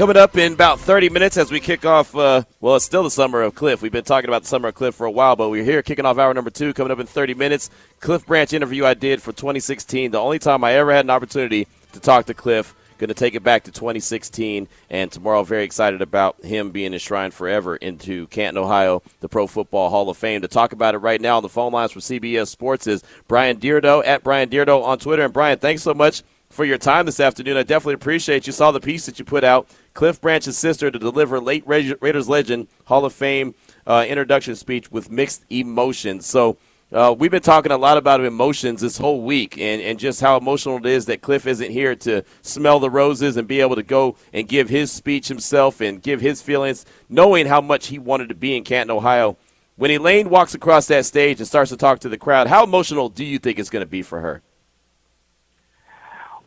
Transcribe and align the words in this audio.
Coming 0.00 0.16
up 0.16 0.34
in 0.38 0.54
about 0.54 0.80
30 0.80 1.10
minutes 1.10 1.36
as 1.36 1.50
we 1.50 1.60
kick 1.60 1.84
off, 1.84 2.16
uh, 2.16 2.44
well, 2.58 2.76
it's 2.76 2.86
still 2.86 3.02
the 3.02 3.10
summer 3.10 3.42
of 3.42 3.54
Cliff. 3.54 3.82
We've 3.82 3.92
been 3.92 4.02
talking 4.02 4.30
about 4.30 4.40
the 4.40 4.48
summer 4.48 4.68
of 4.68 4.74
Cliff 4.74 4.94
for 4.94 5.04
a 5.04 5.10
while, 5.10 5.36
but 5.36 5.50
we're 5.50 5.62
here 5.62 5.82
kicking 5.82 6.06
off 6.06 6.16
hour 6.16 6.32
number 6.32 6.48
two, 6.48 6.72
coming 6.72 6.90
up 6.90 7.00
in 7.00 7.06
30 7.06 7.34
minutes. 7.34 7.68
Cliff 8.00 8.24
Branch 8.24 8.50
interview 8.54 8.86
I 8.86 8.94
did 8.94 9.20
for 9.20 9.32
2016, 9.32 10.12
the 10.12 10.18
only 10.18 10.38
time 10.38 10.64
I 10.64 10.72
ever 10.72 10.90
had 10.90 11.04
an 11.04 11.10
opportunity 11.10 11.66
to 11.92 12.00
talk 12.00 12.24
to 12.24 12.32
Cliff. 12.32 12.74
Going 12.96 13.08
to 13.08 13.14
take 13.14 13.34
it 13.34 13.42
back 13.42 13.64
to 13.64 13.72
2016, 13.72 14.68
and 14.88 15.12
tomorrow, 15.12 15.42
very 15.42 15.64
excited 15.64 16.00
about 16.00 16.42
him 16.42 16.70
being 16.70 16.94
enshrined 16.94 17.34
forever 17.34 17.76
into 17.76 18.26
Canton, 18.28 18.56
Ohio, 18.56 19.02
the 19.20 19.28
Pro 19.28 19.46
Football 19.46 19.90
Hall 19.90 20.08
of 20.08 20.16
Fame. 20.16 20.40
To 20.40 20.48
talk 20.48 20.72
about 20.72 20.94
it 20.94 20.98
right 20.98 21.20
now 21.20 21.36
on 21.36 21.42
the 21.42 21.50
phone 21.50 21.74
lines 21.74 21.92
for 21.92 22.00
CBS 22.00 22.48
Sports 22.48 22.86
is 22.86 23.04
Bryan 23.28 23.58
DeArdo 23.58 24.02
at 24.06 24.22
Bryan 24.22 24.48
DeArdo 24.48 24.82
on 24.82 24.98
Twitter. 24.98 25.24
And 25.24 25.34
Brian, 25.34 25.58
thanks 25.58 25.82
so 25.82 25.92
much 25.92 26.22
for 26.50 26.64
your 26.64 26.78
time 26.78 27.06
this 27.06 27.20
afternoon. 27.20 27.56
I 27.56 27.62
definitely 27.62 27.94
appreciate 27.94 28.46
you. 28.46 28.52
Saw 28.52 28.70
the 28.72 28.80
piece 28.80 29.06
that 29.06 29.18
you 29.18 29.24
put 29.24 29.44
out 29.44 29.68
Cliff 30.00 30.18
Branch's 30.18 30.56
sister 30.56 30.90
to 30.90 30.98
deliver 30.98 31.38
late 31.40 31.62
Raiders 31.66 32.26
legend 32.26 32.68
Hall 32.86 33.04
of 33.04 33.12
Fame 33.12 33.54
uh, 33.86 34.06
introduction 34.08 34.56
speech 34.56 34.90
with 34.90 35.10
mixed 35.10 35.44
emotions. 35.50 36.24
So 36.24 36.56
uh, 36.90 37.14
we've 37.18 37.30
been 37.30 37.42
talking 37.42 37.70
a 37.70 37.76
lot 37.76 37.98
about 37.98 38.24
emotions 38.24 38.80
this 38.80 38.96
whole 38.96 39.20
week 39.20 39.58
and, 39.58 39.82
and 39.82 39.98
just 39.98 40.22
how 40.22 40.38
emotional 40.38 40.78
it 40.78 40.86
is 40.86 41.04
that 41.04 41.20
Cliff 41.20 41.46
isn't 41.46 41.70
here 41.70 41.94
to 41.96 42.24
smell 42.40 42.80
the 42.80 42.88
roses 42.88 43.36
and 43.36 43.46
be 43.46 43.60
able 43.60 43.76
to 43.76 43.82
go 43.82 44.16
and 44.32 44.48
give 44.48 44.70
his 44.70 44.90
speech 44.90 45.28
himself 45.28 45.82
and 45.82 46.02
give 46.02 46.22
his 46.22 46.40
feelings, 46.40 46.86
knowing 47.10 47.44
how 47.44 47.60
much 47.60 47.88
he 47.88 47.98
wanted 47.98 48.30
to 48.30 48.34
be 48.34 48.56
in 48.56 48.64
Canton, 48.64 48.96
Ohio. 48.96 49.36
When 49.76 49.90
Elaine 49.90 50.30
walks 50.30 50.54
across 50.54 50.86
that 50.86 51.04
stage 51.04 51.40
and 51.40 51.46
starts 51.46 51.72
to 51.72 51.76
talk 51.76 51.98
to 52.00 52.08
the 52.08 52.16
crowd, 52.16 52.46
how 52.46 52.64
emotional 52.64 53.10
do 53.10 53.22
you 53.22 53.38
think 53.38 53.58
it's 53.58 53.68
going 53.68 53.84
to 53.84 53.90
be 53.90 54.00
for 54.00 54.22
her? 54.22 54.40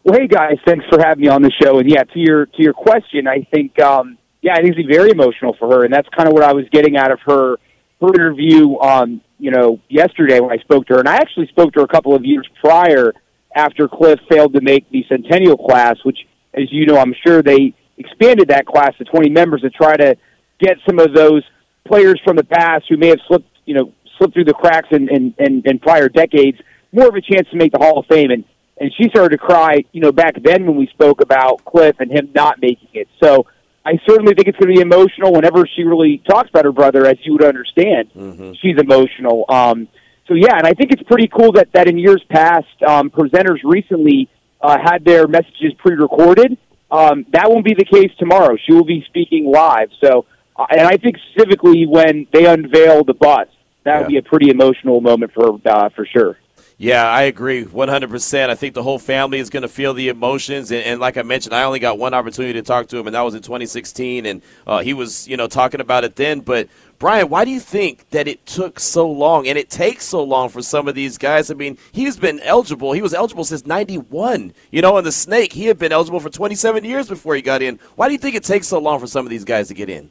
Well, 0.06 0.20
hey 0.20 0.28
guys, 0.28 0.58
thanks 0.66 0.84
for 0.90 1.00
having 1.00 1.22
me 1.22 1.30
on 1.30 1.42
the 1.42 1.52
show. 1.62 1.80
And 1.80 1.90
yeah, 1.90 2.04
to 2.04 2.20
your 2.20 2.46
to 2.46 2.62
your 2.62 2.74
question, 2.74 3.26
I 3.26 3.48
think 3.54 3.80
um, 3.80 4.18
yeah, 4.42 4.52
I 4.54 4.62
think 4.62 4.76
it's 4.78 4.94
very 4.94 5.12
emotional 5.12 5.56
for 5.58 5.70
her, 5.70 5.86
and 5.86 5.94
that's 5.94 6.10
kind 6.10 6.28
of 6.28 6.34
what 6.34 6.44
I 6.44 6.52
was 6.52 6.66
getting 6.74 6.98
out 6.98 7.10
of 7.10 7.20
her 7.26 7.56
her 8.02 8.08
interview. 8.14 8.78
Um, 8.80 9.22
you 9.40 9.52
know, 9.52 9.80
yesterday 9.88 10.42
when 10.42 10.52
I 10.52 10.62
spoke 10.62 10.88
to 10.88 10.96
her, 10.96 11.00
and 11.00 11.08
I 11.08 11.16
actually 11.16 11.48
spoke 11.48 11.72
to 11.74 11.80
her 11.80 11.86
a 11.86 11.88
couple 11.88 12.14
of 12.16 12.26
years 12.26 12.46
prior 12.62 13.14
after 13.56 13.88
Cliff 13.88 14.20
failed 14.30 14.52
to 14.54 14.62
make 14.62 14.90
the 14.90 15.06
Centennial 15.08 15.56
class, 15.56 15.96
which, 16.04 16.18
as 16.54 16.66
you 16.70 16.86
know, 16.86 16.98
I'm 16.98 17.16
sure 17.26 17.42
they 17.42 17.74
expanded 17.98 18.50
that 18.50 18.66
class 18.66 18.92
to 18.98 19.06
20 19.06 19.30
members 19.30 19.62
to 19.62 19.70
try 19.70 19.96
to 19.96 20.18
get 20.60 20.78
some 20.86 21.00
of 21.00 21.14
those 21.14 21.44
players 21.88 22.20
from 22.26 22.36
the 22.36 22.44
past 22.44 22.86
who 22.90 22.98
may 22.98 23.08
have 23.08 23.20
slipped, 23.28 23.48
you 23.66 23.76
know, 23.76 23.94
slipped 24.18 24.34
through 24.34 24.46
the 24.46 24.54
cracks 24.54 24.90
in, 24.92 25.08
in, 25.08 25.34
in, 25.40 25.62
in 25.66 25.80
prior 25.80 26.10
decades 26.10 26.58
more 26.94 27.10
of 27.10 27.16
a 27.16 27.22
chance 27.22 27.50
to 27.50 27.58
make 27.58 27.72
the 27.72 27.80
Hall 27.80 28.00
of 28.00 28.06
Fame. 28.06 28.32
And 28.32 28.46
and 28.78 28.92
she 28.98 29.10
started 29.10 29.30
to 29.30 29.38
cry, 29.38 29.84
you 29.92 30.02
know, 30.02 30.12
back 30.12 30.42
then 30.42 30.66
when 30.66 30.76
we 30.76 30.88
spoke 30.88 31.22
about 31.22 31.64
Cliff 31.66 31.96
and 32.00 32.12
him 32.12 32.30
not 32.34 32.60
making 32.62 32.90
it. 32.94 33.08
So 33.22 33.46
I 33.86 34.00
certainly 34.08 34.34
think 34.34 34.48
it's 34.48 34.58
going 34.58 34.74
to 34.74 34.76
be 34.76 34.82
emotional 34.82 35.34
whenever 35.34 35.68
she 35.76 35.84
really 35.84 36.22
talks 36.28 36.50
about 36.50 36.66
her 36.66 36.72
brother, 36.72 37.06
as 37.06 37.18
you 37.24 37.34
would 37.34 37.44
understand. 37.44 38.12
Mm-hmm. 38.16 38.54
She's 38.62 38.78
emotional. 38.80 39.46
Um, 39.50 39.88
so 40.28 40.36
yeah, 40.36 40.58
and 40.58 40.66
I 40.66 40.74
think 40.74 40.92
it's 40.92 41.04
pretty 41.04 41.28
cool 41.28 41.52
that 41.54 41.70
that 41.74 41.88
in 41.88 41.98
years 41.98 42.24
past, 42.30 42.82
um, 42.88 43.10
presenters 43.10 43.60
recently 43.64 44.30
uh, 44.62 44.78
had 44.82 45.04
their 45.04 45.28
messages 45.28 45.74
pre-recorded. 45.78 46.58
Um, 46.90 47.26
that 47.34 47.50
won't 47.50 47.66
be 47.66 47.74
the 47.74 47.86
case 47.86 48.12
tomorrow. 48.18 48.56
She 48.66 48.74
will 48.74 48.86
be 48.86 49.04
speaking 49.08 49.52
live. 49.52 49.90
So, 50.02 50.26
uh, 50.56 50.66
and 50.70 50.82
I 50.82 50.98
think 50.98 51.18
specifically 51.32 51.86
when 51.86 52.28
they 52.32 52.46
unveil 52.46 53.04
the 53.04 53.16
bus, 53.16 53.48
that 53.84 53.92
yeah. 53.92 54.00
would 54.00 54.08
be 54.08 54.18
a 54.18 54.22
pretty 54.22 54.50
emotional 54.50 55.02
moment 55.02 55.34
for 55.34 55.60
uh, 55.66 55.90
for 55.90 56.06
sure. 56.06 56.38
Yeah, 56.78 57.08
I 57.08 57.24
agree 57.24 57.66
100%. 57.66 58.50
I 58.50 58.56
think 58.56 58.74
the 58.74 58.84
whole 58.84 59.00
family 59.00 59.40
is 59.40 59.50
going 59.50 59.62
to 59.62 59.70
feel 59.70 59.94
the 59.94 60.10
emotions. 60.10 60.72
And, 60.72 60.84
and, 60.84 61.00
like 61.00 61.18
I 61.18 61.22
mentioned, 61.22 61.54
I 61.54 61.64
only 61.64 61.80
got 61.80 62.00
one 62.00 62.14
opportunity 62.14 62.54
to 62.54 62.62
talk 62.62 62.88
to 62.88 62.98
him, 62.98 63.08
and 63.08 63.16
that 63.16 63.22
was 63.22 63.36
in 63.36 63.42
2016. 63.42 64.26
And 64.26 64.42
uh, 64.66 64.80
he 64.80 64.94
was, 64.94 65.28
you 65.28 65.38
know, 65.38 65.48
talking 65.48 65.82
about 65.82 66.04
it 66.04 66.16
then. 66.16 66.40
But, 66.40 66.68
Brian, 66.98 67.30
why 67.30 67.46
do 67.46 67.52
you 67.52 67.60
think 67.60 68.10
that 68.10 68.28
it 68.28 68.46
took 68.46 68.80
so 68.80 69.10
long 69.10 69.48
and 69.48 69.58
it 69.58 69.70
takes 69.70 70.06
so 70.06 70.24
long 70.24 70.50
for 70.50 70.62
some 70.62 70.88
of 70.88 70.96
these 70.96 71.18
guys? 71.18 71.52
I 71.52 71.54
mean, 71.54 71.78
he's 71.92 72.18
been 72.18 72.40
eligible. 72.40 72.92
He 72.94 73.02
was 73.02 73.14
eligible 73.14 73.44
since 73.44 73.66
91. 73.66 74.54
You 74.72 74.82
know, 74.82 74.98
and 74.98 75.06
the 75.06 75.12
Snake, 75.12 75.54
he 75.54 75.68
had 75.68 75.78
been 75.78 75.92
eligible 75.92 76.20
for 76.20 76.30
27 76.30 76.84
years 76.84 77.08
before 77.08 77.36
he 77.36 77.42
got 77.42 77.62
in. 77.62 77.80
Why 77.96 78.08
do 78.08 78.14
you 78.14 78.20
think 78.20 78.36
it 78.36 78.44
takes 78.44 78.68
so 78.68 78.80
long 78.80 79.00
for 79.00 79.08
some 79.08 79.26
of 79.26 79.30
these 79.30 79.46
guys 79.46 79.68
to 79.68 79.74
get 79.76 79.90
in? 79.90 80.10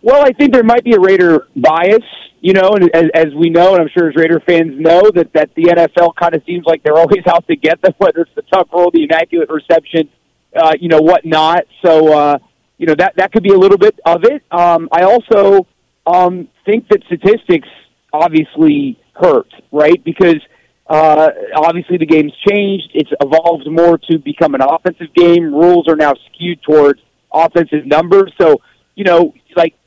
Well, 0.00 0.24
I 0.24 0.32
think 0.32 0.52
there 0.52 0.62
might 0.62 0.84
be 0.84 0.92
a 0.92 1.00
Raider 1.00 1.48
bias 1.56 2.04
you 2.40 2.52
know, 2.52 2.70
and 2.74 2.90
as, 2.94 3.04
as 3.14 3.34
we 3.34 3.50
know, 3.50 3.74
and 3.74 3.82
I'm 3.82 3.88
sure 3.96 4.08
as 4.08 4.16
Raider 4.16 4.40
fans 4.46 4.78
know, 4.78 5.10
that 5.14 5.32
that 5.34 5.50
the 5.54 5.64
NFL 5.64 6.14
kind 6.16 6.34
of 6.34 6.42
seems 6.46 6.64
like 6.66 6.82
they're 6.82 6.96
always 6.98 7.26
out 7.26 7.46
to 7.48 7.56
get 7.56 7.80
them, 7.82 7.92
whether 7.98 8.20
it's 8.20 8.34
the 8.34 8.42
tuck 8.42 8.72
rule, 8.72 8.90
the 8.92 9.04
immaculate 9.04 9.50
reception, 9.50 10.08
uh, 10.56 10.74
you 10.80 10.88
know, 10.88 11.00
whatnot. 11.00 11.64
So, 11.84 12.12
uh, 12.12 12.38
you 12.76 12.86
know, 12.86 12.94
that 12.98 13.14
that 13.16 13.32
could 13.32 13.42
be 13.42 13.52
a 13.52 13.58
little 13.58 13.78
bit 13.78 13.98
of 14.06 14.24
it. 14.24 14.44
Um, 14.50 14.88
I 14.92 15.02
also 15.02 15.66
um, 16.06 16.48
think 16.64 16.88
that 16.88 17.02
statistics 17.06 17.68
obviously 18.12 18.98
hurt, 19.14 19.52
right? 19.72 20.02
Because 20.04 20.40
uh, 20.88 21.28
obviously 21.56 21.98
the 21.98 22.06
game's 22.06 22.32
changed. 22.48 22.90
It's 22.94 23.10
evolved 23.20 23.70
more 23.70 23.98
to 24.10 24.18
become 24.18 24.54
an 24.54 24.62
offensive 24.62 25.12
game. 25.14 25.52
Rules 25.52 25.86
are 25.88 25.96
now 25.96 26.14
skewed 26.32 26.62
towards 26.62 27.00
offensive 27.32 27.84
numbers. 27.84 28.32
So, 28.40 28.56
you 28.94 29.04
know, 29.04 29.34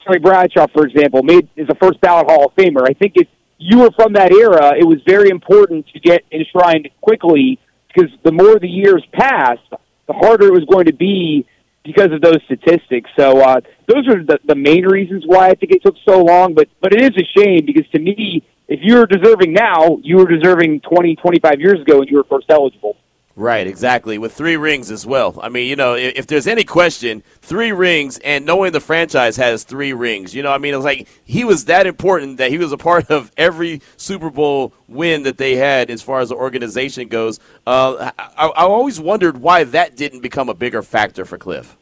Terry 0.05 0.19
Bradshaw, 0.19 0.67
for 0.73 0.85
example, 0.85 1.23
made 1.23 1.49
is 1.55 1.67
a 1.69 1.75
first 1.75 1.99
ballot 2.01 2.27
Hall 2.29 2.47
of 2.47 2.55
Famer. 2.55 2.83
I 2.87 2.93
think 2.93 3.13
if 3.15 3.27
you 3.57 3.79
were 3.79 3.91
from 3.95 4.13
that 4.13 4.31
era, 4.31 4.73
it 4.77 4.85
was 4.85 4.99
very 5.05 5.29
important 5.29 5.87
to 5.93 5.99
get 5.99 6.23
enshrined 6.31 6.89
quickly 7.01 7.59
because 7.87 8.11
the 8.23 8.31
more 8.31 8.57
the 8.59 8.67
years 8.67 9.05
passed, 9.11 9.69
the 10.07 10.13
harder 10.13 10.47
it 10.47 10.53
was 10.53 10.65
going 10.65 10.85
to 10.85 10.93
be 10.93 11.45
because 11.83 12.11
of 12.11 12.21
those 12.21 12.37
statistics. 12.45 13.09
So 13.17 13.39
uh, 13.39 13.61
those 13.87 14.07
are 14.07 14.23
the, 14.23 14.39
the 14.45 14.55
main 14.55 14.85
reasons 14.85 15.23
why 15.25 15.47
I 15.47 15.55
think 15.55 15.71
it 15.71 15.83
took 15.83 15.95
so 16.07 16.23
long. 16.23 16.53
But 16.53 16.69
but 16.81 16.93
it 16.93 17.01
is 17.01 17.11
a 17.17 17.39
shame 17.39 17.65
because 17.65 17.87
to 17.91 17.99
me, 17.99 18.43
if 18.67 18.79
you 18.81 18.95
were 18.95 19.05
deserving 19.05 19.53
now, 19.53 19.97
you 20.01 20.17
were 20.17 20.27
deserving 20.27 20.81
20, 20.81 21.15
25 21.17 21.59
years 21.59 21.81
ago 21.81 21.99
when 21.99 22.07
you 22.07 22.17
were 22.17 22.23
first 22.23 22.45
eligible. 22.49 22.97
Right, 23.35 23.65
exactly. 23.65 24.17
With 24.17 24.33
three 24.33 24.57
rings 24.57 24.91
as 24.91 25.05
well. 25.05 25.39
I 25.41 25.47
mean, 25.47 25.69
you 25.69 25.75
know, 25.75 25.93
if, 25.93 26.13
if, 26.15 26.27
there's 26.27 26.47
any 26.47 26.65
question, 26.65 27.23
three 27.41 27.71
rings 27.71 28.17
and 28.19 28.45
knowing 28.45 28.73
the 28.73 28.81
franchise 28.81 29.37
has 29.37 29.63
three 29.63 29.93
rings, 29.93 30.35
you 30.35 30.43
know, 30.43 30.51
I 30.51 30.57
mean, 30.57 30.73
it's 30.73 30.83
like 30.83 31.07
he 31.23 31.45
was 31.45 31.65
that 31.65 31.87
important 31.87 32.37
that 32.37 32.51
he 32.51 32.57
was 32.57 32.73
a 32.73 32.77
part 32.77 33.09
of 33.09 33.31
every 33.37 33.81
Super 33.95 34.29
Bowl 34.29 34.73
win 34.87 35.23
that 35.23 35.37
they 35.37 35.55
had 35.55 35.89
as 35.89 36.01
far 36.01 36.19
as 36.19 36.29
the 36.29 36.35
organization 36.35 37.07
goes. 37.07 37.39
Uh, 37.65 38.11
I, 38.19 38.47
I 38.47 38.63
always 38.63 38.99
wondered 38.99 39.37
why 39.37 39.63
that 39.63 39.95
didn't 39.95 40.19
become 40.19 40.49
a 40.49 40.53
bigger 40.53 40.81
factor 40.81 41.23
for 41.23 41.37
Cliff. 41.37 41.77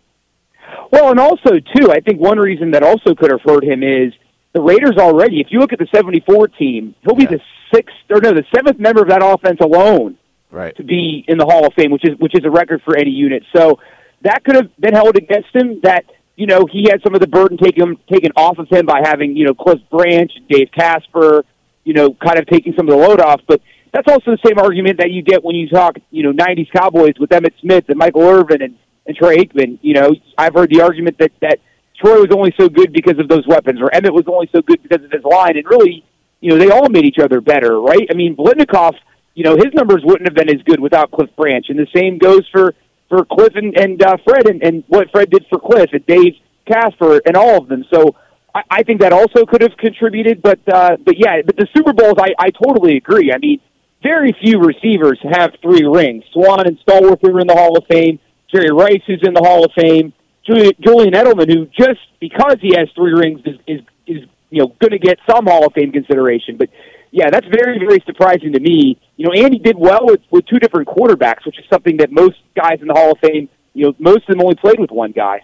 Well, 0.91 1.09
and 1.09 1.19
also, 1.19 1.59
too, 1.75 1.91
I 1.91 1.99
think 1.99 2.19
one 2.19 2.37
reason 2.37 2.71
that 2.71 2.83
also 2.83 3.15
could 3.15 3.31
have 3.31 3.41
hurt 3.41 3.63
him 3.63 3.81
is 3.81 4.13
the 4.53 4.61
Raiders 4.61 4.97
already, 4.97 5.41
if 5.41 5.47
you 5.49 5.59
look 5.59 5.73
at 5.73 5.79
the 5.79 5.87
74 5.93 6.49
team, 6.49 6.93
he'll 7.01 7.15
be 7.15 7.23
yeah. 7.23 7.37
the 7.37 7.41
sixth, 7.73 7.95
or 8.11 8.21
no, 8.21 8.33
the 8.33 8.45
seventh 8.55 8.79
member 8.79 9.01
of 9.01 9.09
that 9.09 9.23
offense 9.23 9.59
alone 9.61 10.18
right. 10.51 10.75
to 10.77 10.83
be 10.83 11.23
in 11.27 11.37
the 11.37 11.45
Hall 11.45 11.65
of 11.65 11.73
Fame, 11.73 11.91
which 11.91 12.07
is 12.07 12.17
which 12.19 12.35
is 12.35 12.45
a 12.45 12.49
record 12.49 12.81
for 12.83 12.97
any 12.97 13.11
unit. 13.11 13.43
So 13.55 13.79
that 14.21 14.43
could 14.43 14.55
have 14.55 14.75
been 14.77 14.93
held 14.93 15.15
against 15.17 15.55
him. 15.55 15.79
That 15.83 16.05
you 16.35 16.47
know 16.47 16.65
he 16.71 16.87
had 16.89 17.01
some 17.03 17.15
of 17.15 17.21
the 17.21 17.27
burden 17.27 17.57
taken 17.57 17.97
taken 18.11 18.31
off 18.35 18.57
of 18.57 18.67
him 18.69 18.85
by 18.85 19.01
having 19.03 19.35
you 19.35 19.45
know 19.45 19.53
Cliff 19.53 19.79
Branch, 19.91 20.31
Dave 20.49 20.69
Casper, 20.71 21.45
you 21.83 21.93
know, 21.93 22.13
kind 22.13 22.39
of 22.39 22.47
taking 22.47 22.73
some 22.77 22.87
of 22.87 22.97
the 22.97 23.07
load 23.07 23.21
off. 23.21 23.41
But 23.47 23.61
that's 23.93 24.07
also 24.07 24.31
the 24.31 24.39
same 24.45 24.59
argument 24.59 24.99
that 24.99 25.11
you 25.11 25.21
get 25.21 25.43
when 25.43 25.55
you 25.55 25.69
talk 25.69 25.97
you 26.11 26.23
know 26.23 26.31
'90s 26.31 26.71
Cowboys 26.71 27.13
with 27.19 27.29
Emmitt 27.29 27.59
Smith 27.61 27.85
and 27.87 27.97
Michael 27.97 28.23
Irvin 28.23 28.61
and 28.61 28.77
and 29.05 29.17
Troy 29.17 29.37
Aikman. 29.37 29.79
You 29.81 29.95
know, 29.95 30.11
I've 30.37 30.53
heard 30.53 30.69
the 30.69 30.81
argument 30.81 31.17
that 31.19 31.31
that 31.41 31.59
Troy 31.99 32.21
was 32.21 32.29
only 32.31 32.53
so 32.57 32.69
good 32.69 32.93
because 32.93 33.19
of 33.19 33.27
those 33.27 33.45
weapons, 33.47 33.81
or 33.81 33.89
Emmitt 33.89 34.13
was 34.13 34.25
only 34.27 34.49
so 34.55 34.61
good 34.61 34.81
because 34.81 35.03
of 35.03 35.11
his 35.11 35.23
line, 35.23 35.57
and 35.57 35.65
really, 35.65 36.05
you 36.39 36.49
know, 36.49 36.57
they 36.57 36.69
all 36.69 36.87
made 36.89 37.05
each 37.05 37.19
other 37.19 37.41
better, 37.41 37.81
right? 37.81 38.07
I 38.09 38.13
mean, 38.13 38.37
Biletnikoff 38.37 38.95
you 39.39 39.45
know, 39.45 39.55
his 39.55 39.73
numbers 39.73 40.01
wouldn't 40.03 40.27
have 40.27 40.35
been 40.35 40.53
as 40.53 40.61
good 40.63 40.81
without 40.81 41.11
Cliff 41.11 41.29
Branch. 41.37 41.65
And 41.69 41.79
the 41.79 41.87
same 41.95 42.17
goes 42.17 42.45
for, 42.51 42.75
for 43.07 43.23
Cliff 43.23 43.55
and, 43.55 43.73
and 43.77 44.03
uh, 44.03 44.17
Fred 44.25 44.49
and, 44.49 44.61
and 44.61 44.83
what 44.89 45.09
Fred 45.11 45.29
did 45.29 45.45
for 45.49 45.57
Cliff 45.57 45.91
and 45.93 46.05
Dave 46.05 46.33
Casper 46.67 47.21
and 47.25 47.37
all 47.37 47.57
of 47.57 47.69
them. 47.69 47.85
So 47.89 48.17
I, 48.53 48.63
I 48.69 48.83
think 48.83 48.99
that 48.99 49.13
also 49.13 49.45
could 49.45 49.61
have 49.61 49.77
contributed. 49.77 50.41
But, 50.41 50.59
uh, 50.67 50.97
but 50.97 51.17
yeah, 51.17 51.41
but 51.45 51.55
the 51.55 51.69
Super 51.73 51.93
Bowls, 51.93 52.15
I, 52.19 52.33
I 52.37 52.49
totally 52.49 52.97
agree. 52.97 53.31
I 53.31 53.37
mean, 53.37 53.61
very 54.03 54.35
few 54.43 54.59
receivers 54.59 55.17
have 55.23 55.51
three 55.61 55.85
rings. 55.85 56.25
Swann 56.33 56.67
and 56.67 56.77
Stallworth 56.85 57.23
are 57.23 57.39
in 57.39 57.47
the 57.47 57.55
Hall 57.55 57.77
of 57.77 57.85
Fame. 57.89 58.19
Jerry 58.53 58.71
Rice, 58.71 59.03
who's 59.07 59.23
in 59.23 59.33
the 59.33 59.41
Hall 59.41 59.63
of 59.63 59.71
Fame. 59.71 60.11
Julian 60.43 61.13
Edelman, 61.13 61.47
who 61.47 61.67
just 61.67 61.99
because 62.19 62.57
he 62.59 62.75
has 62.75 62.89
three 62.93 63.13
rings 63.13 63.39
is 63.45 63.55
is, 63.67 63.81
is 64.07 64.29
you 64.49 64.59
know 64.59 64.75
going 64.81 64.91
to 64.91 64.99
get 64.99 65.19
some 65.29 65.45
Hall 65.45 65.65
of 65.67 65.73
Fame 65.73 65.91
consideration. 65.91 66.57
But 66.57 66.69
yeah, 67.11 67.29
that's 67.29 67.45
very 67.47 67.77
very 67.77 68.03
surprising 68.05 68.53
to 68.53 68.59
me. 68.59 68.99
You 69.19 69.25
know, 69.25 69.33
Andy 69.33 69.59
did 69.59 69.77
well 69.77 70.05
with 70.05 70.21
with 70.31 70.45
two 70.45 70.59
different 70.59 70.87
quarterbacks, 70.87 71.45
which 71.45 71.59
is 71.59 71.65
something 71.69 71.97
that 71.97 72.09
most 72.09 72.37
guys 72.55 72.79
in 72.79 72.87
the 72.87 72.93
Hall 72.93 73.11
of 73.11 73.17
Fame, 73.19 73.49
you 73.73 73.87
know, 73.87 73.95
most 73.99 74.19
of 74.19 74.27
them 74.27 74.39
only 74.41 74.55
played 74.55 74.79
with 74.79 74.91
one 74.91 75.11
guy. 75.11 75.41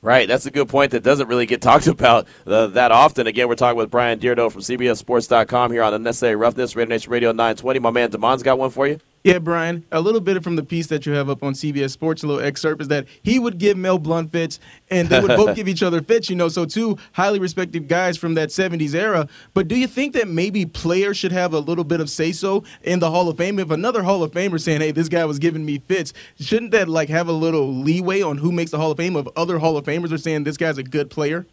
Right, 0.00 0.26
that's 0.26 0.44
a 0.46 0.50
good 0.50 0.68
point 0.68 0.90
that 0.90 1.04
doesn't 1.04 1.28
really 1.28 1.46
get 1.46 1.62
talked 1.70 1.86
about 1.86 2.26
uh, 2.48 2.66
that 2.66 2.90
often. 2.90 3.28
Again, 3.28 3.46
we're 3.46 3.54
talking 3.54 3.78
with 3.78 3.92
Bryan 3.92 4.18
DeArdo 4.18 4.50
from 4.50 4.62
CBSSports.com 4.62 5.70
here 5.70 5.84
on 5.84 5.94
Unnecessary 5.94 6.34
Roughness, 6.34 6.74
Raider 6.74 6.88
Nation 6.88 7.12
Radio 7.12 7.30
920. 7.30 7.78
My 7.78 7.92
man 7.92 8.10
Damon's 8.10 8.42
got 8.42 8.58
one 8.58 8.70
for 8.70 8.88
you. 8.88 8.98
Yeah, 9.24 9.38
Brian, 9.38 9.84
a 9.92 10.00
little 10.00 10.20
bit 10.20 10.42
from 10.42 10.56
the 10.56 10.64
piece 10.64 10.88
that 10.88 11.06
you 11.06 11.12
have 11.12 11.30
up 11.30 11.44
on 11.44 11.52
CBS 11.52 11.90
Sports, 11.90 12.24
a 12.24 12.26
little 12.26 12.42
excerpt 12.42 12.82
is 12.82 12.88
that 12.88 13.06
he 13.22 13.38
would 13.38 13.56
give 13.58 13.76
Mel 13.76 13.96
Blount 13.96 14.32
fits, 14.32 14.58
and 14.90 15.08
they 15.08 15.20
would 15.20 15.36
both 15.36 15.54
give 15.56 15.68
each 15.68 15.84
other 15.84 16.02
fits, 16.02 16.28
you 16.28 16.34
know. 16.34 16.48
So, 16.48 16.64
two 16.64 16.98
highly 17.12 17.38
respected 17.38 17.86
guys 17.86 18.18
from 18.18 18.34
that 18.34 18.48
70s 18.48 18.94
era. 18.94 19.28
But 19.54 19.68
do 19.68 19.76
you 19.76 19.86
think 19.86 20.14
that 20.14 20.26
maybe 20.26 20.66
players 20.66 21.16
should 21.16 21.30
have 21.30 21.54
a 21.54 21.60
little 21.60 21.84
bit 21.84 22.00
of 22.00 22.10
say 22.10 22.32
so 22.32 22.64
in 22.82 22.98
the 22.98 23.12
Hall 23.12 23.28
of 23.28 23.36
Fame? 23.36 23.60
If 23.60 23.70
another 23.70 24.02
Hall 24.02 24.24
of 24.24 24.32
Famer 24.32 24.54
is 24.54 24.64
saying, 24.64 24.80
hey, 24.80 24.90
this 24.90 25.08
guy 25.08 25.24
was 25.24 25.38
giving 25.38 25.64
me 25.64 25.78
fits, 25.78 26.12
shouldn't 26.40 26.72
that 26.72 26.88
like 26.88 27.08
have 27.08 27.28
a 27.28 27.32
little 27.32 27.72
leeway 27.72 28.22
on 28.22 28.38
who 28.38 28.50
makes 28.50 28.72
the 28.72 28.78
Hall 28.78 28.90
of 28.90 28.96
Fame 28.96 29.14
if 29.16 29.28
other 29.36 29.60
Hall 29.60 29.76
of 29.76 29.84
Famers 29.84 30.10
are 30.10 30.18
saying 30.18 30.42
this 30.42 30.56
guy's 30.56 30.78
a 30.78 30.82
good 30.82 31.10
player? 31.10 31.46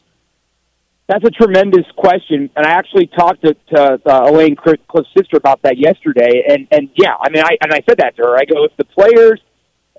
That's 1.09 1.25
a 1.25 1.31
tremendous 1.31 1.87
question, 1.97 2.51
and 2.55 2.67
I 2.67 2.69
actually 2.69 3.07
talked 3.07 3.41
to, 3.41 3.55
to 3.73 3.99
uh, 4.05 4.29
Elaine 4.29 4.55
Cliff's 4.55 5.09
sister 5.17 5.37
about 5.37 5.59
that 5.63 5.79
yesterday. 5.79 6.43
And 6.47 6.67
and 6.69 6.91
yeah, 6.93 7.15
I 7.19 7.31
mean, 7.31 7.43
I 7.43 7.57
and 7.61 7.73
I 7.73 7.81
said 7.89 7.97
that 7.97 8.15
to 8.17 8.21
her. 8.21 8.37
I 8.37 8.45
go, 8.45 8.63
if 8.65 8.77
the 8.77 8.85
players, 8.85 9.41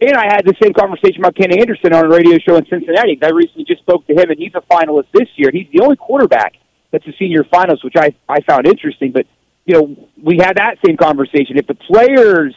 and 0.01 0.15
I 0.15 0.27
had 0.27 0.43
the 0.47 0.55
same 0.63 0.73
conversation 0.73 1.19
about 1.19 1.35
Kenny 1.35 1.59
Anderson 1.59 1.93
on 1.95 2.05
a 2.05 2.09
radio 2.09 2.39
show 2.39 2.55
in 2.55 2.65
Cincinnati. 2.67 3.19
I 3.21 3.31
recently 3.31 3.65
just 3.65 3.81
spoke 3.81 4.07
to 4.07 4.13
him, 4.13 4.31
and 4.31 4.39
he's 4.39 4.55
a 4.55 4.61
finalist 4.73 5.09
this 5.13 5.27
year. 5.35 5.51
He's 5.53 5.67
the 5.73 5.81
only 5.83 5.97
quarterback 5.97 6.55
that's 6.93 7.07
a 7.09 7.13
senior 7.19 7.43
finalist, 7.43 7.83
which 7.83 7.97
I 7.99 8.15
I 8.29 8.41
found 8.43 8.69
interesting. 8.69 9.11
But 9.11 9.27
you 9.67 9.75
know, 9.75 10.09
we 10.23 10.37
had 10.39 10.59
that 10.59 10.77
same 10.87 10.97
conversation. 10.97 11.59
If 11.59 11.67
the 11.67 11.75
players 11.75 12.55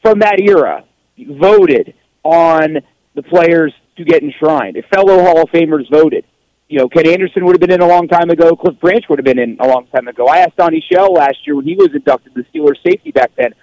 from 0.00 0.20
that 0.20 0.38
era 0.40 0.84
voted 1.18 1.94
on 2.22 2.76
the 3.16 3.24
players 3.24 3.74
to 3.96 4.04
get 4.04 4.22
enshrined, 4.22 4.76
if 4.76 4.84
fellow 4.94 5.24
Hall 5.24 5.42
of 5.42 5.48
Famers 5.50 5.90
voted 5.90 6.24
you 6.70 6.78
know, 6.78 6.88
Ken 6.88 7.06
Anderson 7.06 7.44
would 7.44 7.54
have 7.54 7.60
been 7.60 7.72
in 7.72 7.82
a 7.82 7.86
long 7.86 8.06
time 8.06 8.30
ago. 8.30 8.54
Cliff 8.54 8.78
Branch 8.78 9.04
would 9.08 9.18
have 9.18 9.24
been 9.24 9.40
in 9.40 9.56
a 9.58 9.66
long 9.66 9.88
time 9.88 10.06
ago. 10.06 10.28
I 10.28 10.38
asked 10.38 10.56
Donnie 10.56 10.84
Shell 10.90 11.12
last 11.14 11.44
year 11.44 11.56
when 11.56 11.64
he 11.64 11.74
was 11.74 11.88
inducted, 11.92 12.32
the 12.32 12.44
Steelers 12.44 12.80
safety 12.88 13.10
back 13.10 13.32
then, 13.36 13.54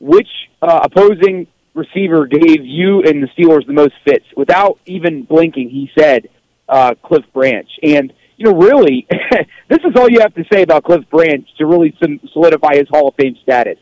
which 0.00 0.28
uh, 0.62 0.80
opposing 0.82 1.46
receiver 1.74 2.26
gave 2.26 2.64
you 2.64 3.02
and 3.02 3.22
the 3.22 3.28
Steelers 3.36 3.66
the 3.66 3.74
most 3.74 3.92
fits. 4.06 4.24
Without 4.34 4.78
even 4.86 5.24
blinking, 5.24 5.68
he 5.68 5.90
said 5.96 6.30
uh, 6.66 6.94
Cliff 7.02 7.24
Branch. 7.34 7.68
And, 7.82 8.14
you 8.38 8.46
know, 8.46 8.56
really, 8.56 9.06
this 9.68 9.80
is 9.84 9.92
all 9.96 10.08
you 10.08 10.20
have 10.20 10.34
to 10.34 10.44
say 10.50 10.62
about 10.62 10.84
Cliff 10.84 11.04
Branch 11.10 11.46
to 11.58 11.66
really 11.66 11.94
solidify 12.32 12.76
his 12.76 12.88
Hall 12.88 13.08
of 13.08 13.14
Fame 13.16 13.36
status. 13.42 13.78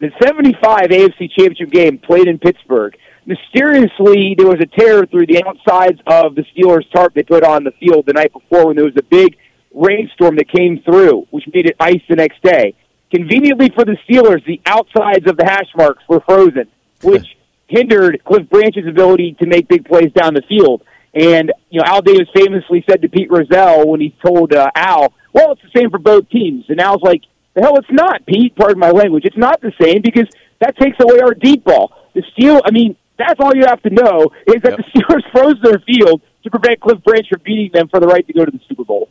The 0.00 0.10
75 0.20 0.88
AFC 0.88 1.30
Championship 1.30 1.70
game 1.70 1.98
played 1.98 2.26
in 2.26 2.40
Pittsburgh– 2.40 2.96
mysteriously 3.28 4.34
there 4.36 4.48
was 4.48 4.58
a 4.60 4.66
tear 4.66 5.04
through 5.04 5.26
the 5.26 5.44
outsides 5.44 6.00
of 6.06 6.34
the 6.34 6.44
Steelers 6.56 6.90
tarp 6.90 7.12
they 7.12 7.22
put 7.22 7.44
on 7.44 7.62
the 7.62 7.72
field 7.72 8.06
the 8.06 8.14
night 8.14 8.32
before 8.32 8.66
when 8.66 8.76
there 8.76 8.86
was 8.86 8.96
a 8.96 9.02
big 9.02 9.36
rainstorm 9.74 10.36
that 10.36 10.48
came 10.50 10.80
through, 10.82 11.26
which 11.30 11.44
made 11.52 11.66
it 11.66 11.76
ice 11.78 12.00
the 12.08 12.16
next 12.16 12.42
day. 12.42 12.74
Conveniently 13.10 13.68
for 13.68 13.84
the 13.84 13.98
Steelers, 14.08 14.44
the 14.46 14.60
outsides 14.64 15.28
of 15.28 15.36
the 15.36 15.44
hash 15.44 15.68
marks 15.76 16.02
were 16.08 16.20
frozen, 16.20 16.68
which 17.02 17.26
hindered 17.68 18.22
Cliff 18.24 18.48
Branch's 18.48 18.86
ability 18.88 19.36
to 19.40 19.46
make 19.46 19.68
big 19.68 19.84
plays 19.84 20.10
down 20.12 20.32
the 20.32 20.42
field. 20.48 20.82
And 21.14 21.52
you 21.68 21.80
know, 21.80 21.84
Al 21.86 22.00
Davis 22.00 22.28
famously 22.34 22.82
said 22.88 23.02
to 23.02 23.08
Pete 23.08 23.30
Rozelle 23.30 23.88
when 23.88 24.00
he 24.00 24.16
told 24.24 24.54
uh, 24.54 24.70
Al, 24.74 25.12
"Well, 25.32 25.52
it's 25.52 25.62
the 25.62 25.78
same 25.78 25.90
for 25.90 25.98
both 25.98 26.28
teams." 26.30 26.66
And 26.68 26.80
Al's 26.80 27.02
like, 27.02 27.22
"The 27.54 27.62
hell, 27.62 27.76
it's 27.76 27.90
not, 27.90 28.24
Pete. 28.26 28.54
Pardon 28.56 28.78
my 28.78 28.90
language. 28.90 29.24
It's 29.24 29.36
not 29.36 29.60
the 29.60 29.72
same 29.80 30.02
because 30.02 30.28
that 30.60 30.76
takes 30.76 30.96
away 31.00 31.20
our 31.20 31.34
deep 31.34 31.64
ball. 31.64 31.92
The 32.14 32.22
Steel, 32.32 32.60
I 32.64 32.70
mean, 32.72 32.94
that's 33.18 33.40
all 33.40 33.54
you 33.54 33.64
have 33.66 33.82
to 33.82 33.90
know 33.90 34.30
is 34.46 34.62
that 34.62 34.78
yep. 34.78 34.78
the 34.78 35.00
Steelers 35.00 35.30
froze 35.32 35.56
their 35.62 35.78
field 35.80 36.22
to 36.44 36.50
prevent 36.50 36.80
Cliff 36.80 37.02
Branch 37.04 37.26
from 37.28 37.40
beating 37.44 37.70
them 37.72 37.88
for 37.88 38.00
the 38.00 38.06
right 38.06 38.26
to 38.26 38.32
go 38.32 38.44
to 38.44 38.50
the 38.50 38.60
Super 38.68 38.84
Bowl. 38.84 39.08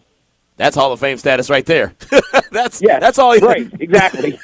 That's 0.57 0.75
Hall 0.75 0.91
of 0.91 0.99
Fame 0.99 1.19
status 1.19 1.51
right 1.51 1.65
there. 1.65 1.93
that's 2.51 2.81
yeah, 2.81 2.99
that's 2.99 3.19
all. 3.19 3.37
right, 3.37 3.71
exactly. 3.79 4.39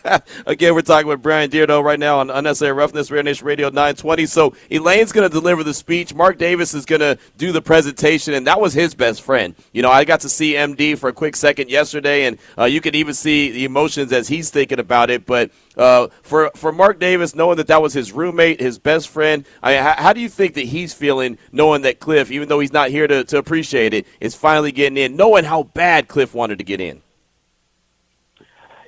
Again, 0.46 0.74
we're 0.74 0.80
talking 0.80 1.08
with 1.08 1.20
Bryan 1.20 1.50
DeArdo 1.50 1.84
right 1.84 1.98
now 1.98 2.20
on 2.20 2.30
Unnecessary 2.30 2.72
Roughness, 2.72 3.10
Raider 3.10 3.24
Nation 3.24 3.46
Radio 3.46 3.68
920. 3.68 4.24
So 4.24 4.54
Elaine's 4.70 5.12
going 5.12 5.28
to 5.28 5.32
deliver 5.32 5.62
the 5.62 5.74
speech. 5.74 6.14
Mark 6.14 6.38
Davis 6.38 6.72
is 6.72 6.86
going 6.86 7.00
to 7.00 7.18
do 7.36 7.52
the 7.52 7.60
presentation, 7.60 8.32
and 8.32 8.46
that 8.46 8.62
was 8.62 8.72
his 8.72 8.94
best 8.94 9.20
friend. 9.20 9.54
You 9.72 9.82
know, 9.82 9.90
I 9.90 10.04
got 10.04 10.20
to 10.20 10.30
see 10.30 10.54
MD 10.54 10.96
for 10.96 11.10
a 11.10 11.12
quick 11.12 11.36
second 11.36 11.68
yesterday, 11.68 12.24
and 12.24 12.38
uh, 12.56 12.64
you 12.64 12.80
could 12.80 12.94
even 12.94 13.12
see 13.12 13.50
the 13.50 13.66
emotions 13.66 14.10
as 14.10 14.26
he's 14.26 14.48
thinking 14.48 14.78
about 14.78 15.10
it. 15.10 15.26
But 15.26 15.50
uh, 15.78 16.08
for 16.22 16.50
for 16.54 16.72
Mark 16.72 16.98
Davis, 16.98 17.34
knowing 17.34 17.56
that 17.56 17.68
that 17.68 17.80
was 17.80 17.92
his 17.92 18.12
roommate, 18.12 18.60
his 18.60 18.78
best 18.78 19.08
friend, 19.08 19.46
I 19.62 19.74
mean, 19.74 19.82
how, 19.82 19.94
how, 19.96 20.12
do 20.12 20.20
you 20.20 20.28
think 20.28 20.54
that 20.54 20.64
he's 20.66 20.92
feeling 20.92 21.38
knowing 21.52 21.82
that 21.82 22.00
Cliff, 22.00 22.30
even 22.30 22.48
though 22.48 22.60
he's 22.60 22.72
not 22.72 22.90
here 22.90 23.06
to, 23.06 23.24
to 23.24 23.38
appreciate 23.38 23.94
it, 23.94 24.06
is 24.20 24.34
finally 24.34 24.72
getting 24.72 24.96
in, 24.96 25.16
knowing 25.16 25.44
how 25.44 25.62
bad 25.62 26.08
Cliff 26.08 26.34
wanted 26.34 26.58
to 26.58 26.64
get 26.64 26.80
in? 26.80 27.00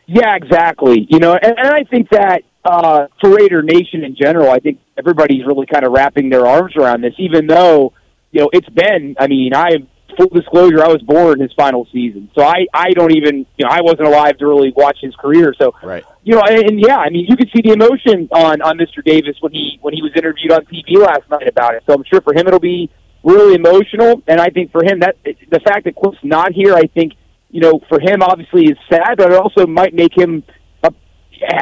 Yeah, 0.06 0.34
exactly. 0.34 1.06
You 1.08 1.20
know, 1.20 1.34
and, 1.34 1.54
and 1.56 1.68
I 1.68 1.84
think 1.84 2.08
that 2.10 2.42
uh, 2.64 3.06
for 3.20 3.36
Raider 3.36 3.62
Nation 3.62 4.02
in 4.04 4.16
general, 4.16 4.50
I 4.50 4.58
think 4.58 4.80
everybody's 4.98 5.46
really 5.46 5.66
kind 5.66 5.86
of 5.86 5.92
wrapping 5.92 6.28
their 6.28 6.46
arms 6.46 6.74
around 6.76 7.02
this, 7.02 7.14
even 7.18 7.46
though 7.46 7.92
you 8.32 8.40
know 8.40 8.50
it's 8.52 8.68
been. 8.68 9.14
I 9.18 9.28
mean, 9.28 9.54
I 9.54 9.86
full 10.16 10.28
disclosure, 10.28 10.82
I 10.82 10.88
was 10.88 11.02
born 11.02 11.40
his 11.40 11.52
final 11.54 11.86
season, 11.92 12.30
so 12.34 12.44
I 12.44 12.66
I 12.72 12.90
don't 12.90 13.12
even 13.12 13.46
you 13.56 13.64
know 13.64 13.70
I 13.70 13.80
wasn't 13.82 14.06
alive 14.06 14.38
to 14.38 14.46
really 14.46 14.72
watch 14.76 14.98
his 15.00 15.14
career. 15.16 15.54
So 15.58 15.74
right. 15.82 16.04
you 16.22 16.34
know, 16.34 16.42
and, 16.42 16.70
and 16.70 16.80
yeah, 16.80 16.98
I 16.98 17.10
mean, 17.10 17.26
you 17.28 17.36
could 17.36 17.50
see 17.54 17.62
the 17.62 17.72
emotion 17.72 18.28
on 18.32 18.62
on 18.62 18.78
Mr. 18.78 19.04
Davis 19.04 19.36
when 19.40 19.52
he 19.52 19.78
when 19.82 19.94
he 19.94 20.02
was 20.02 20.12
interviewed 20.16 20.52
on 20.52 20.64
TV 20.66 20.98
last 20.98 21.28
night 21.30 21.48
about 21.48 21.74
it. 21.74 21.82
So 21.86 21.94
I'm 21.94 22.04
sure 22.04 22.20
for 22.20 22.32
him 22.32 22.46
it'll 22.46 22.60
be 22.60 22.90
really 23.22 23.54
emotional, 23.54 24.22
and 24.26 24.40
I 24.40 24.48
think 24.48 24.72
for 24.72 24.84
him 24.84 25.00
that 25.00 25.16
the 25.24 25.60
fact 25.60 25.84
that 25.84 25.96
Cliff's 25.96 26.18
not 26.22 26.52
here, 26.52 26.74
I 26.74 26.86
think 26.86 27.14
you 27.50 27.60
know 27.60 27.80
for 27.88 28.00
him 28.00 28.22
obviously 28.22 28.64
is 28.64 28.78
sad, 28.88 29.16
but 29.16 29.32
it 29.32 29.38
also 29.38 29.66
might 29.66 29.94
make 29.94 30.16
him 30.16 30.42
a, 30.82 30.92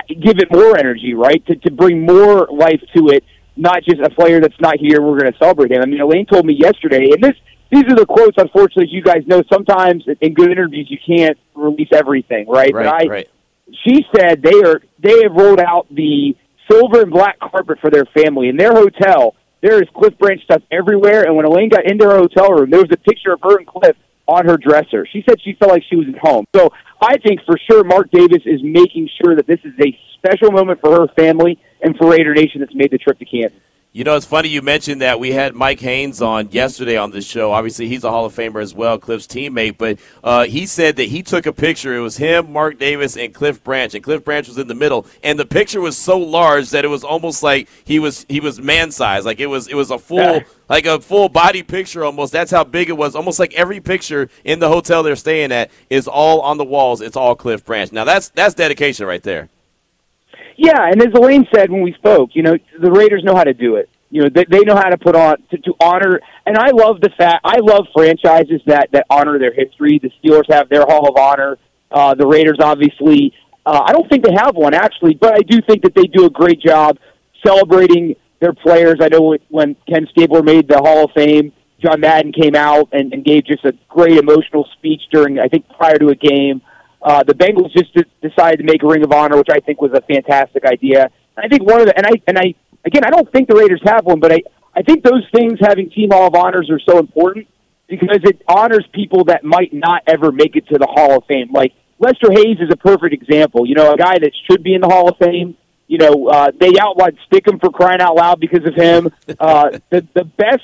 give 0.08 0.38
it 0.38 0.52
more 0.52 0.76
energy, 0.76 1.14
right? 1.14 1.44
To 1.46 1.56
to 1.56 1.70
bring 1.70 2.04
more 2.04 2.48
life 2.50 2.80
to 2.96 3.08
it 3.08 3.24
not 3.58 3.82
just 3.82 4.00
a 4.00 4.08
player 4.10 4.40
that's 4.40 4.58
not 4.60 4.78
here. 4.78 5.02
We're 5.02 5.18
going 5.18 5.32
to 5.32 5.38
celebrate 5.38 5.72
him. 5.72 5.82
I 5.82 5.86
mean, 5.86 6.00
Elaine 6.00 6.26
told 6.26 6.46
me 6.46 6.54
yesterday, 6.54 7.10
and 7.10 7.22
this 7.22 7.34
these 7.70 7.84
are 7.84 7.96
the 7.96 8.06
quotes. 8.06 8.36
Unfortunately, 8.38 8.88
you 8.88 9.02
guys 9.02 9.26
know 9.26 9.42
sometimes 9.52 10.04
in 10.20 10.34
good 10.34 10.50
interviews 10.50 10.88
you 10.90 10.98
can't 11.04 11.38
release 11.54 11.88
everything, 11.92 12.48
right? 12.48 12.72
Right. 12.72 12.84
But 12.84 12.86
I, 12.86 13.06
right. 13.06 13.28
She 13.86 14.04
said 14.16 14.42
they 14.42 14.62
are 14.62 14.80
they 14.98 15.22
have 15.22 15.32
rolled 15.32 15.60
out 15.60 15.86
the 15.90 16.36
silver 16.70 17.02
and 17.02 17.10
black 17.10 17.38
carpet 17.38 17.78
for 17.80 17.90
their 17.90 18.06
family 18.06 18.48
in 18.48 18.56
their 18.56 18.72
hotel. 18.72 19.34
There 19.60 19.82
is 19.82 19.88
Cliff 19.94 20.16
Branch 20.18 20.42
stuff 20.42 20.62
everywhere, 20.70 21.24
and 21.24 21.36
when 21.36 21.44
Elaine 21.44 21.68
got 21.68 21.84
into 21.84 22.04
her 22.04 22.16
hotel 22.16 22.50
room, 22.52 22.70
there 22.70 22.80
was 22.80 22.90
a 22.92 22.96
picture 22.96 23.32
of 23.32 23.40
her 23.42 23.58
and 23.58 23.66
Cliff 23.66 23.96
on 24.26 24.46
her 24.46 24.56
dresser. 24.56 25.06
She 25.10 25.24
said 25.28 25.40
she 25.42 25.54
felt 25.54 25.72
like 25.72 25.82
she 25.88 25.96
was 25.96 26.06
at 26.08 26.18
home. 26.18 26.44
So 26.54 26.70
I 27.00 27.16
think 27.18 27.40
for 27.44 27.58
sure 27.70 27.82
Mark 27.82 28.10
Davis 28.10 28.42
is 28.44 28.62
making 28.62 29.08
sure 29.20 29.34
that 29.34 29.46
this 29.46 29.58
is 29.64 29.72
a 29.80 29.98
special 30.18 30.52
moment 30.52 30.80
for 30.80 30.92
her 30.92 31.08
family 31.16 31.58
and 31.80 31.96
for 31.96 32.10
Raider 32.10 32.34
Nation 32.34 32.60
that's 32.60 32.74
made 32.74 32.90
the 32.90 32.98
trip 32.98 33.18
to 33.18 33.24
Kansas. 33.24 33.58
You 33.98 34.04
know, 34.04 34.14
it's 34.14 34.26
funny 34.26 34.48
you 34.48 34.62
mentioned 34.62 35.02
that 35.02 35.18
we 35.18 35.32
had 35.32 35.56
Mike 35.56 35.80
Haynes 35.80 36.22
on 36.22 36.52
yesterday 36.52 36.96
on 36.96 37.10
the 37.10 37.20
show. 37.20 37.50
Obviously, 37.50 37.88
he's 37.88 38.04
a 38.04 38.10
Hall 38.10 38.26
of 38.26 38.32
Famer 38.32 38.62
as 38.62 38.72
well, 38.72 38.96
Cliff's 38.96 39.26
teammate. 39.26 39.76
But 39.76 39.98
uh, 40.22 40.44
he 40.44 40.66
said 40.66 40.94
that 40.94 41.08
he 41.08 41.20
took 41.20 41.46
a 41.46 41.52
picture. 41.52 41.96
It 41.96 42.00
was 42.00 42.16
him, 42.16 42.52
Mark 42.52 42.78
Davis, 42.78 43.16
and 43.16 43.34
Cliff 43.34 43.60
Branch, 43.64 43.92
and 43.96 44.04
Cliff 44.04 44.24
Branch 44.24 44.46
was 44.46 44.56
in 44.56 44.68
the 44.68 44.74
middle. 44.76 45.04
And 45.24 45.36
the 45.36 45.44
picture 45.44 45.80
was 45.80 45.96
so 45.96 46.16
large 46.16 46.70
that 46.70 46.84
it 46.84 46.88
was 46.88 47.02
almost 47.02 47.42
like 47.42 47.68
he 47.84 47.98
was 47.98 48.24
he 48.28 48.38
was 48.38 48.60
man 48.60 48.92
size. 48.92 49.24
Like 49.24 49.40
it 49.40 49.46
was 49.46 49.66
it 49.66 49.74
was 49.74 49.90
a 49.90 49.98
full 49.98 50.42
like 50.68 50.86
a 50.86 51.00
full 51.00 51.28
body 51.28 51.64
picture 51.64 52.04
almost. 52.04 52.32
That's 52.32 52.52
how 52.52 52.62
big 52.62 52.90
it 52.90 52.96
was. 52.96 53.16
Almost 53.16 53.40
like 53.40 53.52
every 53.54 53.80
picture 53.80 54.30
in 54.44 54.60
the 54.60 54.68
hotel 54.68 55.02
they're 55.02 55.16
staying 55.16 55.50
at 55.50 55.72
is 55.90 56.06
all 56.06 56.40
on 56.42 56.56
the 56.56 56.64
walls. 56.64 57.00
It's 57.00 57.16
all 57.16 57.34
Cliff 57.34 57.64
Branch. 57.64 57.90
Now 57.90 58.04
that's 58.04 58.28
that's 58.28 58.54
dedication 58.54 59.08
right 59.08 59.24
there. 59.24 59.48
Yeah, 60.58 60.86
and 60.90 61.00
as 61.00 61.14
Elaine 61.14 61.46
said 61.54 61.70
when 61.70 61.82
we 61.82 61.92
spoke, 61.92 62.30
you 62.34 62.42
know, 62.42 62.58
the 62.80 62.90
Raiders 62.90 63.22
know 63.22 63.36
how 63.36 63.44
to 63.44 63.54
do 63.54 63.76
it. 63.76 63.88
You 64.10 64.22
know, 64.22 64.28
they, 64.28 64.44
they 64.50 64.60
know 64.64 64.74
how 64.74 64.88
to 64.88 64.98
put 64.98 65.14
on 65.14 65.36
to, 65.50 65.58
to 65.58 65.74
honor. 65.80 66.20
And 66.46 66.58
I 66.58 66.70
love 66.72 67.00
the 67.00 67.10
fact 67.16 67.42
I 67.44 67.58
love 67.60 67.86
franchises 67.94 68.60
that 68.66 68.88
that 68.92 69.06
honor 69.08 69.38
their 69.38 69.52
history. 69.52 70.00
The 70.02 70.10
Steelers 70.18 70.52
have 70.52 70.68
their 70.68 70.82
Hall 70.82 71.08
of 71.08 71.16
Honor. 71.16 71.58
Uh, 71.92 72.14
the 72.16 72.26
Raiders, 72.26 72.58
obviously, 72.60 73.32
uh, 73.64 73.82
I 73.86 73.92
don't 73.92 74.08
think 74.10 74.24
they 74.24 74.32
have 74.32 74.56
one 74.56 74.74
actually, 74.74 75.14
but 75.14 75.34
I 75.34 75.42
do 75.46 75.60
think 75.62 75.82
that 75.82 75.94
they 75.94 76.08
do 76.08 76.26
a 76.26 76.30
great 76.30 76.60
job 76.60 76.98
celebrating 77.46 78.16
their 78.40 78.52
players. 78.52 78.96
I 79.00 79.08
know 79.08 79.36
when 79.50 79.76
Ken 79.88 80.08
Stabler 80.10 80.42
made 80.42 80.68
the 80.68 80.78
Hall 80.78 81.04
of 81.04 81.12
Fame, 81.14 81.52
John 81.80 82.00
Madden 82.00 82.32
came 82.32 82.56
out 82.56 82.88
and, 82.92 83.12
and 83.12 83.24
gave 83.24 83.44
just 83.44 83.64
a 83.64 83.72
great 83.88 84.16
emotional 84.18 84.66
speech 84.76 85.02
during, 85.12 85.38
I 85.38 85.46
think, 85.46 85.68
prior 85.68 85.98
to 85.98 86.08
a 86.08 86.16
game. 86.16 86.62
Uh, 87.00 87.22
the 87.22 87.34
Bengals 87.34 87.72
just 87.72 87.94
decided 88.20 88.58
to 88.58 88.64
make 88.64 88.82
a 88.82 88.86
Ring 88.86 89.04
of 89.04 89.12
Honor, 89.12 89.36
which 89.36 89.48
I 89.50 89.60
think 89.60 89.80
was 89.80 89.92
a 89.92 90.00
fantastic 90.00 90.64
idea. 90.64 91.10
I 91.36 91.48
think 91.48 91.62
one 91.62 91.80
of 91.80 91.86
the 91.86 91.96
and 91.96 92.06
I 92.06 92.12
and 92.26 92.38
I 92.38 92.54
again 92.84 93.04
I 93.04 93.10
don't 93.10 93.30
think 93.32 93.48
the 93.48 93.54
Raiders 93.54 93.80
have 93.84 94.04
one, 94.04 94.20
but 94.20 94.32
I 94.32 94.42
I 94.74 94.82
think 94.82 95.04
those 95.04 95.26
things, 95.34 95.58
having 95.60 95.90
team 95.90 96.10
Hall 96.10 96.26
of 96.26 96.34
Honors, 96.34 96.70
are 96.70 96.80
so 96.80 96.98
important 96.98 97.46
because 97.88 98.20
it 98.24 98.42
honors 98.46 98.86
people 98.92 99.24
that 99.24 99.44
might 99.44 99.72
not 99.72 100.02
ever 100.06 100.30
make 100.30 100.56
it 100.56 100.68
to 100.68 100.78
the 100.78 100.86
Hall 100.86 101.18
of 101.18 101.24
Fame. 101.26 101.52
Like 101.52 101.72
Lester 101.98 102.30
Hayes 102.32 102.58
is 102.60 102.70
a 102.70 102.76
perfect 102.76 103.12
example. 103.12 103.66
You 103.66 103.74
know, 103.74 103.92
a 103.92 103.96
guy 103.96 104.18
that 104.18 104.32
should 104.48 104.62
be 104.62 104.74
in 104.74 104.80
the 104.80 104.88
Hall 104.88 105.08
of 105.08 105.16
Fame. 105.18 105.56
You 105.86 105.98
know, 105.98 106.28
uh, 106.28 106.50
they 106.58 106.72
outlawed 106.80 107.16
Stickum 107.30 107.60
for 107.60 107.70
crying 107.70 108.00
out 108.00 108.14
loud 108.14 108.40
because 108.40 108.66
of 108.66 108.74
him. 108.74 109.10
Uh, 109.38 109.78
the 109.90 110.06
the 110.14 110.24
best 110.24 110.62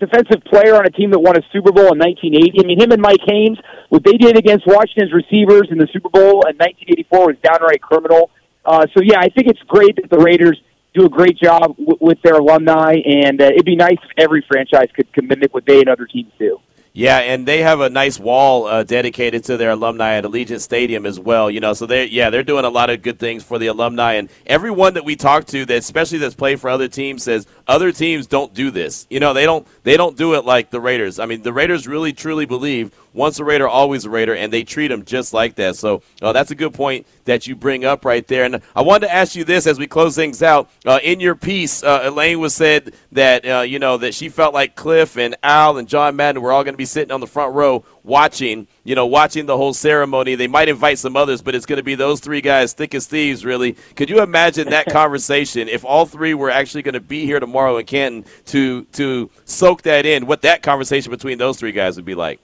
defensive 0.00 0.42
player 0.46 0.74
on 0.74 0.86
a 0.86 0.90
team 0.90 1.10
that 1.10 1.18
won 1.18 1.36
a 1.36 1.42
Super 1.52 1.72
Bowl 1.72 1.92
in 1.92 1.98
1980. 1.98 2.62
I 2.62 2.66
mean, 2.66 2.80
him 2.80 2.92
and 2.92 3.02
Mike 3.02 3.22
Haynes, 3.26 3.58
what 3.88 4.04
they 4.04 4.16
did 4.16 4.36
against 4.36 4.66
Washington's 4.66 5.12
receivers 5.12 5.68
in 5.70 5.78
the 5.78 5.88
Super 5.92 6.08
Bowl 6.08 6.46
in 6.46 6.56
1984 6.56 7.26
was 7.26 7.36
downright 7.42 7.82
criminal. 7.82 8.30
Uh, 8.64 8.86
so 8.94 9.02
yeah, 9.02 9.18
I 9.18 9.28
think 9.28 9.48
it's 9.48 9.62
great 9.66 9.96
that 9.96 10.10
the 10.10 10.18
Raiders 10.18 10.60
do 10.94 11.06
a 11.06 11.08
great 11.08 11.38
job 11.38 11.76
w- 11.76 11.98
with 12.00 12.18
their 12.22 12.34
alumni, 12.34 12.94
and 13.04 13.40
uh, 13.40 13.46
it'd 13.46 13.64
be 13.64 13.76
nice 13.76 13.98
if 14.02 14.10
every 14.18 14.44
franchise 14.46 14.88
could, 14.94 15.06
mimic 15.22 15.52
what 15.52 15.64
they 15.66 15.80
and 15.80 15.88
other 15.88 16.06
teams 16.06 16.30
do. 16.38 16.58
Yeah, 16.92 17.18
and 17.18 17.46
they 17.46 17.62
have 17.62 17.80
a 17.80 17.90
nice 17.90 18.18
wall 18.18 18.66
uh, 18.66 18.82
dedicated 18.82 19.44
to 19.44 19.56
their 19.56 19.70
alumni 19.70 20.14
at 20.14 20.24
Allegiant 20.24 20.60
Stadium 20.60 21.06
as 21.06 21.20
well. 21.20 21.50
You 21.50 21.60
know, 21.60 21.72
so 21.72 21.86
they 21.86 22.06
yeah 22.06 22.30
they're 22.30 22.42
doing 22.42 22.64
a 22.64 22.70
lot 22.70 22.90
of 22.90 23.02
good 23.02 23.18
things 23.18 23.44
for 23.44 23.58
the 23.58 23.68
alumni, 23.68 24.14
and 24.14 24.28
everyone 24.46 24.94
that 24.94 25.04
we 25.04 25.14
talk 25.14 25.44
to, 25.46 25.64
that 25.66 25.78
especially 25.78 26.18
that's 26.18 26.34
played 26.34 26.60
for 26.60 26.70
other 26.70 26.88
teams, 26.88 27.22
says 27.22 27.46
other 27.66 27.92
teams 27.92 28.26
don't 28.26 28.52
do 28.54 28.70
this. 28.70 29.06
You 29.10 29.20
know, 29.20 29.32
they 29.32 29.44
don't 29.44 29.66
they 29.84 29.96
don't 29.96 30.16
do 30.16 30.34
it 30.34 30.44
like 30.44 30.70
the 30.70 30.80
Raiders. 30.80 31.18
I 31.18 31.26
mean, 31.26 31.42
the 31.42 31.52
Raiders 31.52 31.86
really 31.86 32.12
truly 32.12 32.46
believe 32.46 32.92
once 33.18 33.38
a 33.38 33.44
Raider, 33.44 33.68
always 33.68 34.04
a 34.04 34.10
Raider, 34.10 34.34
and 34.34 34.52
they 34.52 34.64
treat 34.64 34.88
them 34.88 35.04
just 35.04 35.34
like 35.34 35.56
that. 35.56 35.76
So 35.76 36.02
uh, 36.22 36.32
that's 36.32 36.50
a 36.50 36.54
good 36.54 36.72
point 36.72 37.06
that 37.24 37.46
you 37.46 37.54
bring 37.54 37.84
up 37.84 38.04
right 38.04 38.26
there. 38.26 38.44
And 38.44 38.62
I 38.74 38.82
wanted 38.82 39.08
to 39.08 39.14
ask 39.14 39.34
you 39.34 39.44
this 39.44 39.66
as 39.66 39.78
we 39.78 39.86
close 39.86 40.16
things 40.16 40.42
out. 40.42 40.70
Uh, 40.86 40.98
in 41.02 41.20
your 41.20 41.34
piece, 41.34 41.82
uh, 41.82 42.00
Elaine 42.04 42.40
was 42.40 42.54
said 42.54 42.94
that 43.12 43.46
uh, 43.46 43.60
you 43.60 43.78
know 43.78 43.98
that 43.98 44.14
she 44.14 44.28
felt 44.28 44.54
like 44.54 44.76
Cliff 44.76 45.18
and 45.18 45.36
Al 45.42 45.76
and 45.76 45.88
John 45.88 46.16
Madden 46.16 46.40
were 46.40 46.52
all 46.52 46.64
going 46.64 46.74
to 46.74 46.78
be 46.78 46.84
sitting 46.86 47.12
on 47.12 47.20
the 47.20 47.26
front 47.26 47.54
row 47.54 47.84
watching, 48.04 48.66
you 48.84 48.94
know, 48.94 49.06
watching 49.06 49.46
the 49.46 49.56
whole 49.56 49.74
ceremony. 49.74 50.34
They 50.34 50.46
might 50.46 50.68
invite 50.68 50.98
some 50.98 51.16
others, 51.16 51.42
but 51.42 51.54
it's 51.54 51.66
going 51.66 51.76
to 51.76 51.82
be 51.82 51.94
those 51.94 52.20
three 52.20 52.40
guys, 52.40 52.72
thick 52.72 52.94
as 52.94 53.06
thieves, 53.06 53.44
really. 53.44 53.76
Could 53.96 54.08
you 54.08 54.22
imagine 54.22 54.70
that 54.70 54.86
conversation 54.90 55.68
if 55.68 55.84
all 55.84 56.06
three 56.06 56.34
were 56.34 56.50
actually 56.50 56.82
going 56.82 56.94
to 56.94 57.00
be 57.00 57.26
here 57.26 57.40
tomorrow 57.40 57.76
in 57.76 57.86
Canton 57.86 58.24
to 58.46 58.84
to 58.92 59.30
soak 59.44 59.82
that 59.82 60.06
in? 60.06 60.26
What 60.26 60.42
that 60.42 60.62
conversation 60.62 61.10
between 61.10 61.38
those 61.38 61.58
three 61.58 61.72
guys 61.72 61.96
would 61.96 62.06
be 62.06 62.14
like? 62.14 62.40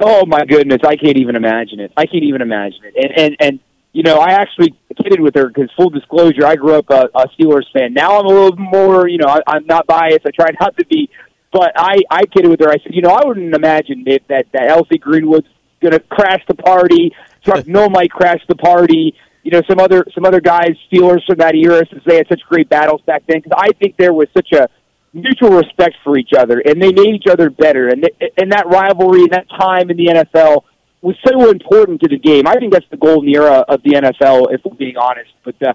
Oh 0.00 0.26
my 0.26 0.44
goodness, 0.44 0.80
I 0.84 0.96
can't 0.96 1.16
even 1.16 1.36
imagine 1.36 1.80
it. 1.80 1.92
I 1.96 2.06
can't 2.06 2.24
even 2.24 2.42
imagine 2.42 2.80
it. 2.84 2.94
And 2.96 3.18
and 3.18 3.36
and 3.40 3.60
you 3.92 4.02
know, 4.02 4.18
I 4.18 4.32
actually 4.32 4.74
kidded 5.02 5.20
with 5.20 5.34
her 5.36 5.48
because 5.48 5.70
full 5.74 5.88
disclosure, 5.88 6.44
I 6.44 6.56
grew 6.56 6.74
up 6.74 6.90
a, 6.90 7.08
a 7.14 7.28
Steelers 7.28 7.64
fan. 7.72 7.94
Now 7.94 8.18
I'm 8.18 8.26
a 8.26 8.28
little 8.28 8.56
more, 8.56 9.08
you 9.08 9.16
know, 9.16 9.28
I, 9.28 9.40
I'm 9.46 9.64
not 9.64 9.86
biased. 9.86 10.26
I 10.26 10.30
try 10.30 10.48
not 10.60 10.76
to 10.76 10.84
be, 10.84 11.08
but 11.50 11.72
I 11.76 11.96
I 12.10 12.26
kidded 12.26 12.50
with 12.50 12.60
her. 12.60 12.68
I 12.68 12.76
said, 12.82 12.92
you 12.92 13.00
know, 13.00 13.10
I 13.10 13.26
wouldn't 13.26 13.54
imagine 13.54 14.04
if 14.06 14.26
that 14.28 14.46
that 14.52 14.68
L.C. 14.68 14.98
Greenwood's 14.98 15.48
going 15.80 15.92
to 15.92 16.00
crash 16.00 16.42
the 16.46 16.54
party. 16.54 17.14
Chuck 17.42 17.66
Noll 17.68 17.88
might 17.88 18.10
crash 18.10 18.40
the 18.48 18.56
party. 18.56 19.14
You 19.44 19.52
know, 19.52 19.62
some 19.68 19.78
other 19.78 20.04
some 20.14 20.26
other 20.26 20.40
guys, 20.40 20.72
Steelers 20.92 21.24
from 21.24 21.38
that 21.38 21.54
era, 21.54 21.84
since 21.90 22.02
they 22.04 22.16
had 22.16 22.28
such 22.28 22.40
great 22.48 22.68
battles 22.68 23.00
back 23.06 23.22
then. 23.26 23.38
Because 23.38 23.56
I 23.56 23.72
think 23.78 23.96
there 23.96 24.12
was 24.12 24.28
such 24.34 24.52
a 24.52 24.68
mutual 25.16 25.50
respect 25.50 25.96
for 26.04 26.16
each 26.16 26.32
other, 26.36 26.62
and 26.64 26.80
they 26.80 26.92
made 26.92 27.14
each 27.14 27.26
other 27.30 27.50
better. 27.50 27.88
And 27.88 28.08
and 28.36 28.52
that 28.52 28.66
rivalry 28.66 29.22
and 29.22 29.30
that 29.30 29.48
time 29.50 29.90
in 29.90 29.96
the 29.96 30.06
NFL 30.06 30.62
was 31.02 31.16
so 31.26 31.50
important 31.50 32.00
to 32.02 32.08
the 32.08 32.18
game. 32.18 32.46
I 32.46 32.54
think 32.54 32.72
that's 32.72 32.88
the 32.90 32.96
golden 32.96 33.28
era 33.28 33.64
of 33.68 33.82
the 33.82 33.92
NFL, 33.92 34.52
if 34.52 34.60
we're 34.64 34.76
being 34.76 34.96
honest. 34.96 35.30
But 35.44 35.54
uh, 35.62 35.74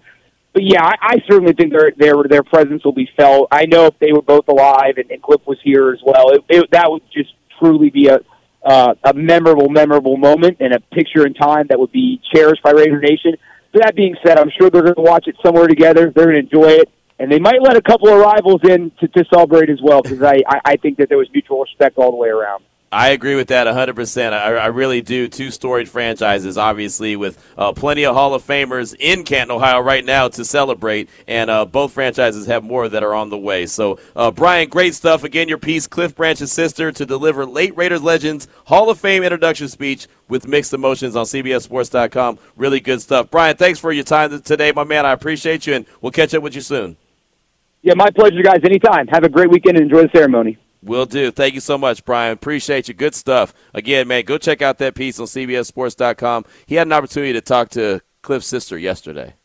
but 0.53 0.63
yeah, 0.63 0.83
I, 0.83 0.95
I 1.01 1.15
certainly 1.29 1.53
think 1.53 1.71
their 1.71 1.91
their 1.97 2.15
their 2.29 2.43
presence 2.43 2.83
will 2.83 2.93
be 2.93 3.09
felt. 3.17 3.47
I 3.51 3.65
know 3.65 3.85
if 3.85 3.97
they 3.99 4.11
were 4.11 4.21
both 4.21 4.47
alive 4.47 4.97
and, 4.97 5.09
and 5.11 5.21
Cliff 5.21 5.41
was 5.45 5.57
here 5.63 5.91
as 5.91 5.99
well, 6.05 6.31
it, 6.31 6.43
it, 6.49 6.71
that 6.71 6.89
would 6.91 7.03
just 7.13 7.33
truly 7.59 7.89
be 7.89 8.07
a 8.07 8.19
uh, 8.63 8.93
a 9.03 9.13
memorable, 9.13 9.69
memorable 9.69 10.17
moment 10.17 10.57
and 10.59 10.73
a 10.73 10.79
picture 10.93 11.25
in 11.25 11.33
time 11.33 11.65
that 11.69 11.79
would 11.79 11.91
be 11.91 12.21
cherished 12.33 12.61
by 12.61 12.71
Raider 12.71 12.99
Nation. 12.99 13.35
But 13.73 13.83
that 13.83 13.95
being 13.95 14.15
said, 14.25 14.37
I'm 14.37 14.51
sure 14.59 14.69
they're 14.69 14.83
going 14.83 14.95
to 14.95 15.01
watch 15.01 15.27
it 15.27 15.35
somewhere 15.43 15.67
together. 15.67 16.11
They're 16.13 16.25
going 16.25 16.47
to 16.47 16.57
enjoy 16.57 16.73
it 16.73 16.89
and 17.21 17.31
they 17.31 17.37
might 17.37 17.61
let 17.61 17.77
a 17.77 17.81
couple 17.81 18.09
of 18.09 18.19
rivals 18.19 18.61
in 18.63 18.91
to, 18.99 19.07
to 19.09 19.23
celebrate 19.31 19.69
as 19.69 19.79
well 19.79 20.01
because 20.01 20.23
I, 20.23 20.41
I, 20.65 20.75
think 20.77 20.97
that 20.97 21.07
there 21.07 21.19
was 21.19 21.29
mutual 21.31 21.61
respect 21.61 21.99
all 21.99 22.09
the 22.09 22.17
way 22.17 22.29
around. 22.29 22.63
I 22.91 23.09
agree 23.09 23.35
with 23.35 23.49
that 23.49 23.67
100%. 23.67 24.33
I, 24.33 24.55
I 24.55 24.65
really 24.65 25.01
do. 25.01 25.27
Two 25.27 25.51
storied 25.51 25.87
franchises, 25.87 26.57
obviously, 26.57 27.15
with 27.15 27.37
uh, 27.59 27.73
plenty 27.73 28.05
of 28.05 28.15
Hall 28.15 28.33
of 28.33 28.43
Famers 28.45 28.95
in 28.99 29.23
Canton, 29.23 29.55
Ohio 29.55 29.79
right 29.79 30.03
now 30.03 30.29
to 30.29 30.43
celebrate. 30.43 31.09
And 31.27 31.51
uh, 31.51 31.65
both 31.65 31.93
franchises 31.93 32.47
have 32.47 32.63
more 32.63 32.89
that 32.89 33.03
are 33.03 33.13
on 33.13 33.29
the 33.29 33.37
way. 33.37 33.67
So, 33.67 33.99
uh, 34.15 34.31
Brian, 34.31 34.67
great 34.67 34.95
stuff. 34.95 35.23
Again, 35.23 35.47
your 35.47 35.59
piece, 35.59 35.85
Cliff 35.85 36.15
Branch's 36.15 36.51
sister, 36.51 36.91
to 36.91 37.05
deliver 37.05 37.45
late 37.45 37.77
Raiders 37.77 38.01
legends 38.01 38.47
Hall 38.65 38.89
of 38.89 38.99
Fame 38.99 39.21
introduction 39.21 39.69
speech 39.69 40.07
with 40.27 40.47
mixed 40.47 40.73
emotions 40.73 41.15
on 41.15 41.25
CBSSports.com. 41.25 42.39
Really 42.57 42.79
good 42.79 43.01
stuff. 43.01 43.29
Brian, 43.29 43.55
thanks 43.55 43.79
for 43.79 43.91
your 43.93 44.03
time 44.03 44.41
today, 44.41 44.73
my 44.75 44.83
man. 44.83 45.05
I 45.05 45.11
appreciate 45.13 45.67
you, 45.67 45.75
and 45.75 45.85
we'll 46.01 46.11
catch 46.11 46.33
up 46.33 46.41
with 46.41 46.55
you 46.55 46.61
soon. 46.61 46.97
Yeah, 47.81 47.93
my 47.95 48.09
pleasure, 48.11 48.41
guys. 48.43 48.59
Anytime. 48.63 49.07
Have 49.07 49.23
a 49.23 49.29
great 49.29 49.49
weekend 49.49 49.77
and 49.77 49.85
enjoy 49.85 50.03
the 50.03 50.09
ceremony. 50.13 50.57
Will 50.83 51.05
do. 51.05 51.31
Thank 51.31 51.53
you 51.53 51.59
so 51.59 51.77
much, 51.77 52.03
Brian. 52.05 52.33
Appreciate 52.33 52.87
you. 52.87 52.93
Good 52.93 53.13
stuff. 53.13 53.53
Again, 53.73 54.07
man, 54.07 54.23
go 54.25 54.37
check 54.37 54.61
out 54.61 54.79
that 54.79 54.95
piece 54.95 55.19
on 55.19 55.27
CBSSports.com. 55.27 56.45
He 56.65 56.75
had 56.75 56.87
an 56.87 56.93
opportunity 56.93 57.33
to 57.33 57.41
talk 57.41 57.69
to 57.69 58.01
Cliff's 58.21 58.47
sister 58.47 58.77
yesterday. 58.77 59.35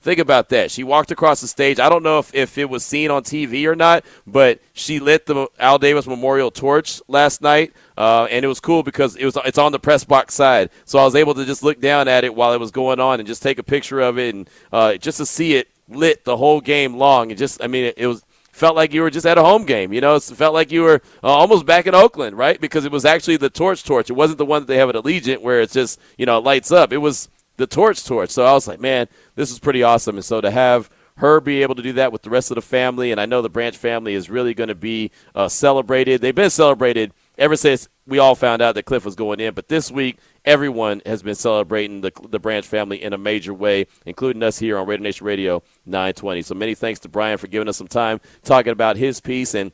Think 0.00 0.20
about 0.20 0.50
that. 0.50 0.70
She 0.70 0.84
walked 0.84 1.10
across 1.10 1.40
the 1.40 1.48
stage. 1.48 1.80
I 1.80 1.88
don't 1.88 2.04
know 2.04 2.20
if, 2.20 2.32
if 2.32 2.56
it 2.56 2.70
was 2.70 2.84
seen 2.84 3.10
on 3.10 3.24
TV 3.24 3.66
or 3.66 3.74
not, 3.74 4.04
but 4.26 4.60
she 4.72 5.00
lit 5.00 5.26
the 5.26 5.48
Al 5.58 5.78
Davis 5.78 6.06
Memorial 6.06 6.52
torch 6.52 7.02
last 7.08 7.42
night, 7.42 7.72
uh, 7.96 8.28
and 8.30 8.44
it 8.44 8.48
was 8.48 8.60
cool 8.60 8.84
because 8.84 9.16
it 9.16 9.24
was 9.24 9.36
it's 9.44 9.58
on 9.58 9.72
the 9.72 9.80
press 9.80 10.04
box 10.04 10.34
side. 10.34 10.70
So 10.84 11.00
I 11.00 11.04
was 11.04 11.16
able 11.16 11.34
to 11.34 11.44
just 11.44 11.64
look 11.64 11.80
down 11.80 12.06
at 12.06 12.22
it 12.22 12.32
while 12.32 12.52
it 12.52 12.60
was 12.60 12.70
going 12.70 13.00
on 13.00 13.18
and 13.18 13.26
just 13.26 13.42
take 13.42 13.58
a 13.58 13.64
picture 13.64 14.00
of 14.00 14.18
it 14.18 14.34
and 14.36 14.48
uh, 14.72 14.94
just 14.94 15.18
to 15.18 15.26
see 15.26 15.56
it 15.56 15.68
lit 15.88 16.24
the 16.24 16.36
whole 16.36 16.60
game 16.60 16.96
long. 16.96 17.30
It 17.30 17.38
just, 17.38 17.62
I 17.62 17.66
mean, 17.66 17.84
it, 17.84 17.94
it 17.96 18.06
was 18.06 18.24
felt 18.52 18.76
like 18.76 18.92
you 18.92 19.02
were 19.02 19.10
just 19.10 19.26
at 19.26 19.38
a 19.38 19.42
home 19.42 19.64
game. 19.64 19.92
You 19.92 20.00
know, 20.00 20.16
it 20.16 20.22
felt 20.22 20.52
like 20.52 20.72
you 20.72 20.82
were 20.82 21.00
uh, 21.22 21.28
almost 21.28 21.64
back 21.64 21.86
in 21.86 21.94
Oakland, 21.94 22.36
right? 22.36 22.60
Because 22.60 22.84
it 22.84 22.92
was 22.92 23.04
actually 23.04 23.36
the 23.36 23.50
torch 23.50 23.84
torch. 23.84 24.10
It 24.10 24.14
wasn't 24.14 24.38
the 24.38 24.46
one 24.46 24.62
that 24.62 24.66
they 24.66 24.76
have 24.76 24.88
at 24.88 24.96
Allegiant 24.96 25.40
where 25.40 25.60
it's 25.60 25.72
just 25.72 26.00
you 26.18 26.26
know 26.26 26.38
it 26.38 26.44
lights 26.44 26.70
up. 26.70 26.92
It 26.92 26.98
was 26.98 27.28
the 27.56 27.66
torch 27.66 28.04
torch. 28.04 28.30
So 28.30 28.44
I 28.44 28.52
was 28.52 28.68
like, 28.68 28.80
man, 28.80 29.08
this 29.34 29.50
is 29.50 29.58
pretty 29.58 29.82
awesome. 29.82 30.16
And 30.16 30.24
so 30.24 30.40
to 30.40 30.50
have 30.50 30.90
her 31.16 31.40
be 31.40 31.62
able 31.62 31.74
to 31.74 31.82
do 31.82 31.92
that 31.94 32.12
with 32.12 32.22
the 32.22 32.30
rest 32.30 32.50
of 32.50 32.54
the 32.54 32.62
family, 32.62 33.10
and 33.10 33.20
I 33.20 33.26
know 33.26 33.42
the 33.42 33.48
Branch 33.48 33.76
family 33.76 34.14
is 34.14 34.30
really 34.30 34.54
going 34.54 34.68
to 34.68 34.74
be 34.76 35.10
uh, 35.34 35.48
celebrated. 35.48 36.20
They've 36.20 36.34
been 36.34 36.50
celebrated 36.50 37.12
ever 37.36 37.56
since 37.56 37.88
we 38.06 38.18
all 38.18 38.34
found 38.34 38.62
out 38.62 38.76
that 38.76 38.84
Cliff 38.84 39.04
was 39.04 39.16
going 39.16 39.40
in. 39.40 39.54
But 39.54 39.68
this 39.68 39.90
week, 39.90 40.18
everyone 40.48 41.02
has 41.04 41.22
been 41.22 41.34
celebrating 41.34 42.00
the, 42.00 42.10
the 42.30 42.38
Branch 42.38 42.66
family 42.66 43.02
in 43.02 43.12
a 43.12 43.18
major 43.18 43.52
way, 43.52 43.86
including 44.06 44.42
us 44.42 44.58
here 44.58 44.78
on 44.78 44.86
Raider 44.86 45.02
Nation 45.02 45.26
Radio 45.26 45.62
920. 45.84 46.40
So 46.40 46.54
many 46.54 46.74
thanks 46.74 47.00
to 47.00 47.08
Brian 47.08 47.36
for 47.36 47.48
giving 47.48 47.68
us 47.68 47.76
some 47.76 47.86
time 47.86 48.18
talking 48.42 48.72
about 48.72 48.96
his 48.96 49.20
piece 49.20 49.54
and 49.54 49.72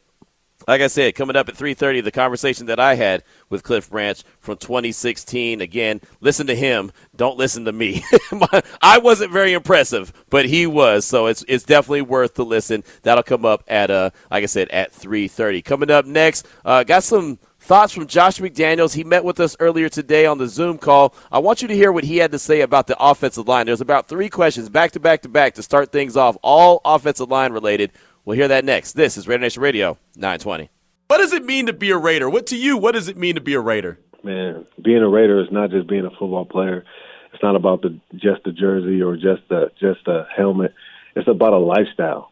like 0.66 0.80
I 0.80 0.86
said, 0.86 1.14
coming 1.14 1.36
up 1.36 1.48
at 1.48 1.56
3:30, 1.56 2.02
the 2.02 2.10
conversation 2.10 2.66
that 2.66 2.80
I 2.80 2.94
had 2.94 3.22
with 3.50 3.62
Cliff 3.62 3.90
Branch 3.90 4.22
from 4.40 4.56
2016. 4.56 5.60
Again, 5.60 6.00
listen 6.20 6.46
to 6.46 6.54
him. 6.54 6.90
Don't 7.14 7.36
listen 7.36 7.66
to 7.66 7.72
me. 7.72 8.02
I 8.82 8.98
wasn't 8.98 9.32
very 9.32 9.52
impressive, 9.52 10.12
but 10.30 10.46
he 10.46 10.66
was. 10.66 11.04
So 11.04 11.26
it's 11.26 11.44
it's 11.48 11.64
definitely 11.64 12.02
worth 12.02 12.34
to 12.34 12.44
listen. 12.44 12.82
That'll 13.02 13.22
come 13.22 13.44
up 13.44 13.64
at 13.68 13.90
uh, 13.90 14.10
like 14.30 14.42
I 14.42 14.46
said, 14.46 14.70
at 14.70 14.92
3:30. 14.92 15.62
Coming 15.64 15.90
up 15.90 16.06
next, 16.06 16.46
uh, 16.64 16.82
got 16.84 17.02
some 17.02 17.38
thoughts 17.64 17.94
from 17.94 18.06
Josh 18.06 18.40
McDaniels. 18.40 18.94
He 18.94 19.04
met 19.04 19.24
with 19.24 19.40
us 19.40 19.56
earlier 19.58 19.88
today 19.88 20.26
on 20.26 20.36
the 20.36 20.46
Zoom 20.46 20.76
call. 20.76 21.14
I 21.32 21.38
want 21.38 21.62
you 21.62 21.68
to 21.68 21.74
hear 21.74 21.90
what 21.92 22.04
he 22.04 22.18
had 22.18 22.30
to 22.32 22.38
say 22.38 22.60
about 22.60 22.86
the 22.86 22.96
offensive 23.02 23.48
line. 23.48 23.64
There's 23.66 23.80
about 23.80 24.06
three 24.06 24.28
questions 24.28 24.68
back 24.68 24.92
to 24.92 25.00
back 25.00 25.22
to 25.22 25.30
back 25.30 25.54
to 25.54 25.62
start 25.62 25.90
things 25.90 26.14
off, 26.14 26.36
all 26.42 26.82
offensive 26.84 27.30
line 27.30 27.52
related. 27.52 27.90
We'll 28.24 28.36
hear 28.36 28.48
that 28.48 28.66
next. 28.66 28.92
This 28.92 29.16
is 29.16 29.26
Raider 29.26 29.40
Nation 29.40 29.62
Radio 29.62 29.98
920. 30.16 30.68
What 31.08 31.18
does 31.18 31.32
it 31.32 31.44
mean 31.44 31.66
to 31.66 31.72
be 31.72 31.90
a 31.90 31.96
Raider? 31.96 32.28
What 32.28 32.46
to 32.48 32.56
you? 32.56 32.76
What 32.76 32.92
does 32.92 33.08
it 33.08 33.16
mean 33.16 33.34
to 33.36 33.40
be 33.40 33.54
a 33.54 33.60
Raider? 33.60 33.98
Man, 34.22 34.66
being 34.82 35.02
a 35.02 35.08
Raider 35.08 35.40
is 35.40 35.48
not 35.50 35.70
just 35.70 35.88
being 35.88 36.04
a 36.04 36.10
football 36.10 36.44
player. 36.44 36.84
It's 37.32 37.42
not 37.42 37.56
about 37.56 37.80
the 37.80 37.98
just 38.12 38.44
the 38.44 38.52
jersey 38.52 39.00
or 39.00 39.16
just 39.16 39.48
the 39.48 39.70
just 39.80 40.04
the 40.04 40.26
helmet. 40.36 40.74
It's 41.16 41.28
about 41.28 41.54
a 41.54 41.58
lifestyle. 41.58 42.30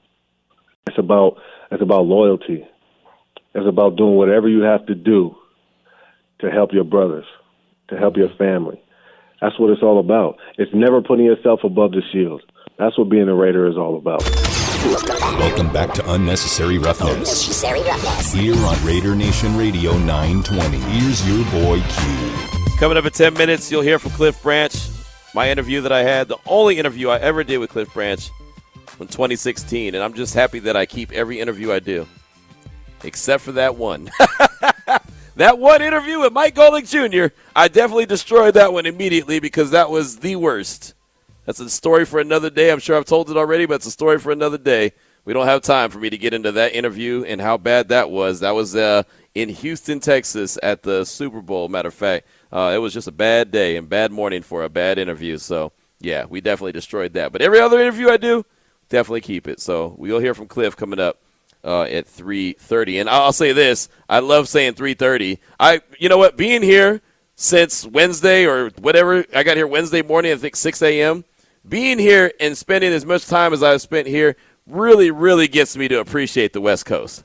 It's 0.87 0.99
about 0.99 1.39
it's 1.71 1.83
about 1.83 2.05
loyalty. 2.05 2.67
It's 3.55 3.67
about 3.67 3.97
doing 3.97 4.17
whatever 4.17 4.49
you 4.49 4.63
have 4.63 4.87
to 4.87 4.95
do 4.95 5.37
to 6.41 6.51
help 6.51 6.73
your 6.73 6.85
brothers, 6.85 7.27
to 7.89 7.99
help 7.99 8.17
your 8.17 8.31
family. 8.39 8.83
That's 9.43 9.59
what 9.59 9.71
it's 9.71 9.83
all 9.83 10.01
about. 10.01 10.39
It's 10.57 10.73
never 10.73 11.03
putting 11.03 11.27
yourself 11.27 11.61
above 11.63 11.93
the 11.93 12.01
shield. 12.13 12.43
That's 12.79 12.97
what 12.97 13.11
being 13.11 13.29
a 13.29 13.35
Raider 13.35 13.69
is 13.69 13.77
all 13.77 13.97
about. 13.97 14.23
Welcome 15.39 15.71
back 15.73 15.93
to 15.95 16.13
Unnecessary 16.13 16.79
Roughness. 16.79 17.13
Unnecessary 17.13 17.83
Roughness. 17.83 18.33
Here 18.33 18.57
on 18.57 18.87
Raider 18.87 19.15
Nation 19.15 19.57
Radio 19.57 19.99
920. 19.99 20.79
Here's 20.79 21.29
your 21.29 21.45
boy 21.51 21.81
Q. 21.81 22.33
Coming 22.79 22.97
up 22.97 23.05
in 23.05 23.13
10 23.13 23.35
minutes, 23.35 23.71
you'll 23.71 23.83
hear 23.83 23.99
from 23.99 24.13
Cliff 24.13 24.43
Branch. 24.43 24.75
My 25.35 25.51
interview 25.51 25.83
that 25.83 25.93
I 25.93 26.03
had, 26.03 26.29
the 26.29 26.39
only 26.47 26.79
interview 26.79 27.11
I 27.11 27.19
ever 27.19 27.45
did 27.45 27.59
with 27.59 27.71
Cliff 27.71 27.93
Branch 27.93 28.31
from 28.87 29.09
2016, 29.09 29.95
and 29.95 30.03
I'm 30.03 30.15
just 30.15 30.35
happy 30.35 30.59
that 30.61 30.77
I 30.77 30.87
keep 30.87 31.13
every 31.13 31.39
interview 31.39 31.71
I 31.71 31.79
do, 31.79 32.07
except 33.05 33.43
for 33.43 33.53
that 33.53 33.77
one. 33.77 34.11
that 35.37 35.59
one 35.59 35.83
interview 35.83 36.21
with 36.21 36.33
Mike 36.33 36.55
Golic 36.55 36.89
Jr., 36.89 37.35
I 37.55 37.69
definitely 37.69 38.07
destroyed 38.07 38.55
that 38.55 38.73
one 38.73 38.87
immediately 38.87 39.41
because 39.41 39.71
that 39.71 39.91
was 39.91 40.19
the 40.19 40.37
worst. 40.37 40.95
That's 41.45 41.61
a 41.61 41.69
story 41.69 42.05
for 42.05 42.21
another 42.21 42.51
day. 42.51 42.71
I'm 42.71 42.79
sure 42.79 42.97
I've 42.97 43.05
told 43.05 43.31
it 43.31 43.37
already, 43.37 43.67
but 43.67 43.75
it's 43.75 43.87
a 43.87 43.91
story 43.91 44.19
for 44.19 44.31
another 44.31 44.59
day. 44.59 44.93
We 45.25 45.33
don't 45.33 45.47
have 45.47 45.63
time 45.63 45.91
for 45.91 45.99
me 45.99 46.11
to 46.11 46.19
get 46.19 46.35
into 46.35 46.53
that 46.53 46.75
interview 46.75 47.25
and 47.25 47.41
how 47.41 47.57
bad 47.57 47.89
that 47.89 48.11
was. 48.11 48.41
That 48.41 48.55
was 48.55 48.75
uh, 48.75 49.05
in 49.35 49.49
Houston, 49.49 50.01
Texas, 50.01 50.59
at 50.63 50.83
the 50.83 51.05
Super 51.05 51.41
Bowl. 51.41 51.69
Matter 51.69 51.89
of 51.89 51.95
fact, 51.95 52.27
uh, 52.51 52.73
it 52.75 52.79
was 52.79 52.93
just 52.93 53.09
a 53.09 53.13
bad 53.13 53.51
day 53.51 53.77
and 53.77 53.89
bad 53.89 54.11
morning 54.11 54.43
for 54.43 54.65
a 54.65 54.69
bad 54.69 54.99
interview. 54.99 55.39
So 55.39 55.73
yeah, 56.01 56.25
we 56.29 56.41
definitely 56.41 56.73
destroyed 56.73 57.13
that. 57.15 57.33
But 57.33 57.43
every 57.43 57.61
other 57.61 57.81
interview 57.81 58.09
I 58.09 58.17
do, 58.17 58.45
definitely 58.89 59.21
keep 59.21 59.47
it. 59.47 59.61
So 59.61 59.95
we'll 59.97 60.19
hear 60.19 60.35
from 60.35 60.49
Cliff 60.49 60.77
coming 60.77 60.99
up 60.99 61.22
uh, 61.65 61.83
at 61.83 62.07
3:30. 62.07 63.01
And 63.01 63.11
I'll 63.11 63.33
say 63.33 63.53
this: 63.53 63.89
I 64.09 64.21
love 64.21 64.49
saying 64.49 64.75
3:30. 64.75 65.39
I, 65.59 65.81
you 65.99 66.09
know 66.09 66.19
what, 66.19 66.37
being 66.37 66.63
here 66.63 67.01
since 67.35 67.87
Wednesday 67.87 68.47
or 68.47 68.71
whatever, 68.81 69.25
I 69.35 69.43
got 69.43 69.57
here 69.57 69.67
Wednesday 69.67 70.03
morning. 70.03 70.33
I 70.33 70.37
think 70.37 70.57
6 70.57 70.83
a.m. 70.83 71.25
Being 71.69 71.99
here 71.99 72.33
and 72.41 72.57
spending 72.57 72.93
as 72.93 73.07
much 73.07 73.27
time 73.27 73.53
as 73.53 73.63
I've 73.63 73.81
spent 73.81 74.09
here 74.09 74.37
really, 74.67 75.11
really 75.11 75.49
gets 75.49 75.77
me 75.77 75.89
to 75.89 76.01
appreciate 76.01 76.53
the 76.53 76.61
West 76.61 76.87
Coast. 76.87 77.25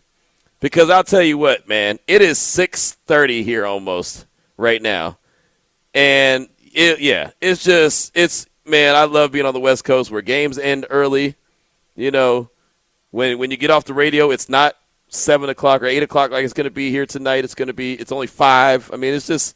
Because 0.59 0.89
I'll 0.89 1.03
tell 1.03 1.21
you 1.21 1.37
what, 1.37 1.67
man, 1.67 1.99
it 2.07 2.21
is 2.21 2.39
6:30 2.39 3.43
here 3.43 3.65
almost 3.65 4.25
right 4.57 4.81
now, 4.81 5.19
and 5.93 6.49
it, 6.59 6.99
yeah, 6.99 7.31
it's 7.41 7.63
just 7.63 8.11
it's 8.15 8.47
man, 8.65 8.95
I 8.95 9.03
love 9.05 9.31
being 9.31 9.45
on 9.45 9.53
the 9.53 9.59
West 9.59 9.83
Coast 9.83 10.11
where 10.11 10.21
games 10.21 10.57
end 10.57 10.85
early. 10.89 11.35
You 11.95 12.11
know, 12.11 12.49
when 13.11 13.37
when 13.37 13.51
you 13.51 13.57
get 13.57 13.69
off 13.69 13.85
the 13.85 13.93
radio, 13.93 14.31
it's 14.31 14.49
not 14.49 14.75
seven 15.09 15.49
o'clock 15.49 15.81
or 15.81 15.85
eight 15.85 16.03
o'clock 16.03 16.31
like 16.31 16.43
it's 16.43 16.53
going 16.53 16.65
to 16.65 16.71
be 16.71 16.91
here 16.91 17.05
tonight. 17.05 17.43
It's 17.43 17.55
going 17.55 17.67
to 17.67 17.73
be 17.73 17.93
it's 17.93 18.11
only 18.11 18.27
five. 18.27 18.89
I 18.93 18.97
mean, 18.97 19.13
it's 19.13 19.27
just 19.27 19.55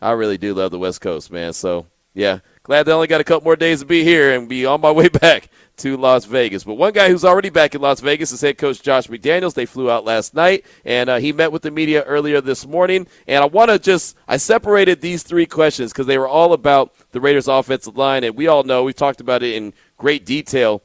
I 0.00 0.12
really 0.12 0.38
do 0.38 0.54
love 0.54 0.70
the 0.70 0.78
West 0.78 1.00
Coast, 1.00 1.30
man. 1.30 1.52
So 1.52 1.86
yeah, 2.12 2.40
glad 2.62 2.84
they 2.84 2.92
only 2.92 3.08
got 3.08 3.20
a 3.20 3.24
couple 3.24 3.44
more 3.44 3.56
days 3.56 3.80
to 3.80 3.86
be 3.86 4.04
here 4.04 4.32
and 4.32 4.48
be 4.48 4.66
on 4.66 4.80
my 4.80 4.90
way 4.90 5.08
back 5.20 5.48
to 5.78 5.96
Las 5.96 6.24
Vegas. 6.26 6.62
But 6.62 6.74
one 6.74 6.92
guy 6.92 7.08
who's 7.08 7.24
already 7.24 7.50
back 7.50 7.74
in 7.74 7.80
Las 7.80 8.00
Vegas 8.00 8.30
is 8.30 8.40
head 8.40 8.56
coach 8.56 8.82
Josh 8.82 9.08
McDaniels. 9.08 9.54
They 9.54 9.66
flew 9.66 9.90
out 9.90 10.04
last 10.04 10.32
night, 10.32 10.64
and 10.84 11.10
uh, 11.10 11.16
he 11.16 11.32
met 11.32 11.50
with 11.50 11.62
the 11.62 11.72
media 11.72 12.02
earlier 12.04 12.40
this 12.40 12.66
morning. 12.66 13.08
And 13.26 13.42
I 13.42 13.46
want 13.46 13.70
to 13.70 13.78
just 13.80 14.16
I 14.28 14.36
separated 14.36 15.00
these 15.00 15.24
three 15.24 15.46
questions 15.46 15.92
because 15.92 16.06
they 16.06 16.18
were 16.18 16.28
all 16.28 16.52
about 16.52 16.94
the 17.10 17.20
Raiders' 17.20 17.48
offensive 17.48 17.96
line, 17.96 18.22
and 18.22 18.36
we 18.36 18.46
all 18.46 18.62
know 18.62 18.84
we've 18.84 18.94
talked 18.94 19.20
about 19.20 19.42
it 19.42 19.54
in 19.54 19.72
great 19.96 20.24
detail 20.24 20.82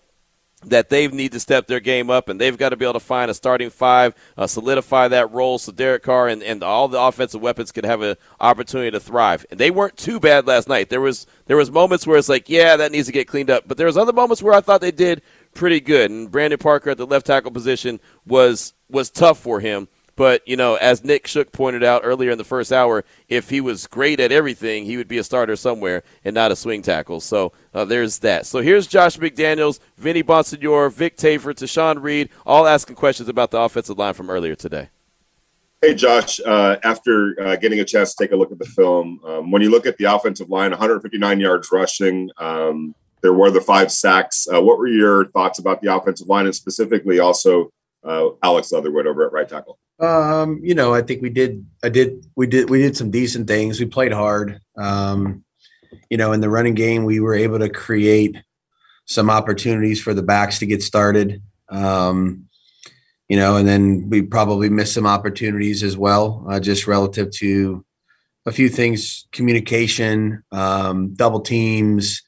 that 0.65 0.89
they 0.89 1.07
need 1.07 1.31
to 1.31 1.39
step 1.39 1.67
their 1.67 1.79
game 1.79 2.09
up 2.09 2.27
and 2.27 2.39
they've 2.39 2.57
got 2.57 2.69
to 2.69 2.75
be 2.75 2.83
able 2.83 2.93
to 2.93 2.99
find 2.99 3.31
a 3.31 3.33
starting 3.33 3.69
five, 3.69 4.13
uh, 4.37 4.45
solidify 4.45 5.07
that 5.07 5.31
role 5.31 5.57
so 5.57 5.71
Derek 5.71 6.03
Carr 6.03 6.27
and, 6.27 6.43
and 6.43 6.63
all 6.63 6.87
the 6.87 6.99
offensive 6.99 7.41
weapons 7.41 7.71
could 7.71 7.85
have 7.85 8.01
an 8.01 8.17
opportunity 8.41 8.91
to 8.91 8.99
thrive. 8.99 9.45
And 9.49 9.59
they 9.59 9.71
weren't 9.71 9.95
too 9.95 10.19
bad 10.19 10.47
last 10.47 10.67
night. 10.67 10.89
There 10.89 11.01
was 11.01 11.25
there 11.45 11.57
was 11.57 11.71
moments 11.71 12.05
where 12.05 12.17
it's 12.17 12.29
like, 12.29 12.49
yeah, 12.49 12.75
that 12.75 12.91
needs 12.91 13.07
to 13.07 13.13
get 13.13 13.27
cleaned 13.27 13.49
up. 13.49 13.67
But 13.67 13.77
there 13.77 13.87
was 13.87 13.97
other 13.97 14.13
moments 14.13 14.43
where 14.43 14.53
I 14.53 14.61
thought 14.61 14.81
they 14.81 14.91
did 14.91 15.21
pretty 15.53 15.79
good. 15.79 16.11
And 16.11 16.29
Brandon 16.29 16.59
Parker 16.59 16.89
at 16.89 16.97
the 16.97 17.07
left 17.07 17.25
tackle 17.27 17.51
position 17.51 17.99
was 18.25 18.73
was 18.89 19.09
tough 19.09 19.39
for 19.39 19.61
him. 19.61 19.87
But, 20.19 20.45
you 20.45 20.57
know, 20.57 20.75
as 20.75 21.01
Nick 21.05 21.27
Shook 21.27 21.53
pointed 21.53 21.81
out 21.81 22.01
earlier 22.03 22.29
in 22.29 22.37
the 22.37 22.43
first 22.43 22.73
hour, 22.73 23.05
if 23.29 23.49
he 23.49 23.61
was 23.61 23.87
great 23.87 24.19
at 24.19 24.33
everything, 24.33 24.83
he 24.83 24.97
would 24.97 25.07
be 25.07 25.17
a 25.17 25.23
starter 25.23 25.55
somewhere 25.55 26.03
and 26.25 26.33
not 26.33 26.51
a 26.51 26.57
swing 26.57 26.81
tackle. 26.81 27.21
So 27.21 27.53
uh, 27.73 27.85
there's 27.85 28.19
that. 28.19 28.45
So 28.45 28.59
here's 28.59 28.85
Josh 28.85 29.15
McDaniels, 29.17 29.79
Vinny 29.95 30.21
Bonsignore, 30.21 30.91
Vic 30.91 31.15
Tafur, 31.15 31.53
Tashan 31.53 32.03
Reed, 32.03 32.27
all 32.45 32.67
asking 32.67 32.97
questions 32.97 33.29
about 33.29 33.51
the 33.51 33.61
offensive 33.61 33.97
line 33.97 34.13
from 34.13 34.29
earlier 34.29 34.55
today. 34.55 34.89
Hey, 35.81 35.95
Josh, 35.95 36.41
uh, 36.45 36.75
after 36.83 37.41
uh, 37.41 37.55
getting 37.55 37.79
a 37.79 37.85
chance 37.85 38.13
to 38.13 38.21
take 38.21 38.33
a 38.33 38.35
look 38.35 38.51
at 38.51 38.59
the 38.59 38.65
film, 38.65 39.21
um, 39.25 39.51
when 39.51 39.61
you 39.61 39.71
look 39.71 39.85
at 39.85 39.95
the 39.95 40.13
offensive 40.13 40.49
line, 40.49 40.71
159 40.71 41.39
yards 41.39 41.71
rushing, 41.71 42.29
um, 42.39 42.93
there 43.21 43.31
were 43.31 43.51
the 43.51 43.61
five 43.61 43.89
sacks. 43.89 44.49
Uh, 44.53 44.61
what 44.61 44.79
were 44.79 44.89
your 44.89 45.27
thoughts 45.27 45.59
about 45.59 45.81
the 45.81 45.95
offensive 45.95 46.27
line 46.27 46.45
and 46.45 46.53
specifically 46.53 47.19
also 47.19 47.71
uh, 48.03 48.31
Alex 48.43 48.73
Leatherwood 48.73 49.07
over 49.07 49.25
at 49.25 49.31
right 49.31 49.47
tackle? 49.47 49.79
Um, 49.99 50.59
you 50.63 50.75
know, 50.75 50.93
I 50.93 51.01
think 51.01 51.21
we 51.21 51.29
did. 51.29 51.65
I 51.83 51.89
did. 51.89 52.25
We 52.35 52.47
did. 52.47 52.69
We 52.69 52.81
did 52.81 52.95
some 52.95 53.11
decent 53.11 53.47
things. 53.47 53.79
We 53.79 53.85
played 53.85 54.13
hard. 54.13 54.59
Um, 54.77 55.43
you 56.09 56.17
know, 56.17 56.31
in 56.31 56.41
the 56.41 56.49
running 56.49 56.75
game, 56.75 57.03
we 57.03 57.19
were 57.19 57.35
able 57.35 57.59
to 57.59 57.69
create 57.69 58.37
some 59.05 59.29
opportunities 59.29 60.01
for 60.01 60.13
the 60.13 60.21
backs 60.21 60.59
to 60.59 60.65
get 60.65 60.83
started. 60.83 61.41
Um, 61.69 62.45
you 63.27 63.37
know, 63.37 63.57
and 63.57 63.67
then 63.67 64.09
we 64.09 64.21
probably 64.21 64.69
missed 64.69 64.93
some 64.93 65.05
opportunities 65.05 65.83
as 65.83 65.97
well, 65.97 66.45
uh, 66.49 66.59
just 66.59 66.87
relative 66.87 67.29
to 67.31 67.85
a 68.45 68.51
few 68.51 68.69
things, 68.69 69.27
communication, 69.31 70.43
um, 70.51 71.13
double 71.13 71.41
teams. 71.41 72.23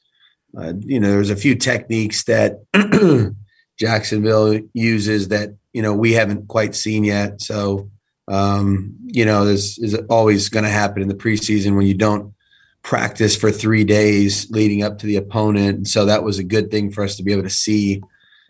Uh, 0.56 0.74
you 0.80 1.00
know, 1.00 1.10
there's 1.10 1.30
a 1.30 1.36
few 1.36 1.54
techniques 1.54 2.24
that 2.24 2.60
Jacksonville 3.78 4.60
uses 4.74 5.28
that 5.28 5.56
you 5.72 5.82
know 5.82 5.94
we 5.94 6.12
haven't 6.12 6.48
quite 6.48 6.74
seen 6.74 7.04
yet. 7.04 7.40
So 7.40 7.90
um, 8.28 8.96
you 9.04 9.24
know 9.24 9.44
this 9.44 9.78
is 9.78 9.94
always 10.08 10.48
going 10.48 10.64
to 10.64 10.70
happen 10.70 11.02
in 11.02 11.08
the 11.08 11.14
preseason 11.14 11.76
when 11.76 11.86
you 11.86 11.94
don't 11.94 12.34
practice 12.82 13.36
for 13.36 13.50
three 13.50 13.84
days 13.84 14.50
leading 14.50 14.82
up 14.82 14.98
to 14.98 15.06
the 15.06 15.16
opponent. 15.16 15.76
And 15.76 15.88
so 15.88 16.04
that 16.06 16.24
was 16.24 16.38
a 16.38 16.44
good 16.44 16.70
thing 16.70 16.90
for 16.90 17.04
us 17.04 17.16
to 17.16 17.22
be 17.22 17.32
able 17.32 17.44
to 17.44 17.50
see. 17.50 18.02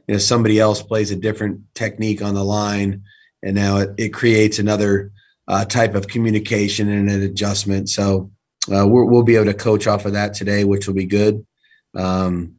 You 0.06 0.14
know, 0.14 0.18
somebody 0.18 0.58
else 0.58 0.82
plays 0.82 1.10
a 1.10 1.16
different 1.16 1.60
technique 1.74 2.22
on 2.22 2.34
the 2.34 2.44
line, 2.44 3.04
and 3.42 3.54
now 3.54 3.78
it, 3.78 3.90
it 3.98 4.08
creates 4.08 4.58
another 4.58 5.12
uh, 5.48 5.64
type 5.64 5.94
of 5.94 6.08
communication 6.08 6.88
and 6.88 7.10
an 7.10 7.22
adjustment. 7.22 7.88
So 7.88 8.30
uh, 8.72 8.86
we 8.86 9.04
will 9.04 9.22
be 9.22 9.36
able 9.36 9.46
to 9.46 9.54
coach 9.54 9.86
off 9.86 10.06
of 10.06 10.12
that 10.12 10.34
today, 10.34 10.64
which 10.64 10.86
will 10.86 10.94
be 10.94 11.06
good. 11.06 11.44
Um, 11.94 12.56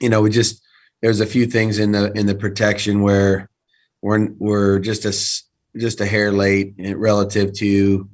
you 0.00 0.08
know, 0.08 0.22
we 0.22 0.30
just 0.30 0.62
there's 1.02 1.20
a 1.20 1.26
few 1.26 1.46
things 1.46 1.78
in 1.78 1.92
the 1.92 2.12
in 2.12 2.26
the 2.26 2.34
protection 2.34 3.02
where 3.02 3.50
we're 4.04 4.28
we're 4.38 4.78
just 4.80 5.06
a 5.06 5.80
just 5.80 6.00
a 6.02 6.06
hair 6.06 6.30
late 6.30 6.74
relative 6.78 7.54
to 7.54 8.08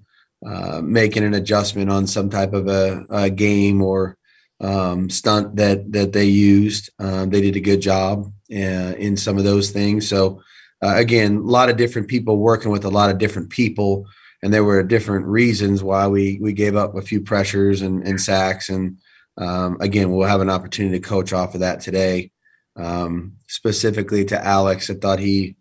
uh, 0.47 0.81
making 0.83 1.25
an 1.25 1.35
adjustment 1.35 1.91
on 1.91 2.07
some 2.07 2.31
type 2.31 2.53
of 2.53 2.69
a, 2.69 3.05
a 3.11 3.29
game 3.29 3.83
or 3.83 4.17
um, 4.61 5.11
stunt 5.11 5.57
that 5.57 5.91
that 5.91 6.13
they 6.13 6.27
used. 6.27 6.91
Um, 7.01 7.31
they 7.31 7.41
did 7.41 7.57
a 7.57 7.61
good 7.61 7.83
job 7.83 8.33
uh, 8.53 8.95
in 8.99 9.17
some 9.17 9.37
of 9.37 9.43
those 9.43 9.71
things. 9.71 10.09
So 10.09 10.41
uh, 10.81 10.95
again, 10.95 11.37
a 11.37 11.41
lot 11.41 11.69
of 11.69 11.77
different 11.77 12.07
people 12.07 12.39
working 12.39 12.71
with 12.71 12.85
a 12.85 12.89
lot 12.89 13.11
of 13.11 13.19
different 13.19 13.51
people, 13.51 14.07
and 14.45 14.55
there 14.55 14.65
were 14.65 14.85
different 14.85 15.27
reasons 15.27 15.83
why 15.83 16.07
we 16.07 16.39
we 16.41 16.53
gave 16.53 16.77
up 16.77 16.95
a 16.95 17.03
few 17.03 17.21
pressures 17.21 17.83
and, 17.83 18.07
and 18.07 18.21
sacks. 18.21 18.69
And 18.69 18.99
um, 19.39 19.77
again, 19.81 20.13
we'll 20.13 20.29
have 20.29 20.41
an 20.41 20.51
opportunity 20.51 21.01
to 21.01 21.09
coach 21.09 21.33
off 21.33 21.55
of 21.55 21.61
that 21.61 21.81
today. 21.81 22.31
Um, 22.77 23.33
specifically 23.49 24.25
to 24.27 24.43
Alex, 24.43 24.89
I 24.89 24.95
thought 24.95 25.19
he 25.19 25.57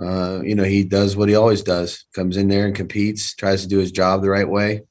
uh, 0.00 0.40
you 0.42 0.54
know, 0.54 0.64
he 0.64 0.84
does 0.84 1.16
what 1.16 1.28
he 1.28 1.34
always 1.34 1.62
does: 1.62 2.04
comes 2.14 2.36
in 2.36 2.48
there 2.48 2.66
and 2.66 2.74
competes, 2.74 3.34
tries 3.34 3.62
to 3.62 3.68
do 3.68 3.78
his 3.78 3.92
job 3.92 4.22
the 4.22 4.30
right 4.30 4.48
way, 4.48 4.82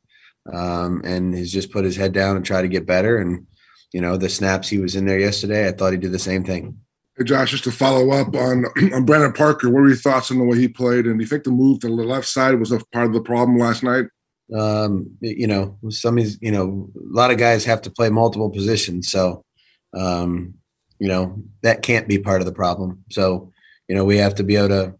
um, 0.51 1.01
and 1.03 1.33
he's 1.35 1.51
just 1.51 1.71
put 1.71 1.85
his 1.85 1.95
head 1.95 2.13
down 2.13 2.35
and 2.35 2.45
try 2.45 2.61
to 2.61 2.67
get 2.67 2.85
better. 2.85 3.17
And 3.17 3.47
you 3.93 4.01
know, 4.01 4.17
the 4.17 4.29
snaps 4.29 4.69
he 4.69 4.79
was 4.79 4.95
in 4.95 5.05
there 5.05 5.19
yesterday, 5.19 5.67
I 5.67 5.71
thought 5.71 5.91
he 5.91 5.97
did 5.97 6.11
the 6.11 6.19
same 6.19 6.43
thing. 6.43 6.77
Hey 7.17 7.25
Josh, 7.25 7.51
just 7.51 7.65
to 7.65 7.71
follow 7.71 8.11
up 8.11 8.33
on 8.35 8.65
on 8.93 9.05
Brandon 9.05 9.33
Parker, 9.33 9.69
what 9.69 9.81
were 9.81 9.89
your 9.89 9.97
thoughts 9.97 10.31
on 10.31 10.37
the 10.37 10.45
way 10.45 10.57
he 10.57 10.67
played? 10.67 11.05
And 11.05 11.17
do 11.17 11.23
you 11.23 11.27
think 11.27 11.43
the 11.43 11.51
move 11.51 11.79
to 11.81 11.87
the 11.87 11.93
left 11.93 12.27
side 12.27 12.59
was 12.59 12.71
a 12.71 12.79
part 12.93 13.07
of 13.07 13.13
the 13.13 13.21
problem 13.21 13.57
last 13.57 13.83
night? 13.83 14.05
Um, 14.55 15.17
you 15.21 15.47
know, 15.47 15.77
some 15.89 16.17
you 16.17 16.51
know, 16.51 16.89
a 16.95 17.15
lot 17.15 17.31
of 17.31 17.37
guys 17.37 17.65
have 17.65 17.81
to 17.83 17.91
play 17.91 18.09
multiple 18.09 18.49
positions, 18.49 19.09
so 19.09 19.45
um, 19.97 20.53
you 20.99 21.07
know 21.07 21.41
that 21.63 21.81
can't 21.81 22.07
be 22.07 22.17
part 22.17 22.41
of 22.41 22.45
the 22.45 22.53
problem. 22.53 23.03
So 23.09 23.51
you 23.91 23.97
know, 23.97 24.05
we 24.05 24.15
have 24.15 24.35
to 24.35 24.43
be 24.45 24.55
able 24.55 24.69
to 24.69 24.95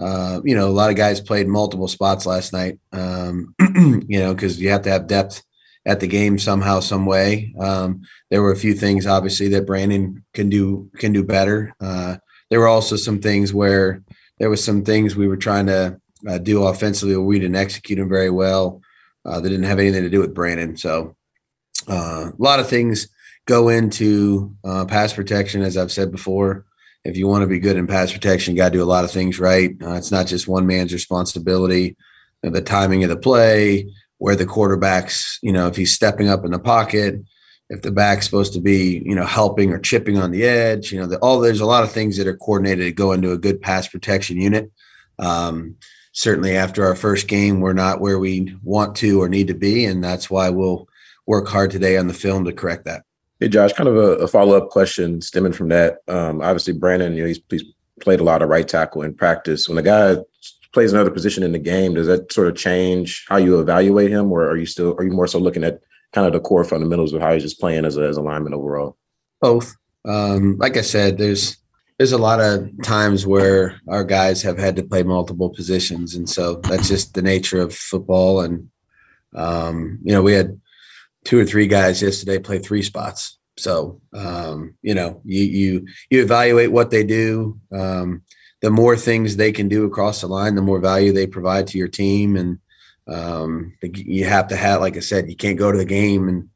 uh, 0.00 0.40
you 0.42 0.56
know, 0.56 0.66
a 0.66 0.70
lot 0.70 0.90
of 0.90 0.96
guys 0.96 1.20
played 1.20 1.46
multiple 1.46 1.86
spots 1.86 2.26
last 2.26 2.52
night. 2.52 2.80
Um, 2.90 3.54
you 4.08 4.18
know, 4.18 4.34
because 4.34 4.60
you 4.60 4.68
have 4.70 4.82
to 4.82 4.90
have 4.90 5.06
depth 5.06 5.44
at 5.86 6.00
the 6.00 6.08
game 6.08 6.40
somehow, 6.40 6.80
some 6.80 7.06
way. 7.06 7.54
Um, 7.60 8.02
there 8.28 8.42
were 8.42 8.50
a 8.50 8.56
few 8.56 8.74
things, 8.74 9.06
obviously, 9.06 9.46
that 9.50 9.64
Brandon 9.64 10.24
can 10.34 10.50
do 10.50 10.90
can 10.96 11.12
do 11.12 11.22
better. 11.22 11.72
Uh, 11.80 12.16
there 12.50 12.58
were 12.58 12.66
also 12.66 12.96
some 12.96 13.20
things 13.20 13.54
where 13.54 14.02
there 14.40 14.50
was 14.50 14.64
some 14.64 14.84
things 14.84 15.14
we 15.14 15.28
were 15.28 15.36
trying 15.36 15.66
to 15.66 16.00
uh, 16.26 16.38
do 16.38 16.64
offensively 16.64 17.14
where 17.14 17.24
we 17.24 17.38
didn't 17.38 17.54
execute 17.54 18.00
them 18.00 18.08
very 18.08 18.30
well. 18.30 18.82
Uh, 19.24 19.38
that 19.40 19.50
didn't 19.50 19.66
have 19.66 19.78
anything 19.78 20.02
to 20.02 20.10
do 20.10 20.18
with 20.18 20.34
Brandon. 20.34 20.76
So 20.76 21.14
uh, 21.88 22.32
a 22.32 22.42
lot 22.42 22.58
of 22.58 22.68
things 22.68 23.06
go 23.46 23.68
into 23.68 24.56
uh, 24.64 24.84
pass 24.86 25.12
protection, 25.12 25.62
as 25.62 25.76
I've 25.76 25.92
said 25.92 26.10
before 26.10 26.66
if 27.04 27.16
you 27.16 27.26
want 27.26 27.42
to 27.42 27.48
be 27.48 27.58
good 27.58 27.76
in 27.76 27.86
pass 27.86 28.12
protection, 28.12 28.54
you 28.54 28.62
got 28.62 28.70
to 28.70 28.78
do 28.78 28.82
a 28.82 28.84
lot 28.84 29.04
of 29.04 29.10
things 29.10 29.40
right. 29.40 29.70
Uh, 29.82 29.94
it's 29.94 30.12
not 30.12 30.26
just 30.26 30.48
one 30.48 30.66
man's 30.66 30.92
responsibility. 30.92 31.96
You 32.42 32.50
know, 32.50 32.50
the 32.50 32.62
timing 32.62 33.02
of 33.04 33.10
the 33.10 33.16
play, 33.16 33.92
where 34.18 34.36
the 34.36 34.46
quarterback's, 34.46 35.38
you 35.42 35.52
know, 35.52 35.66
if 35.66 35.74
he's 35.74 35.94
stepping 35.94 36.28
up 36.28 36.44
in 36.44 36.52
the 36.52 36.58
pocket, 36.58 37.20
if 37.68 37.82
the 37.82 37.90
back's 37.90 38.26
supposed 38.26 38.52
to 38.52 38.60
be, 38.60 39.02
you 39.04 39.14
know, 39.14 39.24
helping 39.24 39.72
or 39.72 39.78
chipping 39.78 40.18
on 40.18 40.30
the 40.30 40.44
edge, 40.44 40.92
you 40.92 41.00
know, 41.00 41.06
the, 41.06 41.18
all 41.18 41.40
there's 41.40 41.60
a 41.60 41.66
lot 41.66 41.82
of 41.82 41.90
things 41.90 42.16
that 42.16 42.28
are 42.28 42.36
coordinated 42.36 42.84
to 42.86 42.92
go 42.92 43.12
into 43.12 43.32
a 43.32 43.38
good 43.38 43.60
pass 43.60 43.88
protection 43.88 44.40
unit. 44.40 44.70
Um, 45.18 45.76
certainly 46.12 46.56
after 46.56 46.86
our 46.86 46.94
first 46.94 47.26
game, 47.26 47.60
we're 47.60 47.72
not 47.72 48.00
where 48.00 48.18
we 48.18 48.54
want 48.62 48.94
to 48.96 49.20
or 49.20 49.28
need 49.28 49.48
to 49.48 49.54
be. 49.54 49.86
And 49.86 50.04
that's 50.04 50.30
why 50.30 50.50
we'll 50.50 50.86
work 51.26 51.48
hard 51.48 51.70
today 51.70 51.96
on 51.96 52.06
the 52.06 52.14
film 52.14 52.44
to 52.44 52.52
correct 52.52 52.84
that. 52.84 53.02
Hey, 53.42 53.48
Josh, 53.48 53.72
kind 53.72 53.88
of 53.88 53.96
a, 53.96 54.22
a 54.22 54.28
follow 54.28 54.56
up 54.56 54.68
question 54.68 55.20
stemming 55.20 55.52
from 55.52 55.68
that. 55.70 55.98
Um, 56.06 56.40
obviously, 56.42 56.74
Brandon, 56.74 57.12
you 57.12 57.22
know, 57.22 57.26
he's, 57.26 57.40
he's 57.50 57.64
played 58.00 58.20
a 58.20 58.22
lot 58.22 58.40
of 58.40 58.48
right 58.48 58.68
tackle 58.68 59.02
in 59.02 59.14
practice. 59.14 59.68
When 59.68 59.78
a 59.78 59.82
guy 59.82 60.18
plays 60.72 60.92
another 60.92 61.10
position 61.10 61.42
in 61.42 61.50
the 61.50 61.58
game, 61.58 61.94
does 61.94 62.06
that 62.06 62.32
sort 62.32 62.46
of 62.46 62.54
change 62.54 63.26
how 63.28 63.38
you 63.38 63.58
evaluate 63.58 64.12
him, 64.12 64.30
or 64.30 64.48
are 64.48 64.56
you 64.56 64.64
still 64.64 64.94
are 64.96 65.02
you 65.02 65.10
more 65.10 65.26
so 65.26 65.40
looking 65.40 65.64
at 65.64 65.80
kind 66.12 66.24
of 66.24 66.32
the 66.32 66.38
core 66.38 66.62
fundamentals 66.62 67.12
of 67.14 67.20
how 67.20 67.32
he's 67.32 67.42
just 67.42 67.58
playing 67.58 67.84
as 67.84 67.96
a, 67.96 68.02
as 68.02 68.16
a 68.16 68.22
lineman 68.22 68.54
overall? 68.54 68.96
Both. 69.40 69.74
Um, 70.04 70.56
like 70.58 70.76
I 70.76 70.82
said, 70.82 71.18
there's 71.18 71.56
there's 71.98 72.12
a 72.12 72.18
lot 72.18 72.40
of 72.40 72.70
times 72.84 73.26
where 73.26 73.80
our 73.88 74.04
guys 74.04 74.40
have 74.42 74.56
had 74.56 74.76
to 74.76 74.84
play 74.84 75.02
multiple 75.02 75.50
positions, 75.50 76.14
and 76.14 76.30
so 76.30 76.60
that's 76.62 76.86
just 76.86 77.14
the 77.14 77.22
nature 77.22 77.60
of 77.60 77.74
football. 77.74 78.42
And 78.42 78.68
um, 79.34 79.98
you 80.04 80.12
know, 80.12 80.22
we 80.22 80.32
had 80.32 80.60
two 81.24 81.38
or 81.38 81.44
three 81.44 81.66
guys 81.66 82.02
yesterday 82.02 82.38
play 82.38 82.58
three 82.58 82.82
spots. 82.82 83.38
So 83.58 84.00
um, 84.12 84.74
you 84.82 84.94
know, 84.94 85.20
you 85.24 85.44
you 85.44 85.86
you 86.10 86.22
evaluate 86.22 86.72
what 86.72 86.90
they 86.90 87.04
do. 87.04 87.60
Um, 87.72 88.22
the 88.60 88.70
more 88.70 88.96
things 88.96 89.36
they 89.36 89.52
can 89.52 89.68
do 89.68 89.84
across 89.84 90.20
the 90.20 90.28
line, 90.28 90.54
the 90.54 90.62
more 90.62 90.78
value 90.78 91.12
they 91.12 91.26
provide 91.26 91.66
to 91.68 91.78
your 91.78 91.88
team, 91.88 92.36
and 92.36 92.58
um, 93.08 93.76
you 93.82 94.24
have 94.24 94.48
to 94.48 94.56
have, 94.56 94.80
like 94.80 94.96
I 94.96 95.00
said, 95.00 95.28
you 95.28 95.36
can't 95.36 95.58
go 95.58 95.72
to 95.72 95.78
the 95.78 95.84
game 95.84 96.28
and 96.28 96.48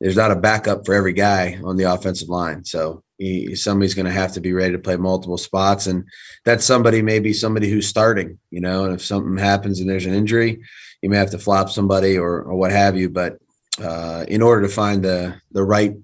there's 0.00 0.16
not 0.16 0.30
a 0.30 0.36
backup 0.36 0.86
for 0.86 0.94
every 0.94 1.12
guy 1.12 1.60
on 1.62 1.76
the 1.76 1.92
offensive 1.92 2.28
line. 2.28 2.64
So 2.64 3.04
he, 3.18 3.54
somebody's 3.54 3.94
going 3.94 4.06
to 4.06 4.12
have 4.12 4.32
to 4.32 4.40
be 4.40 4.54
ready 4.54 4.72
to 4.72 4.78
play 4.78 4.96
multiple 4.96 5.36
spots, 5.36 5.86
and 5.86 6.04
that 6.46 6.62
somebody 6.62 7.02
may 7.02 7.18
be 7.18 7.34
somebody 7.34 7.68
who's 7.68 7.86
starting, 7.86 8.38
you 8.50 8.60
know. 8.60 8.84
And 8.84 8.94
if 8.94 9.04
something 9.04 9.36
happens 9.36 9.80
and 9.80 9.88
there's 9.88 10.06
an 10.06 10.14
injury, 10.14 10.62
you 11.02 11.10
may 11.10 11.18
have 11.18 11.30
to 11.32 11.38
flop 11.38 11.68
somebody 11.68 12.16
or, 12.16 12.42
or 12.42 12.54
what 12.56 12.72
have 12.72 12.96
you. 12.96 13.10
But 13.10 13.38
uh, 13.80 14.24
in 14.28 14.42
order 14.42 14.62
to 14.62 14.72
find 14.72 15.02
the 15.02 15.40
the 15.52 15.64
right 15.64 15.94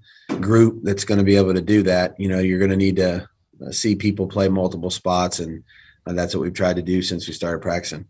group 0.41 0.81
that's 0.83 1.05
going 1.05 1.19
to 1.19 1.25
be 1.25 1.37
able 1.37 1.55
to 1.55 1.61
do 1.61 1.83
that, 1.85 2.19
you 2.19 2.29
know, 2.29 2.39
you're 2.39 2.59
going 2.59 2.71
to 2.71 2.77
need 2.77 2.97
to 2.97 3.29
uh, 3.65 3.71
see 3.71 3.95
people 3.95 4.27
play 4.27 4.49
multiple 4.49 4.91
spots, 4.91 5.39
and, 5.39 5.63
and 6.07 6.19
that's 6.19 6.35
what 6.35 6.43
we've 6.43 6.55
tried 6.55 6.77
to 6.77 6.83
do 6.83 7.03
since 7.03 7.27
we 7.27 7.35
started 7.35 7.63
practicing. 7.63 8.07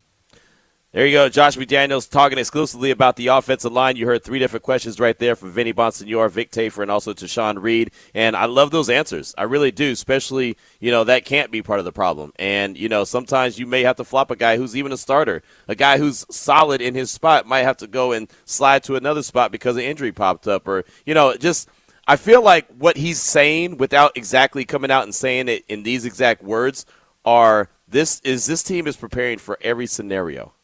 There 0.97 1.05
you 1.05 1.13
go, 1.13 1.29
Josh 1.29 1.59
McDaniels 1.59 2.11
talking 2.11 2.39
exclusively 2.39 2.91
about 2.91 3.17
the 3.17 3.27
offensive 3.27 3.71
line. 3.71 3.97
You 3.97 4.07
heard 4.07 4.25
three 4.25 4.39
different 4.39 4.63
questions 4.63 4.99
right 4.99 5.19
there 5.19 5.37
from 5.37 5.53
Vinny 5.53 5.75
Bonsignore, 5.75 6.31
Vic 6.31 6.51
Tafur, 6.51 6.81
and 6.81 6.91
also 6.91 7.13
Tashan 7.13 7.63
Reed. 7.63 7.91
And 8.15 8.35
I 8.35 8.47
love 8.47 8.71
those 8.71 8.89
answers. 8.89 9.35
I 9.37 9.43
really 9.43 9.71
do, 9.71 9.93
especially, 9.93 10.57
you 10.81 10.91
know, 10.91 11.05
that 11.05 11.27
can't 11.27 11.51
be 11.51 11.61
part 11.61 11.81
of 11.81 11.85
the 11.85 11.93
problem. 11.93 12.33
And, 12.39 12.79
you 12.79 12.89
know, 12.89 13.05
sometimes 13.05 13.59
you 13.59 13.67
may 13.67 13.83
have 13.83 13.97
to 13.97 14.05
flop 14.05 14.31
a 14.31 14.37
guy 14.37 14.57
who's 14.57 14.75
even 14.75 14.91
a 14.91 14.97
starter. 14.97 15.43
A 15.69 15.75
guy 15.75 15.99
who's 15.99 16.25
solid 16.35 16.81
in 16.81 16.95
his 16.95 17.11
spot 17.11 17.45
might 17.45 17.65
have 17.65 17.77
to 17.77 17.87
go 17.87 18.13
and 18.13 18.27
slide 18.47 18.83
to 18.85 18.97
another 18.97 19.23
spot 19.23 19.53
because 19.53 19.77
an 19.77 19.83
injury 19.83 20.13
popped 20.13 20.49
up. 20.49 20.67
Or, 20.67 20.87
you 21.05 21.13
know, 21.13 21.37
just 21.37 21.69
I 22.09 22.17
feel 22.17 22.41
like 22.41 22.69
what 22.69 22.97
he's 22.97 23.21
saying 23.21 23.77
without 23.77 24.17
exactly 24.17 24.65
coming 24.65 24.91
out 24.91 25.03
and 25.03 25.15
saying 25.15 25.49
it 25.49 25.63
in 25.69 25.83
these 25.83 26.07
exact 26.07 26.43
words 26.43 26.87
are 27.23 27.69
this 27.87 28.19
is 28.21 28.47
this 28.47 28.63
team 28.63 28.87
is 28.87 28.97
preparing 28.97 29.37
for 29.37 29.59
every 29.61 29.87
scenario 29.87 30.55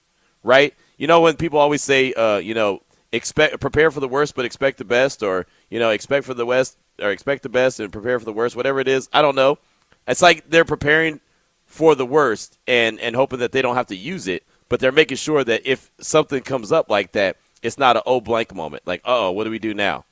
right? 0.42 0.74
You 0.96 1.06
know 1.06 1.20
when 1.20 1.36
people 1.36 1.58
always 1.58 1.82
say, 1.82 2.12
uh, 2.12 2.38
you 2.38 2.54
know, 2.54 2.82
expect 3.12 3.60
prepare 3.60 3.90
for 3.90 4.00
the 4.00 4.08
worst 4.08 4.34
but 4.34 4.44
expect 4.44 4.78
the 4.78 4.84
best, 4.84 5.22
or 5.22 5.46
you 5.70 5.78
know, 5.78 5.90
expect 5.90 6.24
for 6.26 6.34
the 6.34 6.46
west 6.46 6.76
or 7.00 7.10
expect 7.10 7.42
the 7.42 7.48
best 7.48 7.80
and 7.80 7.92
prepare 7.92 8.18
for 8.18 8.24
the 8.24 8.32
worst, 8.32 8.56
whatever 8.56 8.80
it 8.80 8.88
is. 8.88 9.08
I 9.12 9.22
don't 9.22 9.36
know. 9.36 9.58
It's 10.06 10.22
like 10.22 10.48
they're 10.50 10.64
preparing 10.64 11.20
for 11.66 11.94
the 11.94 12.06
worst 12.06 12.58
and 12.66 13.00
and 13.00 13.16
hoping 13.16 13.38
that 13.40 13.52
they 13.52 13.62
don't 13.62 13.76
have 13.76 13.86
to 13.86 13.96
use 13.96 14.28
it, 14.28 14.44
but 14.68 14.80
they're 14.80 14.92
making 14.92 15.16
sure 15.16 15.44
that 15.44 15.62
if 15.64 15.90
something 16.00 16.42
comes 16.42 16.72
up 16.72 16.90
like 16.90 17.12
that, 17.12 17.36
it's 17.62 17.78
not 17.78 17.96
an 17.96 18.02
oh 18.06 18.20
blank 18.20 18.54
moment. 18.54 18.82
Like, 18.86 19.02
oh, 19.04 19.30
what 19.30 19.44
do 19.44 19.50
we 19.50 19.58
do 19.58 19.74
now? 19.74 20.04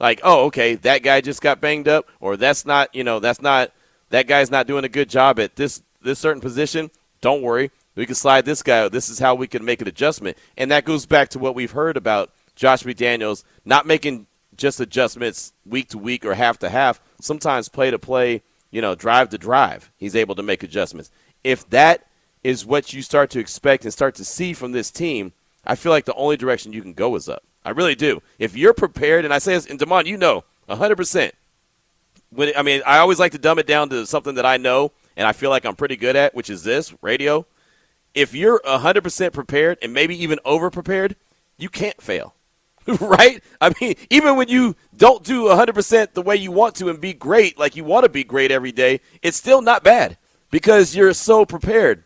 Like, 0.00 0.20
oh, 0.24 0.46
okay, 0.46 0.74
that 0.74 1.02
guy 1.02 1.20
just 1.20 1.40
got 1.40 1.60
banged 1.60 1.86
up, 1.86 2.08
or 2.20 2.36
that's 2.36 2.66
not, 2.66 2.92
you 2.94 3.04
know, 3.04 3.20
that's 3.20 3.40
not 3.40 3.70
that 4.10 4.26
guy's 4.26 4.50
not 4.50 4.66
doing 4.66 4.84
a 4.84 4.88
good 4.88 5.08
job 5.08 5.38
at 5.38 5.56
this 5.56 5.82
this 6.02 6.18
certain 6.18 6.40
position. 6.40 6.90
Don't 7.20 7.42
worry, 7.42 7.70
we 7.96 8.06
can 8.06 8.14
slide 8.14 8.44
this 8.44 8.62
guy. 8.62 8.88
This 8.88 9.08
is 9.08 9.18
how 9.18 9.34
we 9.34 9.46
can 9.46 9.64
make 9.64 9.80
an 9.80 9.88
adjustment. 9.88 10.36
And 10.56 10.70
that 10.70 10.84
goes 10.84 11.06
back 11.06 11.28
to 11.30 11.38
what 11.38 11.54
we've 11.54 11.70
heard 11.70 11.96
about 11.96 12.30
Josh 12.56 12.82
McDaniels 12.82 13.44
not 13.64 13.86
making 13.86 14.26
just 14.56 14.80
adjustments 14.80 15.52
week 15.66 15.88
to 15.88 15.98
week 15.98 16.24
or 16.24 16.34
half 16.34 16.58
to 16.60 16.68
half. 16.68 17.00
Sometimes 17.20 17.68
play 17.68 17.90
to 17.90 17.98
play, 17.98 18.42
you 18.70 18.80
know, 18.80 18.94
drive 18.94 19.30
to 19.30 19.38
drive. 19.38 19.90
He's 19.96 20.16
able 20.16 20.34
to 20.36 20.42
make 20.42 20.62
adjustments. 20.62 21.10
If 21.42 21.68
that 21.70 22.06
is 22.42 22.66
what 22.66 22.92
you 22.92 23.02
start 23.02 23.30
to 23.30 23.40
expect 23.40 23.84
and 23.84 23.92
start 23.92 24.14
to 24.16 24.24
see 24.24 24.52
from 24.52 24.72
this 24.72 24.90
team, 24.90 25.32
I 25.64 25.76
feel 25.76 25.92
like 25.92 26.04
the 26.04 26.14
only 26.14 26.36
direction 26.36 26.72
you 26.72 26.82
can 26.82 26.92
go 26.92 27.14
is 27.16 27.28
up. 27.28 27.42
I 27.64 27.70
really 27.70 27.94
do. 27.94 28.22
If 28.38 28.56
you're 28.56 28.74
prepared, 28.74 29.24
and 29.24 29.32
I 29.32 29.38
say 29.38 29.54
this, 29.54 29.66
and 29.66 29.78
Damon, 29.78 30.06
you 30.06 30.18
know, 30.18 30.44
100%. 30.68 31.32
When 32.30 32.52
I 32.56 32.62
mean, 32.62 32.82
I 32.84 32.98
always 32.98 33.18
like 33.18 33.32
to 33.32 33.38
dumb 33.38 33.58
it 33.58 33.66
down 33.66 33.88
to 33.90 34.06
something 34.06 34.34
that 34.34 34.44
I 34.44 34.56
know 34.56 34.92
and 35.16 35.26
I 35.26 35.32
feel 35.32 35.50
like 35.50 35.64
I'm 35.64 35.76
pretty 35.76 35.96
good 35.96 36.16
at, 36.16 36.34
which 36.34 36.50
is 36.50 36.64
this 36.64 36.92
radio 37.00 37.46
if 38.14 38.34
you're 38.34 38.60
100% 38.64 39.32
prepared 39.32 39.78
and 39.82 39.92
maybe 39.92 40.20
even 40.22 40.38
over 40.44 40.70
prepared, 40.70 41.16
you 41.56 41.68
can't 41.68 42.00
fail. 42.00 42.34
right? 43.00 43.42
I 43.60 43.72
mean, 43.80 43.94
even 44.10 44.36
when 44.36 44.48
you 44.48 44.76
don't 44.96 45.24
do 45.24 45.44
100% 45.44 46.12
the 46.12 46.22
way 46.22 46.36
you 46.36 46.52
want 46.52 46.74
to 46.76 46.88
and 46.88 47.00
be 47.00 47.12
great, 47.12 47.58
like 47.58 47.76
you 47.76 47.84
want 47.84 48.04
to 48.04 48.10
be 48.10 48.24
great 48.24 48.50
every 48.50 48.72
day, 48.72 49.00
it's 49.22 49.36
still 49.36 49.62
not 49.62 49.82
bad 49.82 50.18
because 50.50 50.94
you're 50.94 51.14
so 51.14 51.44
prepared. 51.44 52.04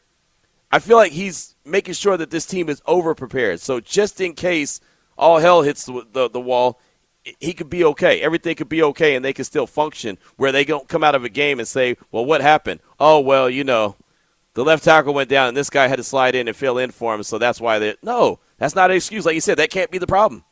I 0.70 0.78
feel 0.78 0.96
like 0.96 1.12
he's 1.12 1.56
making 1.64 1.94
sure 1.94 2.16
that 2.16 2.30
this 2.30 2.46
team 2.46 2.68
is 2.68 2.82
over 2.86 3.14
prepared. 3.14 3.60
So 3.60 3.80
just 3.80 4.20
in 4.20 4.34
case 4.34 4.80
all 5.16 5.38
hell 5.38 5.62
hits 5.62 5.86
the, 5.86 6.06
the, 6.12 6.30
the 6.30 6.40
wall, 6.40 6.80
he 7.40 7.52
could 7.52 7.68
be 7.68 7.84
okay. 7.84 8.20
Everything 8.20 8.54
could 8.54 8.68
be 8.68 8.82
okay, 8.82 9.14
and 9.16 9.24
they 9.24 9.32
can 9.32 9.44
still 9.44 9.66
function 9.66 10.18
where 10.36 10.52
they 10.52 10.64
don't 10.64 10.88
come 10.88 11.04
out 11.04 11.14
of 11.14 11.24
a 11.24 11.28
game 11.28 11.58
and 11.58 11.68
say, 11.68 11.96
well, 12.10 12.24
what 12.24 12.40
happened? 12.40 12.80
Oh, 13.00 13.20
well, 13.20 13.50
you 13.50 13.64
know, 13.64 13.96
the 14.58 14.64
left 14.64 14.82
tackle 14.82 15.14
went 15.14 15.30
down, 15.30 15.46
and 15.46 15.56
this 15.56 15.70
guy 15.70 15.86
had 15.86 15.98
to 15.98 16.02
slide 16.02 16.34
in 16.34 16.48
and 16.48 16.56
fill 16.56 16.78
in 16.78 16.90
for 16.90 17.14
him. 17.14 17.22
So 17.22 17.38
that's 17.38 17.60
why 17.60 17.78
they 17.78 17.94
no, 18.02 18.40
that's 18.56 18.74
not 18.74 18.90
an 18.90 18.96
excuse. 18.96 19.24
Like 19.24 19.36
you 19.36 19.40
said, 19.40 19.56
that 19.58 19.70
can't 19.70 19.88
be 19.88 19.98
the 19.98 20.06
problem. 20.08 20.42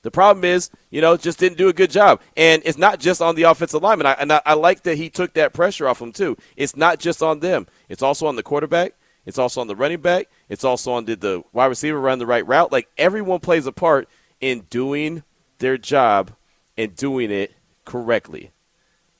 The 0.00 0.10
problem 0.10 0.42
is, 0.42 0.70
you 0.88 1.02
know, 1.02 1.18
just 1.18 1.38
didn't 1.38 1.58
do 1.58 1.68
a 1.68 1.74
good 1.74 1.90
job, 1.90 2.22
and 2.34 2.62
it's 2.64 2.78
not 2.78 2.98
just 2.98 3.20
on 3.20 3.34
the 3.34 3.42
offensive 3.42 3.82
lineman. 3.82 4.06
I, 4.06 4.12
and 4.12 4.32
I, 4.32 4.40
I 4.46 4.54
like 4.54 4.84
that 4.84 4.96
he 4.96 5.10
took 5.10 5.34
that 5.34 5.52
pressure 5.52 5.86
off 5.86 5.98
them 5.98 6.12
too. 6.12 6.38
It's 6.56 6.76
not 6.76 6.98
just 6.98 7.22
on 7.22 7.40
them; 7.40 7.66
it's 7.90 8.00
also 8.00 8.26
on 8.26 8.36
the 8.36 8.42
quarterback. 8.42 8.94
It's 9.26 9.36
also 9.36 9.60
on 9.60 9.66
the 9.66 9.76
running 9.76 10.00
back. 10.00 10.30
It's 10.48 10.64
also 10.64 10.92
on 10.92 11.04
did 11.04 11.20
the 11.20 11.44
wide 11.52 11.66
receiver 11.66 12.00
run 12.00 12.20
the 12.20 12.26
right 12.26 12.46
route. 12.46 12.72
Like 12.72 12.88
everyone 12.96 13.40
plays 13.40 13.66
a 13.66 13.72
part 13.72 14.08
in 14.40 14.60
doing 14.70 15.24
their 15.58 15.76
job 15.76 16.30
and 16.78 16.96
doing 16.96 17.30
it 17.30 17.52
correctly. 17.84 18.50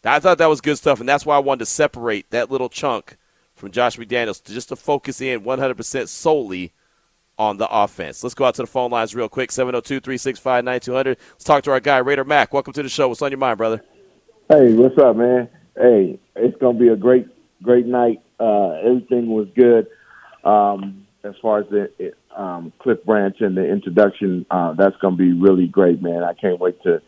I 0.03 0.21
thought 0.21 0.39
that 0.39 0.49
was 0.49 0.63
good 0.63 0.79
stuff, 0.79 1.01
and 1.01 1.09
that's 1.09 1.27
why 1.27 1.37
I 1.37 1.41
wanted 1.41 1.59
to 1.59 1.67
separate 1.67 2.31
that 2.31 2.51
little 2.51 2.71
chunk 2.71 3.19
from 3.63 3.71
Josh 3.71 3.97
McDaniels 3.97 4.45
just 4.45 4.71
to 4.71 4.77
focus 4.77 5.21
in 5.21 5.43
100% 5.43 6.09
solely 6.09 6.73
on 7.39 7.59
the 7.59 7.69
offense. 7.71 8.25
Let's 8.25 8.35
go 8.35 8.45
out 8.45 8.57
to 8.57 8.63
the 8.63 8.67
phone 8.67 8.91
lines 8.91 9.15
real 9.15 9.29
quick 9.29 9.53
702 9.53 10.01
365 10.01 10.65
9200. 10.65 11.17
Let's 11.31 11.45
talk 11.45 11.63
to 11.63 11.71
our 11.71 11.79
guy, 11.79 11.99
Raider 11.99 12.25
Mac. 12.25 12.53
Welcome 12.53 12.73
to 12.73 12.83
the 12.83 12.89
show. 12.89 13.07
What's 13.07 13.23
on 13.23 13.31
your 13.31 13.39
mind, 13.39 13.59
brother? 13.59 13.81
Hey, 14.49 14.75
what's 14.75 14.99
up, 14.99 15.15
man? 15.15 15.49
Hey, 15.77 16.19
it's 16.35 16.59
going 16.59 16.77
to 16.77 16.83
be 16.83 16.89
a 16.89 16.97
great, 16.97 17.29
great 17.63 17.87
night. 17.87 18.21
Uh, 18.41 18.71
everything 18.85 19.29
was 19.29 19.47
good. 19.55 19.87
Um, 20.43 21.07
as 21.23 21.35
far 21.41 21.61
as 21.61 21.67
the 21.71 22.13
um, 22.37 22.73
Cliff 22.81 22.99
Branch 23.05 23.37
and 23.39 23.57
the 23.57 23.65
introduction, 23.65 24.45
uh, 24.51 24.73
that's 24.73 24.97
going 24.97 25.17
to 25.17 25.19
be 25.19 25.33
really 25.33 25.69
great, 25.69 26.03
man. 26.03 26.25
I 26.25 26.35
can't 26.35 26.59
wait 26.59 26.83
to 26.83 27.01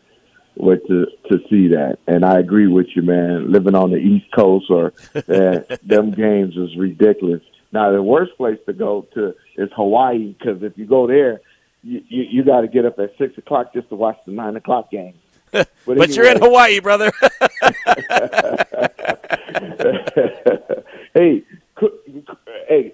with 0.57 0.87
to 0.87 1.07
to 1.31 1.39
see 1.51 1.69
that. 1.69 1.99
And 2.07 2.25
I 2.25 2.39
agree 2.39 2.67
with 2.67 2.87
you, 2.95 3.03
man. 3.03 3.51
Living 3.51 3.75
on 3.75 3.91
the 3.91 3.99
East 3.99 4.27
Coast 4.35 4.67
or 4.71 4.93
uh, 5.15 5.77
them 5.83 6.11
games 6.13 6.57
is 6.57 6.77
ridiculous. 6.77 7.43
Now 7.73 7.91
the 7.91 8.03
worst 8.03 8.37
place 8.37 8.59
to 8.67 8.73
go 8.73 9.07
to 9.15 9.35
is 9.57 9.71
Hawaii 9.75 10.33
because 10.33 10.63
if 10.63 10.79
you 10.79 10.87
go 10.87 11.07
there, 11.07 11.41
you 11.83 12.03
you, 12.09 12.23
you 12.31 12.45
got 12.45 12.61
to 12.63 12.69
get 12.69 12.85
up 12.85 12.99
at 12.99 13.17
six 13.19 13.37
o'clock 13.39 13.73
just 13.73 13.89
to 13.89 13.97
watch 13.97 14.19
the 14.27 14.33
nine 14.33 14.57
o'clock 14.57 14.91
game. 14.91 15.15
But, 15.55 15.69
but 15.87 16.11
anyway, 16.11 16.15
you're 16.17 16.33
in 16.33 16.39
Hawaii, 16.43 16.81
brother. 16.81 17.13
hey, 21.15 21.45
hey, 22.69 22.93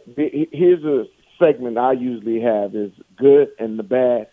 here's 0.52 0.84
a 0.84 1.06
segment 1.38 1.78
I 1.78 1.92
usually 1.92 2.40
have: 2.42 2.74
is 2.74 2.92
good 3.16 3.48
and 3.58 3.78
the 3.78 3.82
bad 3.82 4.26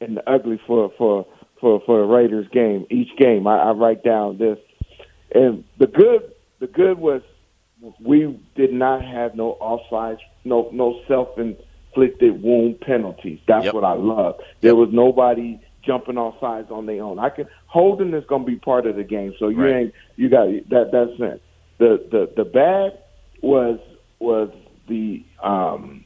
and 0.00 0.18
the 0.18 0.30
ugly 0.30 0.60
for 0.66 0.92
for 0.98 1.26
for 1.60 1.80
for 1.86 2.00
the 2.00 2.06
Raiders 2.06 2.46
game. 2.52 2.86
Each 2.90 3.14
game, 3.16 3.46
I, 3.46 3.56
I 3.58 3.70
write 3.72 4.02
down 4.02 4.38
this, 4.38 4.58
and 5.34 5.64
the 5.78 5.86
good 5.86 6.32
the 6.60 6.66
good 6.66 6.98
was 6.98 7.22
we 8.00 8.38
did 8.54 8.72
not 8.72 9.02
have 9.02 9.34
no 9.34 9.56
offsides, 9.60 10.18
no 10.44 10.68
no 10.72 11.00
self 11.08 11.38
inflicted 11.38 12.42
wound 12.42 12.80
penalties. 12.80 13.40
That's 13.46 13.66
yep. 13.66 13.74
what 13.74 13.84
I 13.84 13.94
love. 13.94 14.36
There 14.60 14.74
was 14.76 14.90
nobody 14.92 15.60
jumping 15.82 16.18
off 16.18 16.38
sides 16.40 16.70
on 16.70 16.86
their 16.86 17.02
own. 17.02 17.18
I 17.18 17.30
can 17.30 17.46
holding 17.66 18.12
is 18.14 18.24
going 18.26 18.42
to 18.44 18.46
be 18.46 18.56
part 18.56 18.86
of 18.86 18.96
the 18.96 19.04
game. 19.04 19.34
So 19.38 19.48
you 19.48 19.62
Right. 19.62 19.74
ain't 19.76 19.94
you 20.16 20.28
got 20.28 20.46
that. 20.70 20.90
That's 20.92 21.18
it. 21.18 21.42
The 21.78 22.06
the 22.10 22.32
the 22.36 22.44
bad 22.44 22.98
was 23.42 23.78
was 24.18 24.50
the 24.88 25.24
um 25.42 26.04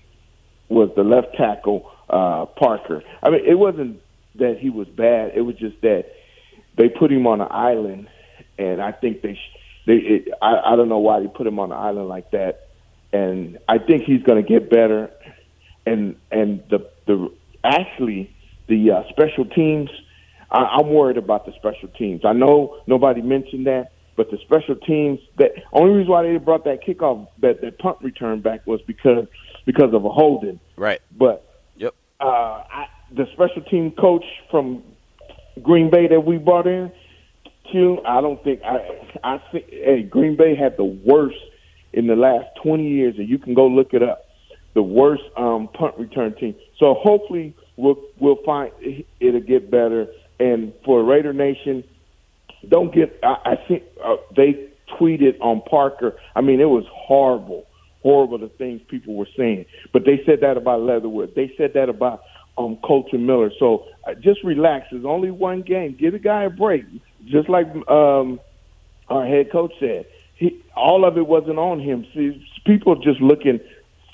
was 0.68 0.90
the 0.96 1.02
left 1.02 1.36
tackle 1.36 1.90
uh 2.08 2.46
Parker. 2.46 3.02
I 3.22 3.30
mean, 3.30 3.44
it 3.44 3.58
wasn't 3.58 4.00
that 4.36 4.58
he 4.58 4.70
was 4.70 4.88
bad. 4.88 5.32
It 5.34 5.42
was 5.42 5.56
just 5.56 5.80
that 5.82 6.06
they 6.76 6.88
put 6.88 7.12
him 7.12 7.26
on 7.26 7.40
an 7.40 7.48
island, 7.50 8.08
and 8.58 8.80
I 8.80 8.92
think 8.92 9.22
they 9.22 9.34
sh- 9.34 9.58
they 9.86 9.94
it, 9.94 10.28
I 10.42 10.72
I 10.72 10.76
don't 10.76 10.88
know 10.88 10.98
why 10.98 11.20
they 11.20 11.28
put 11.28 11.46
him 11.46 11.58
on 11.58 11.72
an 11.72 11.78
island 11.78 12.08
like 12.08 12.30
that. 12.32 12.68
And 13.12 13.58
I 13.68 13.78
think 13.78 14.02
he's 14.02 14.22
going 14.24 14.42
to 14.44 14.48
get 14.48 14.68
better. 14.70 15.10
And 15.86 16.16
and 16.30 16.62
the 16.70 16.90
the 17.06 17.32
actually 17.62 18.34
the 18.68 18.90
uh, 18.90 19.02
special 19.10 19.44
teams. 19.44 19.90
I, 20.50 20.78
I'm 20.78 20.88
worried 20.88 21.16
about 21.16 21.46
the 21.46 21.52
special 21.52 21.88
teams. 21.88 22.22
I 22.24 22.32
know 22.32 22.80
nobody 22.86 23.22
mentioned 23.22 23.66
that, 23.66 23.92
but 24.16 24.30
the 24.30 24.38
special 24.38 24.76
teams. 24.76 25.20
That 25.38 25.52
only 25.72 25.94
reason 25.94 26.10
why 26.10 26.22
they 26.22 26.36
brought 26.38 26.64
that 26.64 26.84
kickoff 26.84 27.28
that 27.40 27.60
that 27.60 27.78
punt 27.78 27.98
return 28.02 28.40
back 28.40 28.66
was 28.66 28.80
because 28.82 29.26
because 29.64 29.92
of 29.94 30.04
a 30.04 30.10
holding. 30.10 30.60
Right. 30.76 31.00
But 31.16 31.50
Yep. 31.76 31.94
uh, 32.20 32.24
I, 32.24 32.86
the 33.16 33.26
special 33.32 33.62
team 33.62 33.92
coach 33.92 34.24
from 34.50 34.82
Green 35.62 35.90
Bay 35.90 36.08
that 36.08 36.24
we 36.24 36.36
brought 36.38 36.66
in, 36.66 36.92
Q, 37.70 38.00
I 38.06 38.20
don't 38.20 38.42
think 38.44 38.60
I 38.62 38.78
I 39.22 39.42
think 39.50 39.66
hey, 39.70 40.02
Green 40.02 40.36
Bay 40.36 40.54
had 40.54 40.76
the 40.76 40.84
worst 40.84 41.38
in 41.92 42.06
the 42.06 42.16
last 42.16 42.46
twenty 42.62 42.88
years, 42.88 43.14
and 43.18 43.28
you 43.28 43.38
can 43.38 43.54
go 43.54 43.66
look 43.66 43.94
it 43.94 44.02
up. 44.02 44.26
The 44.74 44.82
worst 44.82 45.22
um, 45.36 45.68
punt 45.72 45.96
return 45.98 46.34
team. 46.34 46.56
So 46.78 46.94
hopefully 46.94 47.54
we'll 47.76 47.96
we'll 48.18 48.42
find 48.44 48.72
it'll 49.20 49.40
get 49.40 49.70
better. 49.70 50.08
And 50.40 50.72
for 50.84 51.04
Raider 51.04 51.32
Nation, 51.32 51.84
don't 52.68 52.92
get. 52.92 53.18
I, 53.22 53.52
I 53.52 53.56
think 53.68 53.84
uh, 54.04 54.16
they 54.36 54.68
tweeted 54.98 55.40
on 55.40 55.62
Parker. 55.62 56.16
I 56.34 56.40
mean, 56.40 56.60
it 56.60 56.68
was 56.68 56.84
horrible, 56.92 57.66
horrible 58.02 58.38
the 58.38 58.48
things 58.48 58.82
people 58.88 59.14
were 59.14 59.28
saying. 59.36 59.66
But 59.92 60.04
they 60.04 60.20
said 60.26 60.40
that 60.40 60.56
about 60.56 60.80
Leatherwood. 60.80 61.34
They 61.34 61.52
said 61.56 61.72
that 61.74 61.88
about 61.88 62.22
um, 62.58 62.76
Kolton 62.76 63.26
Miller. 63.26 63.50
So 63.58 63.86
uh, 64.06 64.14
just 64.14 64.42
relax. 64.44 64.88
There's 64.90 65.04
only 65.04 65.30
one 65.30 65.62
game. 65.62 65.96
Give 65.98 66.12
the 66.12 66.18
guy 66.18 66.44
a 66.44 66.50
break. 66.50 66.84
Just 67.26 67.48
like 67.48 67.66
um, 67.88 68.40
our 69.08 69.26
head 69.26 69.50
coach 69.50 69.72
said, 69.80 70.06
he 70.36 70.62
all 70.76 71.04
of 71.04 71.16
it 71.16 71.26
wasn't 71.26 71.58
on 71.58 71.80
him. 71.80 72.06
See, 72.14 72.46
people 72.64 72.92
are 72.92 73.02
just 73.02 73.20
looking 73.20 73.60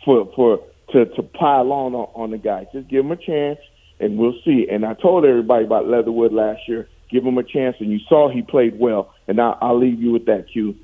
for 0.05 0.31
for 0.35 0.61
to 0.93 1.07
to 1.07 1.23
pile 1.23 1.73
on 1.73 1.95
on, 1.95 2.09
on 2.15 2.31
the 2.31 2.39
guy. 2.39 2.67
Just 2.73 2.89
give 2.89 3.05
him 3.05 3.13
a 3.13 3.17
chance, 3.17 3.59
and 3.99 4.19
we'll 4.19 4.39
see. 4.45 4.69
And 4.71 4.85
I 4.85 4.95
told 4.95 5.25
everybody 5.25 5.65
about 5.65 5.89
Leatherwood 5.89 6.33
last 6.33 6.69
year. 6.69 6.89
Give 7.11 7.25
him 7.25 7.39
a 7.39 7.43
chance, 7.43 7.77
and 7.81 7.91
you 7.91 7.99
saw 8.09 8.29
he 8.29 8.43
played 8.43 8.79
well. 8.79 9.13
And 9.27 9.41
I, 9.41 9.57
I'll 9.61 9.79
leave 9.79 10.01
you 10.01 10.13
with 10.13 10.27
that, 10.27 10.49
Q. 10.49 10.77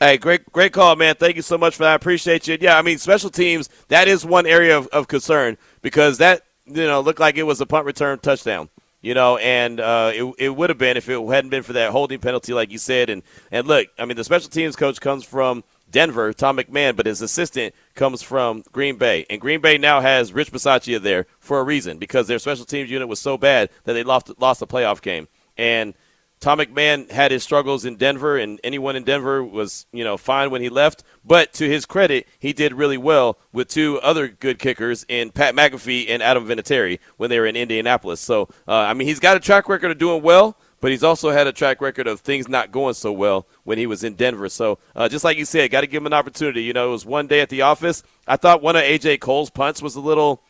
Hey, 0.00 0.16
great, 0.16 0.50
great 0.52 0.72
call, 0.72 0.94
man. 0.94 1.16
Thank 1.16 1.34
you 1.34 1.42
so 1.42 1.58
much 1.58 1.74
for 1.74 1.82
that. 1.82 1.90
I 1.90 1.94
appreciate 1.94 2.46
you. 2.46 2.56
Yeah, 2.60 2.78
I 2.78 2.82
mean, 2.82 2.98
special 2.98 3.30
teams, 3.30 3.68
that 3.88 4.06
is 4.06 4.24
one 4.24 4.46
area 4.46 4.78
of, 4.78 4.86
of 4.88 5.08
concern 5.08 5.58
because 5.82 6.18
that, 6.18 6.42
you 6.68 6.86
know, 6.86 7.00
looked 7.00 7.20
like 7.20 7.36
it 7.36 7.44
was 7.44 7.60
a 7.60 7.66
punt 7.66 7.86
return 7.86 8.18
touchdown, 8.18 8.68
you 9.00 9.14
know, 9.14 9.36
and 9.38 9.80
uh, 9.80 10.12
it, 10.14 10.34
it 10.38 10.48
would 10.50 10.70
have 10.70 10.78
been 10.78 10.96
if 10.96 11.08
it 11.08 11.20
hadn't 11.20 11.50
been 11.50 11.62
for 11.62 11.74
that 11.74 11.90
holding 11.90 12.18
penalty, 12.18 12.52
like 12.52 12.70
you 12.70 12.78
said. 12.78 13.10
And, 13.10 13.22
and 13.50 13.66
look, 13.66 13.88
I 13.98 14.04
mean, 14.04 14.16
the 14.16 14.24
special 14.24 14.50
teams 14.50 14.76
coach 14.76 15.00
comes 15.00 15.24
from 15.24 15.64
Denver, 15.90 16.32
Tom 16.32 16.58
McMahon, 16.58 16.96
but 16.96 17.06
his 17.06 17.22
assistant 17.22 17.74
comes 17.94 18.22
from 18.22 18.62
Green 18.72 18.96
Bay. 18.96 19.24
And 19.30 19.40
Green 19.40 19.60
Bay 19.60 19.78
now 19.78 20.00
has 20.00 20.32
Rich 20.32 20.52
Bisaccia 20.52 21.00
there 21.00 21.26
for 21.40 21.60
a 21.60 21.64
reason 21.64 21.98
because 21.98 22.26
their 22.26 22.38
special 22.38 22.64
teams 22.64 22.90
unit 22.90 23.08
was 23.08 23.20
so 23.20 23.38
bad 23.38 23.70
that 23.84 23.94
they 23.94 24.02
lost, 24.02 24.30
lost 24.38 24.62
a 24.62 24.66
playoff 24.66 25.00
game. 25.00 25.28
And 25.56 25.94
Tom 26.40 26.58
McMahon 26.58 27.10
had 27.10 27.30
his 27.30 27.42
struggles 27.42 27.84
in 27.84 27.96
Denver, 27.96 28.36
and 28.36 28.60
anyone 28.62 28.94
in 28.94 29.02
Denver 29.02 29.42
was, 29.42 29.86
you 29.92 30.04
know, 30.04 30.16
fine 30.16 30.50
when 30.50 30.62
he 30.62 30.68
left. 30.68 31.02
But 31.24 31.52
to 31.54 31.68
his 31.68 31.84
credit, 31.84 32.28
he 32.38 32.52
did 32.52 32.72
really 32.72 32.96
well 32.96 33.38
with 33.52 33.68
two 33.68 33.98
other 34.00 34.28
good 34.28 34.58
kickers 34.58 35.04
in 35.08 35.30
Pat 35.30 35.54
McAfee 35.54 36.08
and 36.08 36.22
Adam 36.22 36.46
Vinatieri 36.46 37.00
when 37.16 37.28
they 37.30 37.40
were 37.40 37.46
in 37.46 37.56
Indianapolis. 37.56 38.20
So, 38.20 38.48
uh, 38.68 38.72
I 38.72 38.94
mean, 38.94 39.08
he's 39.08 39.20
got 39.20 39.36
a 39.36 39.40
track 39.40 39.68
record 39.68 39.90
of 39.90 39.98
doing 39.98 40.22
well, 40.22 40.56
but 40.80 40.92
he's 40.92 41.02
also 41.02 41.30
had 41.30 41.46
a 41.46 41.52
track 41.52 41.80
record 41.80 42.06
of 42.06 42.20
things 42.20 42.48
not 42.48 42.70
going 42.70 42.94
so 42.94 43.12
well 43.12 43.46
when 43.64 43.78
he 43.78 43.86
was 43.86 44.04
in 44.04 44.14
Denver. 44.14 44.48
So, 44.48 44.78
uh, 44.94 45.08
just 45.08 45.24
like 45.24 45.38
you 45.38 45.44
said, 45.44 45.70
got 45.70 45.80
to 45.80 45.86
give 45.86 46.02
him 46.02 46.06
an 46.06 46.12
opportunity. 46.12 46.62
You 46.62 46.72
know, 46.72 46.88
it 46.88 46.92
was 46.92 47.04
one 47.04 47.26
day 47.26 47.40
at 47.40 47.48
the 47.48 47.62
office. 47.62 48.02
I 48.26 48.36
thought 48.36 48.62
one 48.62 48.76
of 48.76 48.82
AJ 48.82 49.20
Cole's 49.20 49.50
punts 49.50 49.82
was 49.82 49.96
a 49.96 50.00
little 50.00 50.42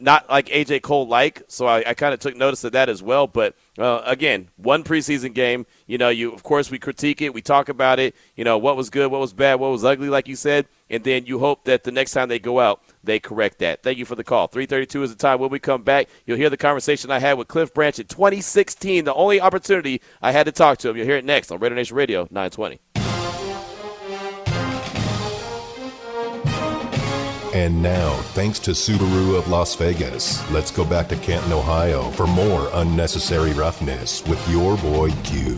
not 0.00 0.28
like 0.28 0.46
AJ 0.46 0.82
Cole 0.82 1.06
like, 1.06 1.42
so 1.46 1.66
I, 1.66 1.90
I 1.90 1.94
kind 1.94 2.12
of 2.12 2.18
took 2.18 2.36
notice 2.36 2.64
of 2.64 2.72
that 2.72 2.88
as 2.88 3.02
well. 3.02 3.26
But 3.26 3.54
uh, 3.78 4.02
again, 4.04 4.48
one 4.56 4.82
preseason 4.82 5.32
game, 5.32 5.66
you 5.86 5.98
know, 5.98 6.08
you 6.08 6.32
of 6.32 6.42
course 6.42 6.70
we 6.70 6.78
critique 6.78 7.22
it, 7.22 7.32
we 7.32 7.42
talk 7.42 7.68
about 7.68 8.00
it, 8.00 8.16
you 8.34 8.44
know, 8.44 8.58
what 8.58 8.76
was 8.76 8.90
good, 8.90 9.10
what 9.10 9.20
was 9.20 9.32
bad, 9.32 9.60
what 9.60 9.70
was 9.70 9.84
ugly, 9.84 10.08
like 10.08 10.26
you 10.26 10.34
said, 10.34 10.66
and 10.90 11.04
then 11.04 11.26
you 11.26 11.38
hope 11.38 11.64
that 11.64 11.84
the 11.84 11.92
next 11.92 12.12
time 12.12 12.28
they 12.28 12.40
go 12.40 12.58
out, 12.58 12.82
they 13.04 13.20
correct 13.20 13.60
that. 13.60 13.82
Thank 13.82 13.98
you 13.98 14.04
for 14.04 14.16
the 14.16 14.24
call. 14.24 14.48
3:32 14.48 15.02
is 15.02 15.10
the 15.10 15.16
time. 15.16 15.38
When 15.38 15.50
we 15.50 15.60
come 15.60 15.82
back, 15.82 16.08
you'll 16.26 16.38
hear 16.38 16.50
the 16.50 16.56
conversation 16.56 17.10
I 17.10 17.20
had 17.20 17.38
with 17.38 17.48
Cliff 17.48 17.72
Branch 17.72 17.98
in 17.98 18.06
2016, 18.06 19.04
the 19.04 19.14
only 19.14 19.40
opportunity 19.40 20.00
I 20.20 20.32
had 20.32 20.46
to 20.46 20.52
talk 20.52 20.78
to 20.78 20.88
him. 20.88 20.96
You'll 20.96 21.06
hear 21.06 21.16
it 21.16 21.24
next 21.24 21.52
on 21.52 21.60
Raider 21.60 21.76
Nation 21.76 21.96
Radio 21.96 22.22
920. 22.30 22.80
And 27.58 27.82
now, 27.82 28.12
thanks 28.34 28.60
to 28.60 28.70
Subaru 28.70 29.36
of 29.36 29.48
Las 29.48 29.74
Vegas, 29.74 30.48
let's 30.52 30.70
go 30.70 30.84
back 30.84 31.08
to 31.08 31.16
Canton, 31.16 31.52
Ohio 31.52 32.08
for 32.12 32.24
more 32.28 32.70
unnecessary 32.72 33.52
roughness 33.52 34.24
with 34.26 34.48
your 34.48 34.76
boy 34.76 35.10
Q. 35.24 35.56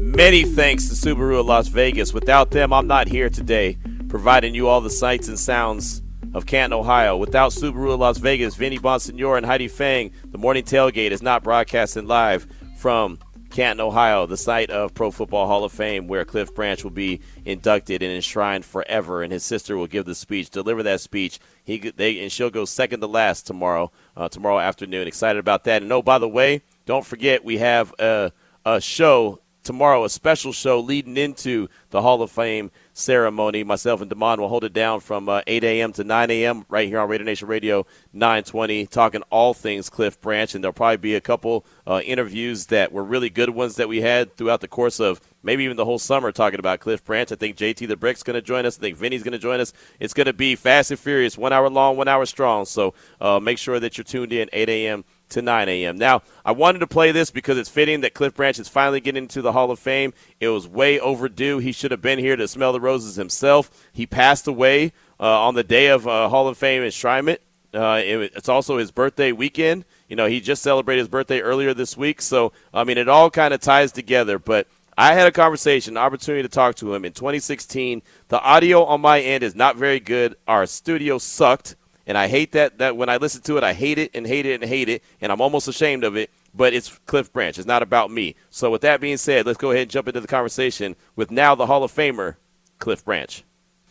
Many 0.00 0.42
thanks 0.42 0.88
to 0.88 0.96
Subaru 0.96 1.38
of 1.38 1.46
Las 1.46 1.68
Vegas. 1.68 2.12
Without 2.12 2.50
them, 2.50 2.72
I'm 2.72 2.88
not 2.88 3.06
here 3.06 3.30
today, 3.30 3.78
providing 4.08 4.52
you 4.56 4.66
all 4.66 4.80
the 4.80 4.90
sights 4.90 5.28
and 5.28 5.38
sounds 5.38 6.02
of 6.34 6.46
Canton, 6.46 6.76
Ohio. 6.76 7.16
Without 7.16 7.52
Subaru 7.52 7.94
of 7.94 8.00
Las 8.00 8.18
Vegas, 8.18 8.56
Vinny 8.56 8.80
Bonsignore 8.80 9.36
and 9.36 9.46
Heidi 9.46 9.68
Fang, 9.68 10.10
the 10.32 10.38
morning 10.38 10.64
tailgate 10.64 11.12
is 11.12 11.22
not 11.22 11.44
broadcasting 11.44 12.08
live 12.08 12.48
from 12.76 13.20
Canton, 13.52 13.86
Ohio, 13.86 14.24
the 14.24 14.36
site 14.36 14.70
of 14.70 14.94
Pro 14.94 15.10
Football 15.10 15.46
Hall 15.46 15.62
of 15.62 15.72
Fame, 15.72 16.08
where 16.08 16.24
Cliff 16.24 16.54
Branch 16.54 16.82
will 16.82 16.90
be 16.90 17.20
inducted 17.44 18.02
and 18.02 18.10
enshrined 18.10 18.64
forever, 18.64 19.22
and 19.22 19.30
his 19.30 19.44
sister 19.44 19.76
will 19.76 19.86
give 19.86 20.06
the 20.06 20.14
speech, 20.14 20.48
deliver 20.48 20.82
that 20.82 21.02
speech. 21.02 21.38
He 21.62 21.78
they 21.78 22.20
and 22.20 22.32
she'll 22.32 22.50
go 22.50 22.64
second 22.64 23.00
to 23.00 23.06
last 23.06 23.46
tomorrow, 23.46 23.92
uh, 24.16 24.28
tomorrow 24.28 24.58
afternoon. 24.58 25.06
Excited 25.06 25.38
about 25.38 25.64
that. 25.64 25.82
And 25.82 25.92
oh, 25.92 26.02
by 26.02 26.18
the 26.18 26.28
way, 26.28 26.62
don't 26.86 27.04
forget 27.04 27.44
we 27.44 27.58
have 27.58 27.94
a, 27.98 28.32
a 28.64 28.80
show 28.80 29.40
tomorrow, 29.62 30.04
a 30.04 30.08
special 30.08 30.52
show 30.52 30.80
leading 30.80 31.16
into 31.16 31.68
the 31.90 32.00
Hall 32.00 32.22
of 32.22 32.30
Fame 32.30 32.70
ceremony. 32.92 33.64
Myself 33.64 34.00
and 34.00 34.10
Damon 34.10 34.40
will 34.40 34.48
hold 34.48 34.64
it 34.64 34.72
down 34.72 35.00
from 35.00 35.28
uh, 35.28 35.42
8 35.46 35.64
a.m. 35.64 35.92
to 35.94 36.04
9 36.04 36.30
a.m. 36.30 36.64
right 36.68 36.88
here 36.88 37.00
on 37.00 37.08
Raider 37.08 37.24
Nation 37.24 37.48
Radio 37.48 37.86
920, 38.12 38.86
talking 38.86 39.22
all 39.30 39.54
things 39.54 39.88
Cliff 39.88 40.20
Branch. 40.20 40.54
And 40.54 40.62
there'll 40.62 40.72
probably 40.72 40.98
be 40.98 41.14
a 41.14 41.20
couple 41.20 41.64
uh, 41.86 42.00
interviews 42.04 42.66
that 42.66 42.92
were 42.92 43.04
really 43.04 43.30
good 43.30 43.50
ones 43.50 43.76
that 43.76 43.88
we 43.88 44.00
had 44.00 44.36
throughout 44.36 44.60
the 44.60 44.68
course 44.68 45.00
of 45.00 45.20
maybe 45.42 45.64
even 45.64 45.76
the 45.76 45.84
whole 45.84 45.98
summer 45.98 46.32
talking 46.32 46.58
about 46.58 46.80
Cliff 46.80 47.04
Branch. 47.04 47.30
I 47.32 47.34
think 47.34 47.56
JT 47.56 47.88
the 47.88 47.96
Brick's 47.96 48.22
going 48.22 48.34
to 48.34 48.42
join 48.42 48.66
us. 48.66 48.78
I 48.78 48.80
think 48.80 48.96
Vinny's 48.96 49.22
going 49.22 49.32
to 49.32 49.38
join 49.38 49.60
us. 49.60 49.72
It's 49.98 50.14
going 50.14 50.26
to 50.26 50.32
be 50.32 50.54
fast 50.54 50.90
and 50.90 51.00
furious, 51.00 51.36
one 51.36 51.52
hour 51.52 51.68
long, 51.68 51.96
one 51.96 52.08
hour 52.08 52.26
strong. 52.26 52.64
So 52.64 52.94
uh, 53.20 53.40
make 53.40 53.58
sure 53.58 53.80
that 53.80 53.96
you're 53.96 54.04
tuned 54.04 54.32
in 54.32 54.48
8 54.52 54.68
a.m. 54.68 55.04
to 55.32 55.42
9 55.42 55.68
a.m. 55.68 55.96
Now, 55.96 56.22
I 56.44 56.52
wanted 56.52 56.78
to 56.80 56.86
play 56.86 57.12
this 57.12 57.30
because 57.30 57.58
it's 57.58 57.68
fitting 57.68 58.00
that 58.02 58.14
Cliff 58.14 58.34
Branch 58.34 58.58
is 58.58 58.68
finally 58.68 59.00
getting 59.00 59.24
into 59.24 59.42
the 59.42 59.52
Hall 59.52 59.70
of 59.70 59.78
Fame. 59.78 60.14
It 60.40 60.48
was 60.48 60.66
way 60.66 60.98
overdue. 60.98 61.58
He 61.58 61.72
should 61.72 61.90
have 61.90 62.02
been 62.02 62.18
here 62.18 62.36
to 62.36 62.48
smell 62.48 62.72
the 62.72 62.80
roses 62.80 63.16
himself. 63.16 63.70
He 63.92 64.06
passed 64.06 64.46
away 64.46 64.92
uh, 65.20 65.46
on 65.46 65.54
the 65.54 65.64
day 65.64 65.88
of 65.88 66.06
uh, 66.06 66.28
Hall 66.28 66.48
of 66.48 66.56
Fame 66.56 66.82
enshrinement. 66.82 67.38
Uh, 67.74 68.02
it, 68.04 68.32
it's 68.36 68.48
also 68.48 68.78
his 68.78 68.90
birthday 68.90 69.32
weekend. 69.32 69.84
You 70.08 70.16
know, 70.16 70.26
he 70.26 70.40
just 70.40 70.62
celebrated 70.62 71.00
his 71.00 71.08
birthday 71.08 71.40
earlier 71.40 71.72
this 71.72 71.96
week. 71.96 72.20
So, 72.20 72.52
I 72.72 72.84
mean, 72.84 72.98
it 72.98 73.08
all 73.08 73.30
kind 73.30 73.54
of 73.54 73.60
ties 73.60 73.92
together. 73.92 74.38
But 74.38 74.66
I 74.96 75.14
had 75.14 75.26
a 75.26 75.32
conversation, 75.32 75.96
an 75.96 76.02
opportunity 76.02 76.42
to 76.42 76.48
talk 76.48 76.74
to 76.76 76.94
him 76.94 77.04
in 77.04 77.12
2016. 77.12 78.02
The 78.28 78.40
audio 78.40 78.84
on 78.84 79.00
my 79.00 79.20
end 79.20 79.42
is 79.42 79.54
not 79.54 79.76
very 79.76 80.00
good. 80.00 80.36
Our 80.46 80.66
studio 80.66 81.16
sucked, 81.16 81.76
and 82.06 82.16
I 82.18 82.28
hate 82.28 82.52
that. 82.52 82.78
That 82.78 82.96
when 82.96 83.08
I 83.08 83.16
listen 83.16 83.42
to 83.42 83.56
it, 83.56 83.64
I 83.64 83.72
hate 83.72 83.98
it 83.98 84.10
and 84.14 84.26
hate 84.26 84.46
it 84.46 84.60
and 84.60 84.68
hate 84.68 84.88
it, 84.88 85.02
and 85.20 85.32
I'm 85.32 85.40
almost 85.40 85.68
ashamed 85.68 86.04
of 86.04 86.16
it. 86.16 86.30
But 86.54 86.74
it's 86.74 86.98
Cliff 87.06 87.32
Branch. 87.32 87.56
It's 87.56 87.66
not 87.66 87.82
about 87.82 88.10
me. 88.10 88.34
So 88.50 88.70
with 88.70 88.82
that 88.82 89.00
being 89.00 89.16
said, 89.16 89.46
let's 89.46 89.58
go 89.58 89.70
ahead 89.70 89.82
and 89.82 89.90
jump 89.90 90.08
into 90.08 90.20
the 90.20 90.28
conversation 90.28 90.96
with 91.16 91.30
now 91.30 91.54
the 91.54 91.66
Hall 91.66 91.82
of 91.82 91.92
Famer, 91.92 92.36
Cliff 92.78 93.04
Branch. 93.04 93.42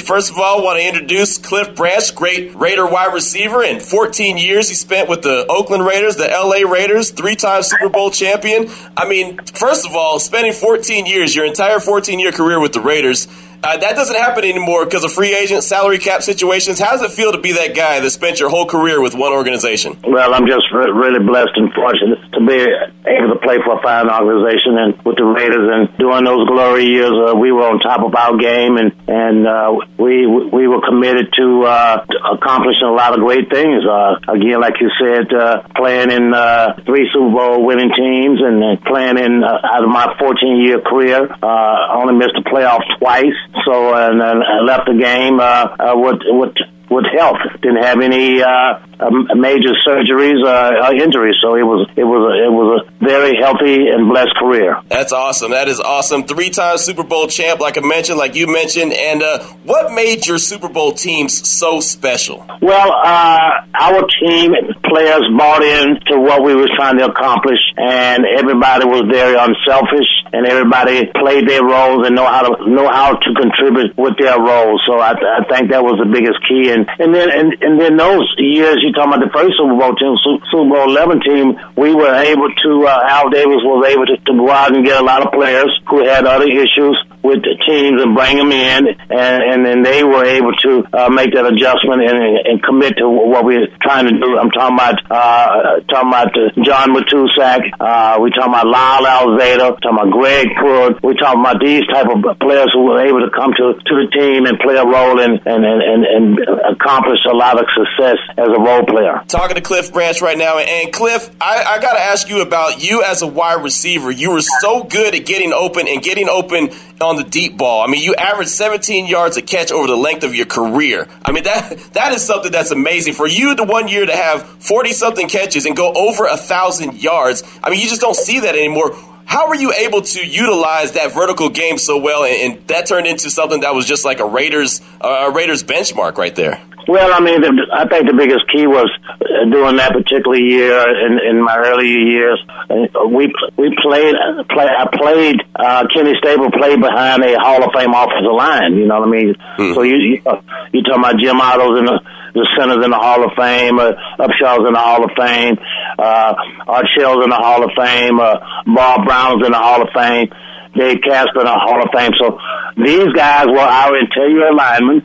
First 0.04 0.32
of 0.32 0.38
all, 0.39 0.60
I 0.60 0.63
want 0.63 0.80
to 0.80 0.88
introduce 0.88 1.38
Cliff 1.38 1.76
Branch, 1.76 2.15
great 2.15 2.56
Raider 2.56 2.86
wide 2.86 3.13
receiver. 3.13 3.63
In 3.63 3.80
14 3.80 4.38
years, 4.38 4.67
he 4.67 4.76
spent 4.76 5.08
with 5.08 5.21
the 5.21 5.45
Oakland 5.47 5.86
Raiders, 5.86 6.15
the 6.15 6.28
LA 6.28 6.69
Raiders, 6.69 7.12
three-time 7.12 7.62
Super 7.62 7.88
Bowl 7.88 8.10
champion. 8.10 8.67
I 8.97 9.08
mean, 9.08 9.39
first 9.54 9.86
of 9.86 9.95
all, 9.95 10.19
spending 10.19 10.54
14 10.54 11.06
years, 11.06 11.36
your 11.36 11.45
entire 11.45 11.78
14-year 11.78 12.32
career 12.32 12.60
with 12.60 12.74
the 12.74 12.82
Raiders, 12.82 13.28
Uh, 13.63 13.78
that 13.78 13.95
doesn't 13.95 14.15
happen 14.15 14.43
anymore 14.43 14.86
because 14.86 15.04
of 15.04 15.12
free 15.13 15.36
agent 15.36 15.63
salary 15.63 16.00
cap 16.00 16.24
situations. 16.24 16.80
How 16.80 16.91
does 16.91 17.04
it 17.04 17.12
feel 17.12 17.32
to 17.32 17.38
be 17.38 17.52
that 17.54 17.76
guy 17.76 18.00
that 18.00 18.10
spent 18.10 18.39
your 18.39 18.50
whole 18.50 18.65
career 18.65 19.00
with 19.02 19.13
one 19.13 19.34
organization? 19.34 19.97
Well, 20.04 20.34
I'm 20.34 20.47
just 20.47 20.65
re- 20.74 20.89
really 20.89 21.24
blessed 21.24 21.54
and 21.56 21.71
fortunate 21.74 22.19
to 22.34 22.39
be 22.45 22.58
able 23.06 23.34
to 23.34 23.39
play 23.41 23.58
for 23.63 23.78
a 23.78 23.82
fine 23.82 24.10
organization 24.10 24.78
and 24.78 24.97
with 25.06 25.17
the 25.17 25.26
Raiders. 25.26 25.69
And 25.69 25.97
during 25.97 26.26
those 26.26 26.47
glory 26.47 26.86
years, 26.86 27.13
uh, 27.13 27.36
we 27.36 27.52
were 27.52 27.67
on 27.69 27.80
top 27.80 28.02
of 28.02 28.15
our 28.15 28.38
game, 28.38 28.78
and 28.78 28.91
and 29.08 29.47
uh, 29.47 29.78
we 29.97 30.26
we 30.26 30.67
were 30.67 30.82
committed 30.82 31.30
to, 31.38 31.63
uh, 31.65 32.06
accomplishing 32.34 32.88
a 32.88 32.93
lot 32.93 33.13
of 33.13 33.19
great 33.21 33.50
things. 33.50 33.84
Uh, 33.86 34.17
again, 34.26 34.62
like 34.62 34.82
you 34.82 34.89
said, 34.97 35.30
uh, 35.34 35.62
playing 35.76 36.12
in 36.12 36.34
uh, 36.34 36.74
three 36.86 37.10
Super 37.13 37.30
Bowl 37.30 37.65
winning 37.65 37.91
teams, 37.93 38.39
and 38.41 38.82
playing 38.86 39.17
in 39.17 39.43
uh, 39.43 39.62
out 39.69 39.84
of 39.84 39.89
my 39.89 40.15
14 40.17 40.58
year 40.65 40.82
career, 40.82 41.30
uh, 41.30 41.97
only 41.97 42.13
missed 42.15 42.34
the 42.34 42.45
playoffs 42.50 42.88
twice. 42.97 43.38
So 43.66 43.96
and, 43.96 44.22
and 44.22 44.66
left 44.66 44.88
the 44.88 44.94
game 44.94 45.40
uh, 45.40 45.76
uh, 45.78 45.94
with 45.96 46.22
with 46.26 46.56
with 46.92 47.06
health. 47.18 47.40
Didn't 47.62 47.82
have 47.82 48.02
any 48.02 48.44
uh, 48.44 48.80
um, 49.00 49.28
major 49.36 49.74
surgeries 49.88 50.44
uh, 50.46 50.86
or 50.86 50.96
injuries, 50.96 51.36
so 51.42 51.56
it 51.56 51.64
was 51.64 51.90
it 51.96 52.04
was 52.04 52.22
a, 52.28 52.34
it 52.46 52.52
was 52.52 52.68
a 52.84 53.06
very 53.06 53.38
healthy 53.40 53.88
and 53.88 54.10
blessed 54.10 54.36
career. 54.36 54.80
That's 54.90 55.14
awesome. 55.14 55.52
That 55.52 55.68
is 55.68 55.80
awesome. 55.80 56.26
Three-time 56.26 56.78
Super 56.78 57.04
Bowl 57.04 57.28
champ, 57.28 57.62
like 57.62 57.78
I 57.78 57.82
mentioned, 57.82 58.20
like 58.20 58.36
you 58.36 58.46
mentioned. 58.46 58.94
And 58.94 59.24
uh, 59.24 59.42
what 59.64 59.92
made 59.94 60.28
your 60.28 60.38
Super 60.38 60.68
Bowl 60.68 60.92
teams 60.92 61.50
so 61.50 61.80
special? 61.80 62.46
Well, 62.62 62.92
uh, 62.92 63.66
our 63.74 64.06
team 64.20 64.54
players 64.84 65.24
bought 65.38 65.64
into 65.64 66.20
what 66.20 66.44
we 66.44 66.54
were 66.54 66.70
trying 66.76 66.98
to 66.98 67.06
accomplish, 67.06 67.60
and 67.78 68.26
everybody 68.38 68.86
was 68.86 69.08
very 69.10 69.36
unselfish, 69.40 70.10
and 70.34 70.46
everybody 70.46 71.08
played 71.16 71.48
their 71.48 71.64
roles 71.64 72.06
and 72.06 72.16
know 72.16 72.28
how 72.28 72.44
to 72.44 72.70
know 72.70 72.90
how 72.92 73.16
to 73.16 73.30
contribute 73.34 73.98
with 73.98 74.18
their 74.20 74.40
roles. 74.40 74.82
So 74.86 75.00
I, 75.00 75.12
I 75.14 75.44
think 75.48 75.72
that 75.72 75.84
was 75.84 75.98
the 75.98 76.10
biggest 76.12 76.38
key. 76.48 76.70
And 76.82 76.89
and 77.00 77.15
then 77.15 77.30
and, 77.30 77.54
and 77.62 77.80
then 77.80 77.98
those 77.98 78.34
years 78.38 78.82
you 78.82 78.91
talking 78.94 79.13
about 79.13 79.26
the 79.26 79.32
first 79.34 79.54
Super 79.58 79.78
Bowl 79.78 79.94
team, 79.96 80.17
Super 80.50 80.70
Bowl 80.70 80.89
eleven 80.89 81.22
team, 81.22 81.60
we 81.76 81.94
were 81.94 82.13
able 82.13 82.50
to. 82.50 82.88
Uh, 82.88 83.00
Al 83.06 83.30
Davis 83.30 83.62
was 83.62 83.86
able 83.86 84.06
to, 84.06 84.17
to 84.17 84.34
go 84.34 84.50
out 84.50 84.76
and 84.76 84.86
get 84.86 85.00
a 85.00 85.04
lot 85.04 85.26
of 85.26 85.32
players 85.32 85.70
who 85.88 86.04
had 86.04 86.26
other 86.26 86.50
issues 86.50 86.98
with 87.24 87.42
the 87.44 87.56
teams 87.68 88.02
and 88.02 88.16
bring 88.16 88.38
them 88.38 88.52
in, 88.52 88.88
and 89.10 89.40
and 89.44 89.66
then 89.66 89.84
they 89.84 90.04
were 90.04 90.26
able 90.26 90.54
to 90.66 90.84
uh, 90.94 91.10
make 91.10 91.34
that 91.34 91.46
adjustment 91.46 92.02
and, 92.02 92.18
and 92.18 92.64
commit 92.64 92.98
to 92.98 93.08
what 93.10 93.46
we 93.46 93.52
we're 93.52 93.68
trying 93.82 94.06
to 94.08 94.16
do. 94.18 94.38
I'm 94.38 94.50
talking 94.52 94.76
about 94.76 94.98
uh, 95.12 95.80
talking 95.92 96.10
about 96.10 96.32
John 96.64 96.96
Matuszak, 96.96 97.62
Uh, 97.80 98.20
we 98.22 98.32
talking 98.32 98.54
about 98.54 98.68
Lyle 98.68 99.06
Alzado. 99.06 99.78
Talking 99.82 99.92
about 99.92 100.12
Greg 100.12 100.48
Pruitt. 100.56 101.04
we're 101.04 101.14
talking 101.14 101.42
about 101.42 101.60
these 101.60 101.86
type 101.88 102.08
of 102.08 102.40
players 102.40 102.72
who 102.74 102.84
were 102.86 103.06
able 103.06 103.22
to 103.22 103.30
come 103.30 103.54
to 103.58 103.74
to 103.74 103.94
the 104.02 104.08
team 104.12 104.46
and 104.46 104.60
play 104.60 104.76
a 104.78 104.86
role 104.86 105.20
and 105.20 105.42
and 105.46 105.66
and, 105.66 106.06
and 106.06 106.40
accomplish 106.74 107.20
a 107.30 107.36
lot 107.36 107.60
of 107.60 107.66
success 107.76 108.18
as 108.38 108.48
a 108.48 108.60
role 108.60 108.86
player. 108.86 109.22
Talking 109.28 109.56
to 109.56 109.62
Cliff 109.62 109.92
Branch 109.92 110.22
right 110.22 110.38
now, 110.38 110.58
and 110.58 110.94
Cliff, 110.94 111.30
I, 111.42 111.64
I 111.64 111.82
got 111.82 111.94
to 111.94 112.02
ask 112.02 112.30
you 112.30 112.42
about 112.42 112.82
you 112.84 113.04
as 113.04 113.22
a 113.22 113.28
wide 113.28 113.64
receiver. 113.64 114.12
You 114.12 114.32
were 114.32 114.42
so 114.42 114.84
good 114.84 115.16
at 115.16 115.26
getting 115.26 115.54
open 115.54 115.88
and 115.88 116.02
getting 116.02 116.30
open 116.30 116.72
on 117.02 117.11
the 117.15 117.24
deep 117.24 117.58
ball. 117.58 117.82
I 117.82 117.88
mean, 117.88 118.04
you 118.04 118.15
averaged 118.15 118.50
17 118.50 119.08
yards 119.08 119.38
a 119.38 119.41
catch 119.41 119.71
over 119.71 119.88
the 119.88 119.95
length 119.95 120.24
of 120.24 120.36
your 120.36 120.45
career. 120.45 121.08
I 121.24 121.32
mean, 121.32 121.43
that 121.43 121.69
that 121.93 122.13
is 122.13 122.24
something 122.24 122.52
that's 122.52 122.71
amazing 122.71 123.13
for 123.13 123.28
you. 123.28 123.56
The 123.56 123.63
one 123.63 123.88
year 123.88 124.06
to 124.06 124.15
have 124.15 124.43
40 124.43 124.93
something 124.93 125.28
catches 125.28 125.65
and 125.65 125.76
go 125.76 125.91
over 125.93 126.26
a 126.26 126.38
thousand 126.38 127.02
yards. 127.02 127.43
I 127.63 127.69
mean, 127.69 127.80
you 127.80 127.88
just 127.88 128.02
don't 128.02 128.15
see 128.15 128.39
that 128.41 128.56
anymore. 128.56 128.95
How 129.26 129.48
were 129.48 129.56
you 129.56 129.74
able 129.74 130.02
to 130.02 130.26
utilize 130.26 130.94
that 130.94 131.14
vertical 131.14 131.50
game 131.50 131.78
so 131.78 131.98
well, 131.98 132.24
and, 132.24 132.58
and 132.58 132.68
that 132.68 132.86
turned 132.86 133.08
into 133.08 133.30
something 133.30 133.62
that 133.62 133.74
was 133.74 133.86
just 133.86 134.06
like 134.06 134.20
a 134.20 134.26
Raiders 134.26 134.82
uh, 135.00 135.28
a 135.28 135.32
Raiders 135.32 135.64
benchmark 135.64 136.18
right 136.18 136.36
there? 136.36 136.62
Well, 136.88 137.14
I 137.14 137.20
mean, 137.20 137.42
the, 137.42 137.68
I 137.72 137.88
think 137.88 138.08
the 138.08 138.14
biggest 138.14 138.50
key 138.52 138.66
was 138.66 138.90
uh, 139.08 139.46
during 139.50 139.78
that 139.78 139.94
particular 139.94 140.38
year 140.38 140.82
in, 141.06 141.20
in 141.20 141.42
my 141.44 141.56
earlier 141.58 142.00
years. 142.00 142.44
Uh, 142.70 143.08
we 143.08 143.32
we 143.56 143.76
played. 143.82 144.16
Play, 144.50 144.68
I 144.68 144.88
played. 144.92 145.38
Uh, 145.56 145.88
Kenny 145.94 146.14
Stabler 146.18 146.50
played 146.52 146.82
behind 146.82 147.24
a 147.24 147.40
Hall 147.40 147.64
of 147.64 147.72
Fame 147.74 147.94
offensive 147.94 148.34
line. 148.34 148.76
You 148.78 148.88
know 148.88 149.00
what 149.00 149.08
I 149.08 149.12
mean? 149.12 149.36
Mm. 149.58 149.76
So 149.76 149.84
you 149.84 149.96
you, 149.96 150.22
uh, 150.26 150.42
you 150.74 150.82
talking 150.84 151.00
about 151.00 151.18
Jim 151.20 151.40
Otto's 151.40 151.80
and. 151.80 151.88
the 151.88 152.02
the 152.34 152.48
centers 152.58 152.84
in 152.84 152.91
the 152.91 152.98
Hall 152.98 153.24
of 153.24 153.32
Fame, 153.38 153.80
uh, 153.80 153.91
Upshaw's 154.20 154.65
in 154.67 154.74
the 154.74 154.80
Hall 154.80 155.04
of 155.04 155.12
Fame, 155.17 155.58
uh, 156.00 156.34
Art 156.67 156.88
Shell's 156.98 157.24
in 157.24 157.30
the 157.30 157.36
Hall 157.36 157.63
of 157.63 157.72
Fame, 157.76 158.20
uh, 158.20 158.38
Bob 158.65 159.06
Brown's 159.06 159.46
in 159.46 159.52
the 159.52 159.60
Hall 159.60 159.82
of 159.82 159.89
Fame, 159.94 160.30
Dave 160.76 161.02
Casper 161.04 161.41
in 161.41 161.46
the 161.46 161.60
Hall 161.60 161.82
of 161.82 161.89
Fame. 161.94 162.12
So 162.20 162.39
these 162.78 163.12
guys 163.13 163.48
were 163.48 163.60
our 163.60 163.98
interior 163.98 164.54
linemen 164.54 165.04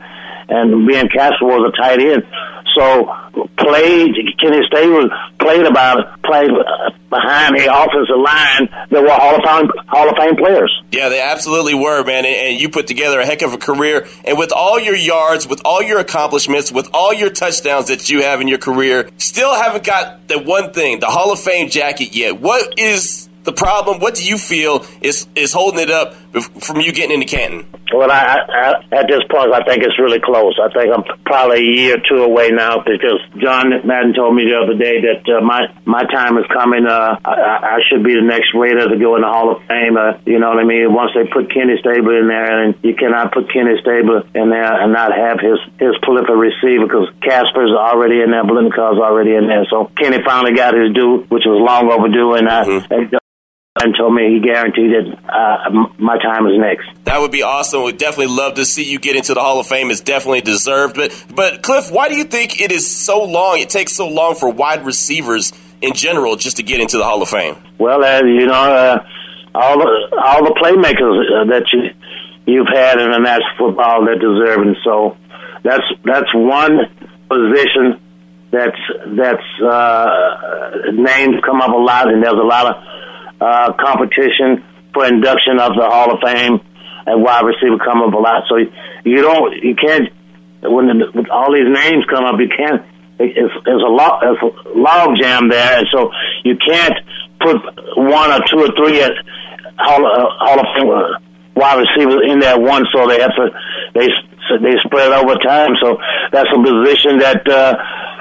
and 0.49 0.87
being 0.87 1.09
Casper 1.09 1.45
was 1.45 1.71
a 1.73 1.81
tight 1.81 1.99
end. 1.99 2.23
So 2.77 3.05
played 3.57 4.15
Kenny 4.39 4.61
Stabler 4.67 5.09
played 5.39 5.65
about 5.65 6.21
played 6.21 6.51
behind 7.09 7.57
the 7.57 7.65
offensive 7.73 8.17
line 8.17 8.69
that 8.91 9.01
were 9.01 9.09
Hall 9.09 9.35
of 9.35 9.43
Fame 9.43 9.85
Hall 9.87 10.09
of 10.09 10.15
Fame 10.15 10.35
players. 10.35 10.83
Yeah, 10.91 11.09
they 11.09 11.21
absolutely 11.21 11.73
were, 11.73 12.03
man. 12.03 12.25
And, 12.25 12.35
and 12.35 12.61
you 12.61 12.69
put 12.69 12.85
together 12.85 13.19
a 13.19 13.25
heck 13.25 13.41
of 13.41 13.53
a 13.53 13.57
career. 13.57 14.05
And 14.25 14.37
with 14.37 14.51
all 14.51 14.79
your 14.79 14.95
yards, 14.95 15.47
with 15.47 15.61
all 15.65 15.81
your 15.81 15.99
accomplishments, 15.99 16.71
with 16.71 16.89
all 16.93 17.13
your 17.13 17.31
touchdowns 17.31 17.87
that 17.87 18.09
you 18.09 18.21
have 18.21 18.41
in 18.41 18.47
your 18.47 18.59
career, 18.59 19.09
still 19.17 19.55
haven't 19.55 19.83
got 19.83 20.27
the 20.27 20.37
one 20.37 20.71
thing, 20.71 20.99
the 20.99 21.07
Hall 21.07 21.31
of 21.31 21.39
Fame 21.39 21.69
jacket 21.69 22.15
yet. 22.15 22.39
What 22.39 22.77
is 22.77 23.27
the 23.43 23.53
problem? 23.53 23.99
What 23.99 24.15
do 24.15 24.25
you 24.25 24.37
feel 24.37 24.85
is 25.01 25.25
is 25.33 25.53
holding 25.53 25.79
it 25.79 25.89
up 25.89 26.13
from 26.41 26.81
you 26.81 26.91
getting 26.91 27.21
into 27.21 27.25
Canton? 27.25 27.67
Well, 27.93 28.11
I, 28.11 28.43
I, 28.43 28.69
at 28.91 29.07
this 29.07 29.23
point, 29.31 29.53
I 29.53 29.63
think 29.63 29.83
it's 29.83 29.97
really 29.97 30.19
close. 30.19 30.59
I 30.59 30.67
think 30.75 30.91
I'm 30.91 31.03
probably 31.23 31.63
a 31.63 31.71
year 31.71 31.95
or 31.95 32.03
two 32.03 32.19
away 32.23 32.51
now 32.51 32.83
because 32.83 33.23
John 33.39 33.71
Madden 33.87 34.13
told 34.13 34.35
me 34.35 34.43
the 34.43 34.59
other 34.59 34.75
day 34.75 34.99
that 35.07 35.23
uh, 35.23 35.39
my 35.39 35.71
my 35.87 36.03
time 36.11 36.35
is 36.37 36.43
coming. 36.51 36.83
Uh, 36.83 37.15
I, 37.23 37.77
I 37.77 37.79
should 37.87 38.03
be 38.03 38.13
the 38.13 38.27
next 38.27 38.51
Raider 38.51 38.91
to 38.91 38.97
go 38.99 39.15
in 39.15 39.23
the 39.23 39.31
Hall 39.31 39.55
of 39.55 39.63
Fame. 39.71 39.95
Uh, 39.95 40.19
you 40.27 40.39
know 40.39 40.51
what 40.51 40.59
I 40.59 40.67
mean? 40.67 40.91
Once 40.91 41.15
they 41.15 41.23
put 41.31 41.47
Kenny 41.47 41.79
Stabler 41.79 42.19
in 42.19 42.27
there, 42.27 42.67
and 42.67 42.75
you 42.83 42.91
cannot 42.91 43.31
put 43.31 43.47
Kenny 43.47 43.79
Stabler 43.79 44.27
in 44.35 44.51
there 44.51 44.67
and 44.67 44.91
not 44.91 45.15
have 45.15 45.39
his 45.39 45.59
his 45.79 45.95
prolific 46.03 46.35
receiver 46.35 46.91
because 46.91 47.07
Casper's 47.23 47.71
already 47.71 48.19
in 48.19 48.35
there, 48.35 48.43
Biletnikoff's 48.43 48.99
already 48.99 49.31
in 49.31 49.47
there. 49.47 49.63
So 49.71 49.87
Kenny 49.95 50.19
finally 50.27 50.51
got 50.51 50.75
his 50.75 50.91
due, 50.91 51.23
which 51.31 51.47
was 51.47 51.55
long 51.63 51.87
overdue, 51.87 52.35
and 52.35 52.51
I. 52.51 52.67
Mm-hmm 52.67 52.87
and 52.97 53.13
told 53.97 54.13
me 54.13 54.33
he 54.33 54.39
guaranteed 54.39 54.91
that 54.91 55.29
uh, 55.29 55.69
my 55.97 56.17
time 56.17 56.47
is 56.47 56.57
next. 56.57 56.87
That 57.05 57.19
would 57.21 57.31
be 57.31 57.43
awesome. 57.43 57.83
We'd 57.83 57.97
definitely 57.97 58.35
love 58.35 58.55
to 58.55 58.65
see 58.65 58.83
you 58.83 58.99
get 58.99 59.15
into 59.15 59.33
the 59.33 59.41
Hall 59.41 59.59
of 59.59 59.67
Fame. 59.67 59.91
It's 59.91 60.01
definitely 60.01 60.41
deserved. 60.41 60.95
But, 60.95 61.25
but 61.33 61.61
Cliff, 61.61 61.91
why 61.91 62.09
do 62.09 62.15
you 62.15 62.23
think 62.23 62.59
it 62.59 62.71
is 62.71 62.89
so 62.89 63.23
long? 63.23 63.59
It 63.59 63.69
takes 63.69 63.93
so 63.93 64.07
long 64.07 64.35
for 64.35 64.49
wide 64.49 64.85
receivers 64.85 65.53
in 65.81 65.93
general 65.93 66.35
just 66.35 66.57
to 66.57 66.63
get 66.63 66.79
into 66.79 66.97
the 66.97 67.03
Hall 67.03 67.21
of 67.21 67.29
Fame. 67.29 67.55
Well, 67.77 68.03
uh, 68.03 68.23
you 68.23 68.47
know, 68.47 68.53
uh, 68.53 69.05
all 69.53 69.77
the 69.77 70.21
all 70.23 70.43
the 70.43 70.55
playmakers 70.61 71.41
uh, 71.41 71.45
that 71.51 71.63
you 71.71 71.89
you've 72.45 72.67
had 72.67 72.99
in 72.99 73.11
the 73.11 73.19
national 73.19 73.57
football 73.57 74.05
that 74.05 74.19
deserve, 74.19 74.65
and 74.65 74.77
so 74.83 75.17
that's 75.63 75.83
that's 76.03 76.33
one 76.33 76.79
position 77.29 77.99
that's 78.51 78.79
that's 79.07 79.61
uh, 79.61 80.91
names 80.93 81.35
come 81.45 81.61
up 81.61 81.73
a 81.73 81.77
lot, 81.77 82.11
and 82.11 82.23
there's 82.23 82.33
a 82.33 82.47
lot 82.47 82.67
of 82.67 82.75
uh, 83.39 83.73
competition 83.73 84.63
for 84.93 85.05
induction 85.05 85.59
of 85.59 85.73
the 85.75 85.85
Hall 85.85 86.11
of 86.13 86.19
Fame 86.23 86.59
and 87.05 87.23
wide 87.23 87.45
receiver 87.45 87.77
come 87.77 88.01
up 88.01 88.13
a 88.13 88.17
lot. 88.17 88.43
So 88.49 88.57
you 89.05 89.21
don't, 89.21 89.53
you 89.63 89.75
can't, 89.75 90.09
when, 90.63 90.87
the, 90.87 91.29
all 91.31 91.53
these 91.53 91.69
names 91.69 92.03
come 92.09 92.25
up, 92.25 92.35
you 92.39 92.49
can't, 92.49 92.81
it's, 93.19 93.53
it's 93.65 93.83
a 93.83 93.91
lot, 93.91 94.21
it's 94.23 94.41
a 94.41 94.77
log 94.77 95.17
jam 95.19 95.49
there, 95.49 95.79
and 95.79 95.87
so 95.91 96.11
you 96.43 96.57
can't 96.57 96.93
put 97.39 97.57
one 97.97 98.31
or 98.31 98.41
two 98.45 98.59
or 98.59 98.69
three 98.75 99.01
at 99.01 99.11
Hall, 99.77 100.05
uh, 100.05 100.29
Hall 100.41 100.59
of 100.59 100.67
Fame 100.75 100.89
uh, 100.89 101.19
wide 101.55 101.81
receivers 101.81 102.21
in 102.29 102.39
there 102.39 102.59
one, 102.59 102.85
so 102.93 103.07
they 103.07 103.19
have 103.21 103.33
to, 103.35 103.49
they, 103.93 104.07
they 104.61 104.75
spread 104.85 105.11
over 105.11 105.35
time. 105.41 105.71
So 105.81 105.97
that's 106.31 106.49
a 106.53 106.61
position 106.61 107.19
that, 107.19 107.47
uh, 107.47 107.73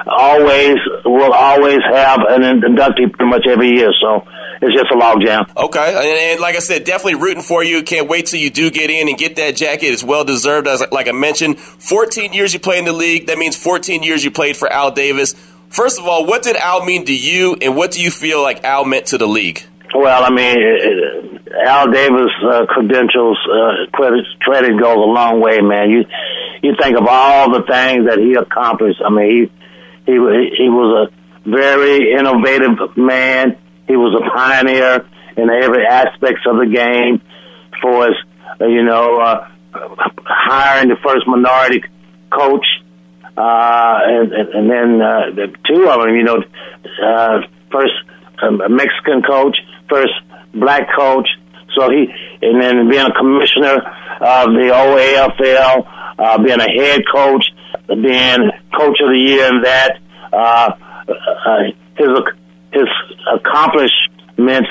always 0.07 0.77
will 1.05 1.33
always 1.33 1.81
have 1.91 2.21
an 2.29 2.43
inductee 2.63 3.13
pretty 3.13 3.29
much 3.29 3.45
every 3.49 3.71
year. 3.71 3.93
So 4.01 4.23
it's 4.63 4.75
just 4.75 4.91
a 4.91 4.97
log 4.97 5.21
jam. 5.21 5.45
Okay, 5.57 5.89
and, 5.89 6.33
and, 6.33 6.41
like 6.41 6.57
I 6.57 6.61
said, 6.61 6.85
definitely 6.85 7.17
rooting 7.17 7.43
for 7.43 7.63
you. 7.63 7.83
Can't 7.83 8.09
wait 8.09 8.27
till 8.27 8.41
you 8.41 8.51
do 8.51 8.71
get 8.71 8.91
in 8.91 9.09
and 9.09 9.19
get 9.19 9.37
that 9.37 9.57
jacket. 9.57 9.87
It's 9.87 10.05
well 10.05 10.25
deserved. 10.25 10.67
As 10.67 10.83
like 10.93 11.09
I 11.09 11.13
mentioned, 11.13 11.59
14 11.59 12.33
years 12.33 12.55
you 12.55 12.61
play 12.61 12.79
in 12.79 12.85
the 12.85 12.93
league. 12.93 13.27
That 13.27 13.39
means 13.39 13.57
14 13.57 14.03
years 14.03 14.25
you 14.25 14.31
played 14.31 14.57
for 14.57 14.73
Al 14.73 14.91
Davis. 14.91 15.35
First 15.69 15.99
of 15.99 16.07
all, 16.07 16.25
what 16.25 16.43
did 16.43 16.57
Al 16.57 16.85
mean 16.85 17.05
to 17.07 17.15
you, 17.15 17.57
and 17.61 17.77
what 17.77 17.91
do 17.91 18.03
you 18.03 18.11
feel 18.11 18.43
like 18.43 18.65
Al 18.65 18.85
meant 18.85 19.07
to 19.07 19.19
the 19.19 19.27
league? 19.27 19.63
Well, 19.95 20.25
I 20.25 20.31
mean, 20.31 21.41
Al 21.65 21.91
Davis' 21.91 22.31
uh, 22.45 22.67
credentials, 22.67 23.39
uh, 23.51 23.91
credit, 23.93 24.25
credit 24.41 24.81
goes 24.81 24.97
a 24.97 25.11
long 25.11 25.41
way, 25.41 25.61
man. 25.61 25.91
You 25.91 26.05
you 26.63 26.75
think 26.81 26.97
of 26.97 27.07
all 27.09 27.53
the 27.53 27.63
things 27.63 28.07
that 28.07 28.19
he 28.19 28.35
accomplished. 28.35 29.01
I 29.05 29.11
mean, 29.11 29.51
he 30.07 30.13
he 30.13 30.19
he 30.57 30.69
was 30.69 31.09
a 31.09 31.49
very 31.49 32.13
innovative 32.13 32.97
man. 32.97 33.57
He 33.89 33.97
was 33.97 34.15
a 34.15 34.31
pioneer 34.31 35.07
in 35.37 35.51
every 35.51 35.87
aspects 35.87 36.43
of 36.47 36.57
the 36.57 36.67
game 36.67 37.23
for 37.81 38.09
us. 38.09 38.15
Uh, 38.61 38.67
you 38.67 38.83
know, 38.83 39.21
uh, 39.21 39.49
hiring 40.25 40.89
the 40.89 40.97
first 41.05 41.27
minority 41.27 41.83
coach, 42.31 42.65
uh, 43.37 43.99
and, 44.03 44.33
and 44.33 44.71
then 44.71 45.01
uh, 45.03 45.35
the 45.35 45.55
two 45.67 45.89
of 45.89 46.01
them, 46.01 46.17
you 46.17 46.25
know, 46.25 46.43
uh, 47.05 47.41
first 47.71 47.93
um, 48.43 48.61
Mexican 48.75 49.23
coach, 49.23 49.57
first 49.89 50.13
black 50.55 50.89
coach. 50.97 51.29
So 51.77 51.91
he, 51.91 52.07
and 52.43 52.61
then 52.61 52.89
being 52.89 53.05
a 53.05 53.13
commissioner 53.13 53.77
of 54.21 54.49
the 54.57 54.73
AFL, 54.73 55.87
uh, 56.19 56.39
being 56.43 56.61
a 56.61 56.71
head 56.71 57.03
coach, 57.13 57.45
being 57.89 58.51
coach 58.77 58.97
of 59.01 59.11
the 59.11 59.19
year 59.19 59.49
in 59.49 59.63
that. 59.63 59.99
Uh, 60.33 60.73
uh, 61.09 61.63
his 61.97 62.09
his 62.77 62.89
accomplishments 63.41 64.69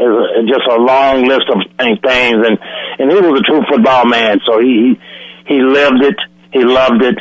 is 0.00 0.48
just 0.48 0.66
a 0.68 0.76
long 0.76 1.24
list 1.24 1.48
of 1.48 1.64
things, 1.78 2.38
and 2.44 2.58
and 2.98 3.10
he 3.10 3.16
was 3.16 3.40
a 3.40 3.44
true 3.44 3.62
football 3.68 4.04
man. 4.06 4.38
So 4.46 4.60
he 4.60 4.98
he, 5.46 5.60
lived 5.60 6.02
it, 6.02 6.18
he 6.52 6.64
loved 6.64 7.02
it, 7.02 7.18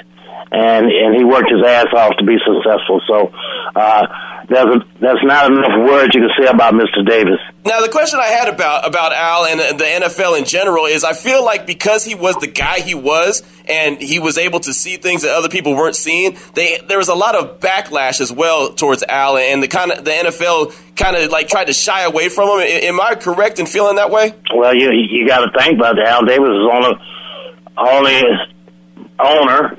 and 0.51 0.85
and 0.85 1.15
he 1.15 1.23
worked 1.23 1.49
his 1.49 1.63
ass 1.65 1.87
off 1.95 2.17
to 2.17 2.25
be 2.25 2.37
successful. 2.43 3.01
So 3.07 3.31
uh, 3.75 4.07
there's 4.49 4.75
a, 4.77 4.85
there's 5.01 5.19
not 5.23 5.51
enough 5.51 5.89
words 5.89 6.15
you 6.15 6.21
can 6.21 6.29
say 6.39 6.49
about 6.49 6.73
Mr. 6.73 7.05
Davis. 7.05 7.39
Now, 7.65 7.81
the 7.81 7.89
question 7.89 8.19
I 8.19 8.27
had 8.27 8.47
about 8.47 8.87
about 8.87 9.11
Al 9.11 9.45
and 9.45 9.59
the 9.77 9.83
NFL 9.83 10.37
in 10.37 10.45
general 10.45 10.85
is, 10.85 11.03
I 11.03 11.13
feel 11.13 11.43
like 11.43 11.67
because 11.67 12.05
he 12.05 12.15
was 12.15 12.37
the 12.37 12.47
guy 12.47 12.79
he 12.79 12.95
was, 12.95 13.43
and 13.67 14.01
he 14.01 14.19
was 14.19 14.37
able 14.37 14.61
to 14.61 14.73
see 14.73 14.95
things 14.95 15.23
that 15.23 15.35
other 15.35 15.49
people 15.49 15.75
weren't 15.75 15.97
seeing, 15.97 16.37
they 16.53 16.79
there 16.87 16.97
was 16.97 17.09
a 17.09 17.13
lot 17.13 17.35
of 17.35 17.59
backlash 17.59 18.21
as 18.21 18.31
well 18.31 18.73
towards 18.73 19.03
Al, 19.03 19.37
and 19.37 19.61
the 19.61 19.67
kind 19.67 19.91
of 19.91 20.05
the 20.05 20.11
NFL 20.11 20.73
kind 20.95 21.17
of 21.17 21.29
like 21.29 21.49
tried 21.49 21.65
to 21.65 21.73
shy 21.73 22.03
away 22.03 22.29
from 22.29 22.47
him. 22.47 22.59
Am 22.61 23.01
I 23.01 23.15
correct 23.15 23.59
in 23.59 23.65
feeling 23.65 23.97
that 23.97 24.11
way? 24.11 24.33
Well, 24.55 24.73
you 24.73 24.91
you 24.91 25.27
got 25.27 25.39
to 25.39 25.59
think 25.59 25.77
about 25.77 25.99
it. 25.99 26.07
Al 26.07 26.23
Davis 26.25 26.47
is 26.47 26.69
only 26.71 26.95
only 27.77 28.23
owner 29.19 29.75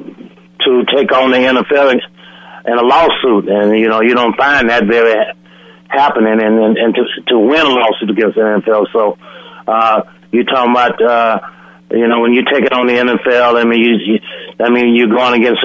to 0.60 0.84
take 0.94 1.10
on 1.12 1.30
the 1.30 1.38
NFL 1.38 1.98
in 2.68 2.78
a 2.78 2.82
lawsuit, 2.82 3.48
and 3.48 3.78
you 3.78 3.88
know 3.88 4.00
you 4.00 4.14
don't 4.14 4.36
find 4.36 4.68
that 4.68 4.84
very 4.84 5.14
happening, 5.88 6.38
and 6.40 6.58
and, 6.58 6.76
and 6.76 6.94
to 6.94 7.04
to 7.28 7.38
win 7.38 7.64
a 7.64 7.70
lawsuit 7.70 8.10
against 8.10 8.36
the 8.36 8.42
NFL. 8.42 8.86
So 8.92 9.18
uh, 9.66 10.02
you're 10.30 10.44
talking 10.44 10.72
about 10.72 11.00
uh, 11.02 11.40
you 11.90 12.06
know 12.06 12.20
when 12.20 12.34
you 12.34 12.44
take 12.44 12.64
it 12.64 12.72
on 12.72 12.86
the 12.86 12.92
NFL. 12.92 13.60
I 13.60 13.64
mean, 13.64 13.80
you, 13.80 13.96
you 13.96 14.20
I 14.60 14.70
mean 14.70 14.94
you're 14.94 15.08
going 15.08 15.40
against 15.40 15.64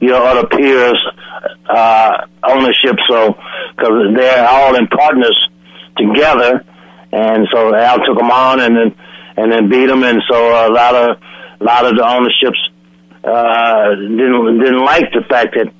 your 0.00 0.16
other 0.16 0.46
peers' 0.48 1.06
uh, 1.68 2.26
ownership. 2.42 2.96
So 3.08 3.38
because 3.76 4.14
they're 4.16 4.48
all 4.48 4.74
in 4.74 4.88
partners 4.88 5.48
together, 5.96 6.64
and 7.12 7.46
so 7.52 7.74
Al 7.74 7.98
took 8.04 8.18
them 8.18 8.30
on 8.30 8.60
and 8.60 8.76
then 8.76 8.96
and 9.36 9.52
then 9.52 9.68
beat 9.68 9.86
them, 9.86 10.02
and 10.02 10.20
so 10.28 10.68
a 10.68 10.70
lot 10.72 10.94
of 10.96 11.16
a 11.60 11.64
lot 11.64 11.86
of 11.86 11.96
the 11.96 12.04
ownerships 12.04 12.58
uh, 13.22 13.94
didn't 13.94 14.58
didn't 14.58 14.84
like 14.84 15.12
the 15.12 15.22
fact 15.28 15.54
that 15.54 15.72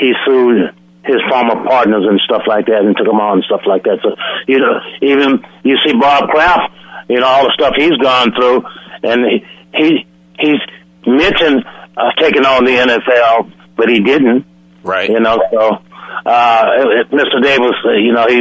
he 0.00 0.12
sued 0.24 0.74
his 1.04 1.20
former 1.30 1.62
partners 1.64 2.04
and 2.08 2.20
stuff 2.20 2.42
like 2.46 2.66
that 2.66 2.82
and 2.82 2.96
took 2.96 3.06
them 3.06 3.20
on 3.20 3.38
and 3.38 3.44
stuff 3.44 3.62
like 3.66 3.84
that. 3.84 3.98
So 4.02 4.16
you 4.48 4.58
know, 4.58 4.80
even 5.02 5.44
you 5.62 5.76
see 5.84 5.92
Bob 5.92 6.28
Kraft, 6.30 6.72
you 7.08 7.20
know, 7.20 7.26
all 7.26 7.44
the 7.44 7.52
stuff 7.54 7.74
he's 7.76 7.96
gone 8.02 8.32
through, 8.32 8.62
and 9.02 9.24
he, 9.24 9.44
he 9.74 10.06
he's 10.38 10.60
mentioned 11.06 11.64
uh, 11.96 12.10
taking 12.18 12.44
on 12.44 12.64
the 12.64 12.72
NFL, 12.72 13.52
but 13.76 13.88
he 13.88 14.00
didn't. 14.00 14.46
Right. 14.82 15.10
You 15.10 15.20
know, 15.20 15.38
so 15.52 15.78
uh, 16.26 16.64
Mr. 17.12 17.42
Davis, 17.42 17.76
uh, 17.84 17.92
you 17.92 18.12
know, 18.12 18.26
he 18.26 18.40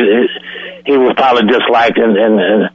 he 0.85 0.97
was 0.97 1.13
probably 1.15 1.43
disliked 1.47 1.97
and, 1.97 2.17
and, 2.17 2.39
and 2.39 2.69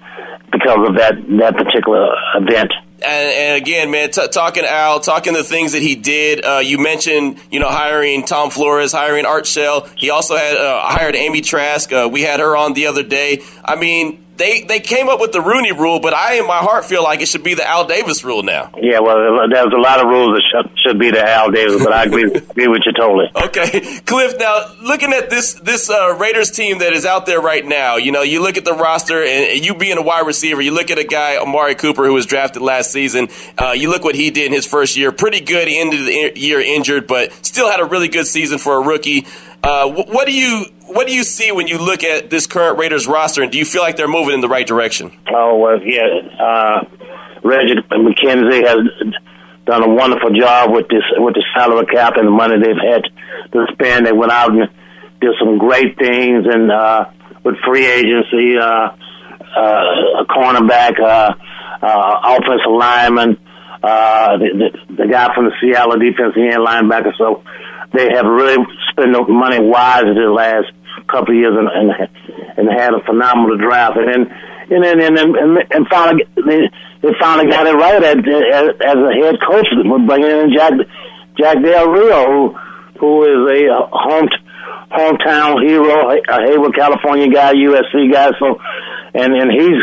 because 0.52 0.88
of 0.88 0.96
that 0.96 1.14
that 1.40 1.56
particular 1.56 2.14
event 2.36 2.72
and, 3.04 3.62
again, 3.62 3.90
man, 3.90 4.10
t- 4.10 4.26
talking 4.28 4.64
Al, 4.64 5.00
talking 5.00 5.32
the 5.32 5.44
things 5.44 5.72
that 5.72 5.82
he 5.82 5.94
did. 5.94 6.44
Uh, 6.44 6.58
you 6.58 6.78
mentioned, 6.78 7.38
you 7.50 7.60
know, 7.60 7.68
hiring 7.68 8.24
Tom 8.24 8.50
Flores, 8.50 8.92
hiring 8.92 9.26
Art 9.26 9.46
Shell. 9.46 9.88
He 9.96 10.10
also 10.10 10.36
had 10.36 10.56
uh, 10.56 10.80
hired 10.82 11.14
Amy 11.14 11.40
Trask. 11.40 11.92
Uh, 11.92 12.08
we 12.10 12.22
had 12.22 12.40
her 12.40 12.56
on 12.56 12.72
the 12.72 12.86
other 12.86 13.02
day. 13.02 13.42
I 13.64 13.76
mean, 13.76 14.23
they 14.36 14.62
they 14.62 14.80
came 14.80 15.08
up 15.08 15.20
with 15.20 15.32
the 15.32 15.40
Rooney 15.40 15.72
Rule, 15.72 16.00
but 16.00 16.12
I, 16.12 16.34
in 16.34 16.46
my 16.46 16.58
heart, 16.58 16.84
feel 16.84 17.02
like 17.02 17.20
it 17.20 17.28
should 17.28 17.44
be 17.44 17.54
the 17.54 17.66
Al 17.66 17.86
Davis 17.86 18.24
Rule 18.24 18.42
now. 18.42 18.70
Yeah, 18.80 19.00
well, 19.00 19.48
there's 19.48 19.72
a 19.72 19.76
lot 19.76 20.00
of 20.00 20.06
rules 20.06 20.36
that 20.36 20.42
should, 20.50 20.78
should 20.80 20.98
be 20.98 21.10
the 21.10 21.22
Al 21.22 21.50
Davis, 21.50 21.82
but 21.82 21.92
I 21.92 22.04
agree, 22.04 22.24
agree 22.32 22.68
with 22.68 22.82
you 22.84 22.92
totally. 22.92 23.30
Okay, 23.34 24.00
Cliff. 24.00 24.34
Now, 24.38 24.74
looking 24.82 25.12
at 25.12 25.30
this 25.30 25.54
this 25.54 25.88
uh, 25.88 26.16
Raiders 26.18 26.50
team 26.50 26.78
that 26.78 26.92
is 26.92 27.06
out 27.06 27.26
there 27.26 27.40
right 27.40 27.64
now, 27.64 27.96
you 27.96 28.12
know, 28.12 28.22
you 28.22 28.42
look 28.42 28.56
at 28.56 28.64
the 28.64 28.74
roster, 28.74 29.22
and, 29.22 29.50
and, 29.50 29.64
you 29.64 29.74
being 29.74 29.98
a 29.98 30.02
wide 30.02 30.26
receiver, 30.26 30.60
you 30.60 30.72
look 30.72 30.90
at 30.90 30.98
a 30.98 31.04
guy, 31.04 31.36
Amari 31.36 31.74
Cooper, 31.74 32.04
who 32.04 32.14
was 32.14 32.26
drafted 32.26 32.62
last 32.62 32.90
season. 32.90 33.28
Uh, 33.56 33.72
you 33.72 33.88
look 33.88 34.04
what 34.04 34.14
he 34.14 34.30
did 34.30 34.46
in 34.46 34.52
his 34.52 34.66
first 34.66 34.96
year, 34.96 35.12
pretty 35.12 35.40
good. 35.40 35.68
He 35.68 35.78
ended 35.78 36.06
the 36.06 36.38
year 36.40 36.60
injured, 36.60 37.06
but 37.06 37.32
still 37.44 37.70
had 37.70 37.80
a 37.80 37.84
really 37.84 38.08
good 38.08 38.26
season 38.26 38.58
for 38.58 38.76
a 38.76 38.80
rookie. 38.80 39.26
Uh, 39.64 39.88
what 39.88 40.26
do 40.26 40.32
you 40.32 40.66
what 40.86 41.06
do 41.06 41.14
you 41.14 41.24
see 41.24 41.50
when 41.50 41.66
you 41.66 41.78
look 41.78 42.04
at 42.04 42.28
this 42.28 42.46
current 42.46 42.78
Raiders 42.78 43.06
roster, 43.06 43.42
and 43.42 43.50
do 43.50 43.56
you 43.56 43.64
feel 43.64 43.80
like 43.80 43.96
they're 43.96 44.06
moving 44.06 44.34
in 44.34 44.42
the 44.42 44.48
right 44.48 44.66
direction? 44.66 45.10
Oh 45.32 45.56
well, 45.56 45.82
yeah. 45.82 46.04
Uh, 46.38 46.84
Reggie 47.42 47.76
McKenzie 47.90 48.66
has 48.66 49.14
done 49.64 49.82
a 49.82 49.88
wonderful 49.88 50.30
job 50.38 50.70
with 50.70 50.88
this 50.88 51.02
with 51.16 51.34
the 51.34 51.44
salary 51.54 51.86
cap 51.86 52.16
and 52.16 52.26
the 52.26 52.30
money 52.30 52.56
they've 52.58 52.76
had 52.76 53.04
to 53.52 53.66
spend. 53.72 54.06
They 54.06 54.12
went 54.12 54.32
out 54.32 54.50
and 54.50 54.68
did 55.20 55.34
some 55.38 55.56
great 55.56 55.96
things, 55.98 56.44
and 56.46 56.70
uh, 56.70 57.06
with 57.42 57.56
free 57.66 57.86
agency, 57.86 58.58
uh, 58.58 58.94
uh, 59.56 60.20
a 60.20 60.26
cornerback, 60.28 61.00
uh, 61.00 61.32
uh, 61.80 62.36
offensive 62.36 62.70
lineman, 62.70 63.38
uh, 63.82 64.36
the, 64.36 64.70
the, 64.88 64.94
the 64.96 65.06
guy 65.10 65.34
from 65.34 65.46
the 65.46 65.52
Seattle 65.60 65.98
defensive 65.98 66.36
end 66.36 66.66
linebacker. 66.66 67.16
So 67.16 67.42
they 67.94 68.10
have 68.10 68.26
really 68.26 68.58
spent 68.90 69.14
money 69.28 69.60
wisely 69.60 70.14
the 70.14 70.32
last 70.34 70.70
couple 71.08 71.34
of 71.34 71.38
years 71.38 71.54
and, 71.56 71.68
and 71.68 71.90
and 72.56 72.68
had 72.70 72.94
a 72.94 73.02
phenomenal 73.04 73.56
draft. 73.58 73.96
And 73.96 74.08
then 74.08 74.30
and 74.70 75.00
then 75.00 75.18
and 75.18 75.36
and, 75.36 75.58
and 75.70 75.86
finally 75.88 76.24
they, 76.34 76.70
they 77.02 77.12
finally 77.20 77.50
got 77.50 77.66
it 77.66 77.74
right 77.74 78.02
as, 78.02 78.16
as, 78.16 78.66
as 78.80 78.96
a 78.96 79.12
head 79.20 79.36
coach 79.46 79.66
bringing 80.06 80.30
in 80.30 80.52
Jack 80.54 80.72
Jack 81.38 81.62
Del 81.62 81.88
Rio, 81.90 82.26
who 82.26 82.58
who 82.98 83.10
is 83.24 83.68
a 83.68 83.86
home 83.92 84.28
hometown 84.90 85.62
hero, 85.66 86.10
a 86.10 86.40
Hayward, 86.46 86.74
California 86.74 87.28
guy, 87.28 87.52
USC 87.54 88.12
guy. 88.12 88.30
So 88.38 88.58
and 89.14 89.34
and 89.34 89.50
he's 89.52 89.78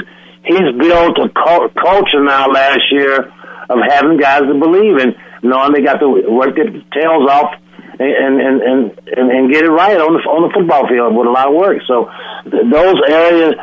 he's 0.45 0.67
built 0.79 1.17
a 1.19 1.29
culture 1.29 2.23
now 2.23 2.47
last 2.47 2.81
year 2.91 3.31
of 3.69 3.79
having 3.87 4.17
guys 4.17 4.41
to 4.41 4.59
believe 4.59 4.97
in, 4.97 5.15
knowing 5.43 5.73
they 5.73 5.81
got 5.81 5.99
to 5.99 6.09
work 6.09 6.55
their 6.55 6.71
tails 6.91 7.29
off 7.29 7.60
and 8.01 8.41
and 8.41 8.61
and 8.61 8.79
and, 9.07 9.31
and 9.31 9.53
get 9.53 9.63
it 9.63 9.69
right 9.69 9.99
on 9.99 10.13
the 10.13 10.21
on 10.29 10.47
the 10.47 10.53
football 10.53 10.87
field 10.87 11.15
with 11.15 11.27
a 11.27 11.31
lot 11.31 11.47
of 11.47 11.55
work. 11.55 11.77
So 11.87 12.09
th- 12.49 12.65
those 12.71 12.97
areas 13.07 13.53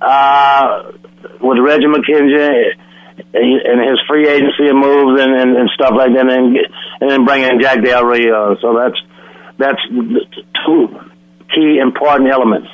uh, 0.00 0.92
with 1.40 1.58
Reggie 1.58 1.86
McKenzie 1.86 2.72
and 3.34 3.80
his 3.82 3.98
free 4.08 4.28
agency 4.28 4.72
moves 4.72 5.20
and, 5.20 5.34
and, 5.34 5.56
and 5.56 5.70
stuff 5.74 5.92
like 5.96 6.14
that, 6.14 6.28
and 6.30 6.56
and 7.00 7.10
then 7.10 7.24
bringing 7.24 7.60
Jack 7.60 7.82
Del 7.82 8.04
Rio. 8.04 8.56
So 8.60 8.74
that's 8.78 8.98
that's 9.58 9.80
two 10.66 10.88
key 11.54 11.78
important 11.78 12.30
elements. 12.30 12.68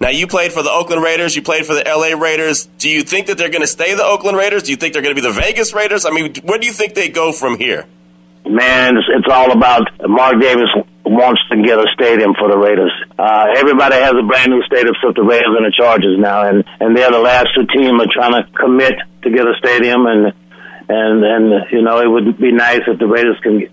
Now 0.00 0.10
you 0.10 0.26
played 0.26 0.52
for 0.52 0.62
the 0.62 0.70
Oakland 0.70 1.02
Raiders, 1.02 1.34
you 1.34 1.42
played 1.42 1.66
for 1.66 1.74
the 1.74 1.82
LA 1.84 2.18
Raiders. 2.18 2.66
Do 2.78 2.88
you 2.88 3.02
think 3.02 3.26
that 3.26 3.38
they're 3.38 3.48
going 3.48 3.62
to 3.62 3.66
stay 3.66 3.94
the 3.94 4.04
Oakland 4.04 4.36
Raiders? 4.36 4.62
Do 4.62 4.70
you 4.70 4.76
think 4.76 4.92
they're 4.92 5.02
going 5.02 5.14
to 5.14 5.20
be 5.20 5.26
the 5.26 5.34
Vegas 5.34 5.74
Raiders? 5.74 6.06
I 6.06 6.10
mean, 6.10 6.34
where 6.44 6.58
do 6.58 6.66
you 6.66 6.72
think 6.72 6.94
they 6.94 7.08
go 7.08 7.32
from 7.32 7.58
here? 7.58 7.86
Man, 8.46 8.96
it's, 8.96 9.06
it's 9.08 9.28
all 9.30 9.52
about 9.52 9.88
Mark 10.08 10.40
Davis 10.40 10.68
wants 11.04 11.40
to 11.50 11.56
get 11.62 11.78
a 11.78 11.86
stadium 11.94 12.34
for 12.38 12.50
the 12.50 12.58
Raiders. 12.58 12.92
Uh, 13.18 13.46
everybody 13.56 13.96
has 13.96 14.12
a 14.12 14.26
brand 14.26 14.52
new 14.52 14.62
stadium 14.62 14.94
except 14.94 15.16
the 15.16 15.24
Raiders 15.24 15.56
and 15.56 15.64
the 15.64 15.72
Chargers 15.72 16.18
now, 16.18 16.44
and 16.44 16.64
and 16.80 16.96
they're 16.96 17.10
the 17.10 17.18
last 17.18 17.48
two 17.56 17.66
teams 17.72 17.96
are 18.00 18.12
trying 18.12 18.36
to 18.36 18.44
commit 18.52 18.94
to 19.22 19.30
get 19.30 19.46
a 19.46 19.54
stadium, 19.58 20.06
and 20.06 20.32
and 20.88 21.24
and 21.24 21.44
you 21.72 21.82
know 21.82 22.00
it 22.00 22.10
would 22.10 22.38
be 22.38 22.52
nice 22.52 22.82
if 22.86 22.98
the 22.98 23.06
Raiders 23.06 23.40
can 23.42 23.64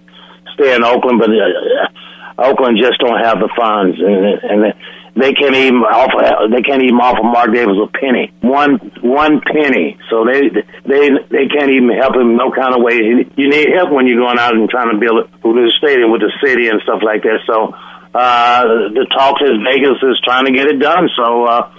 stay 0.55 0.75
in 0.75 0.83
Oakland, 0.83 1.19
but 1.19 1.29
uh, 1.29 2.49
Oakland 2.49 2.79
just 2.79 2.99
don't 2.99 3.19
have 3.19 3.39
the 3.39 3.51
funds, 3.55 3.99
and 3.99 4.25
and 4.43 4.73
they 5.15 5.31
can't 5.31 5.55
even 5.55 5.79
offer 5.79 6.51
they 6.51 6.61
can't 6.61 6.83
even 6.83 6.99
offer 6.99 7.23
Mark 7.23 7.55
Davis 7.55 7.79
a 7.79 7.87
penny, 7.87 8.35
one 8.43 8.77
one 8.99 9.39
penny. 9.39 9.95
So 10.11 10.27
they 10.27 10.51
they 10.83 11.03
they 11.31 11.47
can't 11.47 11.71
even 11.71 11.89
help 11.95 12.19
him 12.19 12.35
no 12.35 12.51
kind 12.51 12.75
of 12.75 12.83
way. 12.83 12.99
You 12.99 13.47
need 13.47 13.71
help 13.71 13.95
when 13.95 14.07
you're 14.07 14.19
going 14.19 14.39
out 14.39 14.55
and 14.55 14.67
trying 14.67 14.91
to 14.91 14.99
build 14.99 15.23
a 15.23 15.71
stadium 15.79 16.11
with 16.11 16.19
the 16.19 16.31
city 16.43 16.67
and 16.67 16.83
stuff 16.83 16.99
like 16.99 17.23
that. 17.23 17.39
So 17.47 17.71
uh, 18.11 18.91
the 18.91 19.07
talk 19.11 19.39
is 19.39 19.55
Vegas 19.63 20.03
is 20.03 20.19
trying 20.23 20.45
to 20.45 20.51
get 20.51 20.67
it 20.67 20.83
done. 20.83 21.07
So 21.15 21.47
uh, 21.47 21.71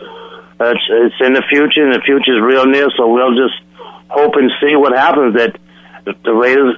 it's 0.72 0.86
it's 0.88 1.20
in 1.20 1.36
the 1.36 1.44
future, 1.52 1.84
and 1.84 1.92
the 1.92 2.04
future 2.04 2.32
is 2.32 2.40
real 2.40 2.64
near. 2.64 2.88
So 2.96 3.04
we'll 3.12 3.36
just 3.36 3.60
hope 4.08 4.32
and 4.36 4.48
see 4.64 4.76
what 4.76 4.96
happens. 4.96 5.36
That 5.36 5.60
the 6.24 6.32
Raiders 6.32 6.76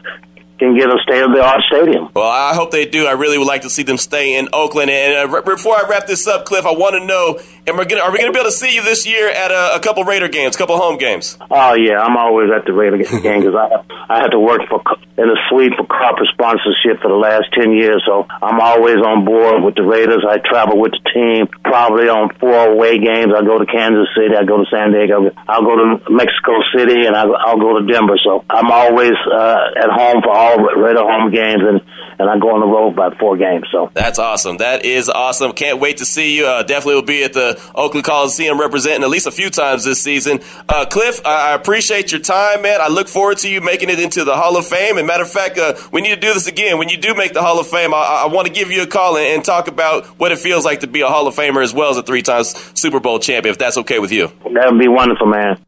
can 0.58 0.76
get 0.76 0.88
a 0.88 0.98
state 1.02 1.22
of 1.22 1.32
the 1.32 1.42
art 1.42 1.62
stadium. 1.70 2.08
Well, 2.14 2.28
I 2.28 2.54
hope 2.54 2.70
they 2.70 2.86
do. 2.86 3.06
I 3.06 3.12
really 3.12 3.38
would 3.38 3.46
like 3.46 3.62
to 3.62 3.70
see 3.70 3.82
them 3.82 3.98
stay 3.98 4.36
in 4.36 4.48
Oakland. 4.52 4.90
And 4.90 5.30
uh, 5.32 5.42
before 5.42 5.76
I 5.76 5.88
wrap 5.88 6.06
this 6.06 6.26
up, 6.26 6.44
Cliff, 6.44 6.66
I 6.66 6.72
want 6.72 6.94
to 6.94 7.04
know: 7.04 7.38
Am 7.68 7.76
we 7.76 7.84
gonna, 7.84 8.00
are 8.00 8.10
we 8.10 8.16
going 8.16 8.32
to 8.32 8.32
be 8.32 8.40
able 8.40 8.50
to 8.50 8.56
see 8.56 8.74
you 8.74 8.82
this 8.82 9.06
year 9.06 9.28
at 9.28 9.50
a, 9.50 9.76
a 9.76 9.80
couple 9.80 10.02
Raider 10.04 10.28
games, 10.28 10.56
a 10.56 10.58
couple 10.58 10.78
home 10.78 10.96
games? 10.96 11.36
Oh 11.50 11.74
yeah, 11.74 12.00
I'm 12.00 12.16
always 12.16 12.48
at 12.48 12.64
the 12.64 12.72
Raider 12.72 12.96
game 13.20 13.44
because 13.44 13.54
I 13.54 13.68
have, 13.68 13.84
I 14.08 14.16
had 14.24 14.30
to 14.32 14.40
work 14.40 14.62
for 14.70 14.80
in 15.20 15.28
the 15.28 15.36
suite 15.50 15.76
for 15.76 15.84
corporate 15.84 16.32
sponsorship 16.32 17.02
for 17.02 17.12
the 17.12 17.20
last 17.20 17.52
ten 17.52 17.76
years, 17.76 18.00
so 18.08 18.24
I'm 18.40 18.56
always 18.56 18.96
on 19.04 19.26
board 19.28 19.60
with 19.60 19.74
the 19.74 19.84
Raiders. 19.84 20.24
I 20.24 20.40
travel 20.40 20.80
with 20.80 20.96
the 20.96 21.04
team, 21.12 21.44
probably 21.60 22.08
on 22.08 22.32
four 22.40 22.72
away 22.72 22.96
games. 22.96 23.36
I 23.36 23.44
go 23.44 23.58
to 23.60 23.66
Kansas 23.68 24.08
City, 24.16 24.32
I 24.32 24.48
go 24.48 24.64
to 24.64 24.66
San 24.72 24.96
Diego, 24.96 25.28
I'll 25.44 25.66
go 25.66 25.76
to 25.76 26.08
Mexico 26.08 26.56
City, 26.72 27.04
and 27.04 27.12
I'll, 27.12 27.36
I'll 27.36 27.60
go 27.60 27.76
to 27.76 27.84
Denver. 27.84 28.16
So 28.24 28.48
I'm 28.48 28.72
always 28.72 29.12
uh, 29.28 29.76
at 29.76 29.92
home 29.92 30.24
for 30.24 30.32
all 30.32 30.47
Raider 30.56 31.00
home 31.00 31.30
games, 31.30 31.62
and 31.62 31.80
and 32.18 32.28
I 32.28 32.38
go 32.38 32.50
on 32.50 32.60
the 32.60 32.66
road 32.66 32.96
by 32.96 33.10
four 33.18 33.36
games. 33.36 33.66
So 33.70 33.90
that's 33.94 34.18
awesome. 34.18 34.58
That 34.58 34.84
is 34.84 35.08
awesome. 35.08 35.52
Can't 35.52 35.78
wait 35.78 35.98
to 35.98 36.04
see 36.04 36.36
you. 36.36 36.46
Uh, 36.46 36.62
definitely 36.62 36.96
will 36.96 37.02
be 37.02 37.22
at 37.22 37.32
the 37.32 37.60
Oakland 37.74 38.04
Coliseum 38.04 38.58
representing 38.58 39.04
at 39.04 39.10
least 39.10 39.26
a 39.26 39.30
few 39.30 39.50
times 39.50 39.84
this 39.84 40.02
season. 40.02 40.40
Uh, 40.68 40.84
Cliff, 40.86 41.24
I 41.24 41.54
appreciate 41.54 42.10
your 42.10 42.20
time, 42.20 42.62
man. 42.62 42.80
I 42.80 42.88
look 42.88 43.08
forward 43.08 43.38
to 43.38 43.48
you 43.48 43.60
making 43.60 43.88
it 43.88 44.00
into 44.00 44.24
the 44.24 44.34
Hall 44.34 44.56
of 44.56 44.66
Fame. 44.66 44.98
And 44.98 45.06
matter 45.06 45.22
of 45.22 45.30
fact, 45.30 45.58
uh, 45.58 45.74
we 45.92 46.00
need 46.00 46.14
to 46.14 46.20
do 46.20 46.34
this 46.34 46.48
again. 46.48 46.78
When 46.78 46.88
you 46.88 46.96
do 46.96 47.14
make 47.14 47.34
the 47.34 47.42
Hall 47.42 47.60
of 47.60 47.66
Fame, 47.68 47.94
I, 47.94 48.24
I 48.24 48.26
want 48.26 48.46
to 48.46 48.52
give 48.52 48.70
you 48.70 48.82
a 48.82 48.86
call 48.86 49.16
and, 49.16 49.26
and, 49.26 49.44
talk 49.48 49.68
about 49.68 50.04
what 50.18 50.30
it 50.30 50.38
feels 50.38 50.64
like 50.64 50.80
to 50.80 50.86
be 50.86 51.00
a 51.00 51.06
Hall 51.06 51.26
of 51.26 51.34
Famer 51.34 51.62
as 51.62 51.72
well 51.72 51.90
as 51.90 51.96
a 51.96 52.02
three 52.02 52.22
times 52.22 52.48
Super 52.78 53.00
Bowl 53.00 53.18
champion. 53.18 53.52
If 53.52 53.58
that's 53.58 53.78
okay 53.78 53.98
with 53.98 54.12
you, 54.12 54.26
that 54.52 54.70
would 54.70 54.78
be 54.78 54.88
wonderful, 54.88 55.26
man. 55.26 55.64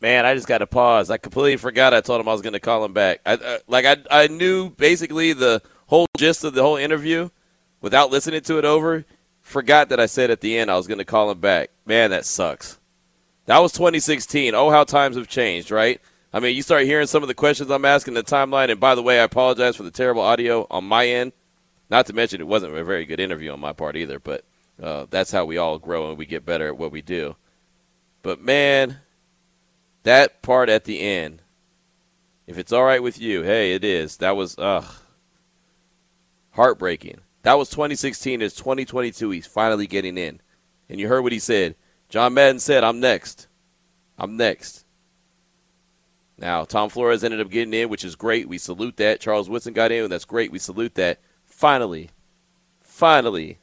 Man, 0.00 0.26
I 0.26 0.34
just 0.34 0.46
got 0.46 0.58
to 0.58 0.66
pause. 0.66 1.10
I 1.10 1.16
completely 1.16 1.56
forgot. 1.56 1.94
I 1.94 2.00
told 2.00 2.20
him 2.20 2.28
I 2.28 2.32
was 2.32 2.42
going 2.42 2.52
to 2.52 2.60
call 2.60 2.84
him 2.84 2.92
back. 2.92 3.20
I, 3.24 3.32
uh, 3.34 3.58
like 3.66 3.86
I, 3.86 3.96
I 4.10 4.26
knew 4.26 4.70
basically 4.70 5.32
the 5.32 5.62
whole 5.86 6.06
gist 6.18 6.44
of 6.44 6.54
the 6.54 6.62
whole 6.62 6.76
interview 6.76 7.30
without 7.80 8.10
listening 8.10 8.42
to 8.42 8.58
it 8.58 8.64
over. 8.64 9.04
Forgot 9.40 9.88
that 9.88 10.00
I 10.00 10.06
said 10.06 10.30
at 10.30 10.40
the 10.40 10.58
end 10.58 10.70
I 10.70 10.76
was 10.76 10.86
going 10.86 10.98
to 10.98 11.04
call 11.04 11.30
him 11.30 11.40
back. 11.40 11.70
Man, 11.86 12.10
that 12.10 12.26
sucks. 12.26 12.78
That 13.46 13.58
was 13.60 13.72
2016. 13.72 14.54
Oh, 14.54 14.70
how 14.70 14.84
times 14.84 15.16
have 15.16 15.28
changed, 15.28 15.70
right? 15.70 16.00
I 16.32 16.40
mean, 16.40 16.54
you 16.54 16.62
start 16.62 16.84
hearing 16.84 17.06
some 17.06 17.22
of 17.22 17.28
the 17.28 17.34
questions 17.34 17.70
I'm 17.70 17.84
asking 17.84 18.14
the 18.14 18.22
timeline. 18.22 18.70
And 18.70 18.80
by 18.80 18.94
the 18.94 19.02
way, 19.02 19.20
I 19.20 19.24
apologize 19.24 19.76
for 19.76 19.84
the 19.84 19.90
terrible 19.90 20.22
audio 20.22 20.66
on 20.70 20.84
my 20.84 21.06
end. 21.06 21.32
Not 21.88 22.06
to 22.06 22.12
mention 22.12 22.40
it 22.40 22.46
wasn't 22.46 22.76
a 22.76 22.84
very 22.84 23.06
good 23.06 23.20
interview 23.20 23.52
on 23.52 23.60
my 23.60 23.72
part 23.72 23.96
either. 23.96 24.18
But 24.18 24.44
uh, 24.82 25.06
that's 25.08 25.30
how 25.30 25.44
we 25.44 25.56
all 25.56 25.78
grow 25.78 26.10
and 26.10 26.18
we 26.18 26.26
get 26.26 26.44
better 26.44 26.66
at 26.66 26.76
what 26.76 26.92
we 26.92 27.00
do. 27.00 27.36
But 28.22 28.42
man, 28.42 28.98
that 30.06 30.40
part 30.40 30.68
at 30.68 30.84
the 30.84 31.00
end, 31.00 31.42
if 32.46 32.58
it's 32.58 32.72
all 32.72 32.84
right 32.84 33.02
with 33.02 33.20
you, 33.20 33.42
hey, 33.42 33.74
it 33.74 33.84
is. 33.84 34.18
That 34.18 34.36
was 34.36 34.56
ugh, 34.56 34.86
heartbreaking. 36.52 37.18
That 37.42 37.58
was 37.58 37.68
2016. 37.70 38.40
It's 38.40 38.54
2022. 38.54 39.30
He's 39.30 39.46
finally 39.46 39.88
getting 39.88 40.16
in. 40.16 40.40
And 40.88 41.00
you 41.00 41.08
heard 41.08 41.22
what 41.22 41.32
he 41.32 41.40
said. 41.40 41.74
John 42.08 42.34
Madden 42.34 42.60
said, 42.60 42.84
I'm 42.84 43.00
next. 43.00 43.48
I'm 44.16 44.36
next. 44.36 44.84
Now, 46.38 46.64
Tom 46.64 46.88
Flores 46.88 47.24
ended 47.24 47.40
up 47.40 47.50
getting 47.50 47.74
in, 47.74 47.88
which 47.88 48.04
is 48.04 48.14
great. 48.14 48.48
We 48.48 48.58
salute 48.58 48.98
that. 48.98 49.20
Charles 49.20 49.50
Woodson 49.50 49.72
got 49.72 49.90
in, 49.90 50.08
that's 50.08 50.24
great. 50.24 50.52
We 50.52 50.60
salute 50.60 50.94
that. 50.94 51.18
Finally, 51.44 52.10
finally, 52.80 53.58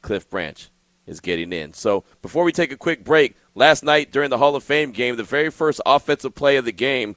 Cliff 0.00 0.30
Branch 0.30 0.70
is 1.06 1.20
getting 1.20 1.52
in. 1.52 1.72
So 1.72 2.04
before 2.22 2.44
we 2.44 2.52
take 2.52 2.72
a 2.72 2.76
quick 2.76 3.04
break, 3.04 3.34
last 3.58 3.82
night 3.82 4.12
during 4.12 4.30
the 4.30 4.38
Hall 4.38 4.56
of 4.56 4.62
Fame 4.64 4.92
game, 4.92 5.16
the 5.16 5.24
very 5.24 5.50
first 5.50 5.80
offensive 5.84 6.34
play 6.34 6.56
of 6.56 6.64
the 6.64 6.72
game 6.72 7.16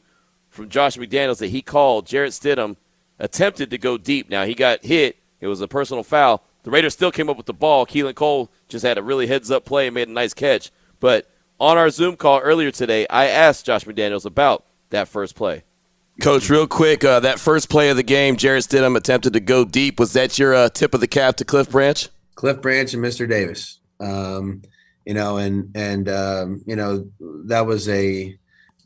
from 0.50 0.68
Josh 0.68 0.98
McDaniels 0.98 1.38
that 1.38 1.48
he 1.48 1.62
called, 1.62 2.08
Jarrett 2.08 2.32
Stidham 2.32 2.76
attempted 3.20 3.70
to 3.70 3.78
go 3.78 3.98
deep. 3.98 4.30
Now 4.30 4.44
he 4.44 4.54
got 4.54 4.84
hit. 4.84 5.18
It 5.40 5.48
was 5.48 5.62
a 5.62 5.68
personal 5.68 6.04
foul. 6.04 6.44
The 6.64 6.72
Raiders 6.72 6.94
still 6.94 7.12
came 7.12 7.30
up 7.30 7.38
with 7.38 7.46
the 7.46 7.54
ball. 7.54 7.86
Keelan 7.86 8.16
Cole 8.16 8.52
just 8.68 8.86
had 8.86 8.98
a 8.98 9.04
really 9.04 9.28
heads 9.28 9.50
up 9.50 9.66
play 9.66 9.88
and 9.88 9.94
made 9.94 10.08
a 10.08 10.12
nice 10.12 10.34
catch. 10.34 10.72
But 11.00 11.30
on 11.60 11.78
our 11.78 11.90
Zoom 11.90 12.18
call 12.18 12.40
earlier 12.40 12.72
today, 12.72 13.08
I 13.10 13.28
asked 13.28 13.66
Josh 13.66 13.86
McDaniels 13.86 14.26
about 14.26 14.66
that 14.90 15.08
first 15.08 15.36
play. 15.36 15.64
Coach, 16.22 16.50
real 16.50 16.68
quick, 16.68 17.04
uh, 17.04 17.22
that 17.22 17.40
first 17.40 17.70
play 17.70 17.90
of 17.90 17.98
the 17.98 18.04
game, 18.04 18.36
Jarrett 18.36 18.66
Stidham 18.66 18.96
attempted 18.96 19.34
to 19.34 19.40
go 19.40 19.66
deep. 19.66 20.00
Was 20.00 20.14
that 20.14 20.38
your 20.38 20.54
uh, 20.54 20.70
tip 20.70 20.94
of 20.94 21.00
the 21.00 21.08
cap 21.08 21.38
to 21.38 21.46
Cliff 21.46 21.72
Branch? 21.72 22.10
Cliff 22.36 22.62
Branch 22.62 22.94
and 22.94 23.04
Mr. 23.04 23.28
Davis. 23.28 23.80
Um, 24.00 24.64
you 25.06 25.14
know, 25.14 25.38
and 25.38 25.72
and 25.76 26.10
um, 26.10 26.62
you 26.66 26.76
know 26.76 27.10
that 27.46 27.66
was 27.66 27.88
a 27.90 28.38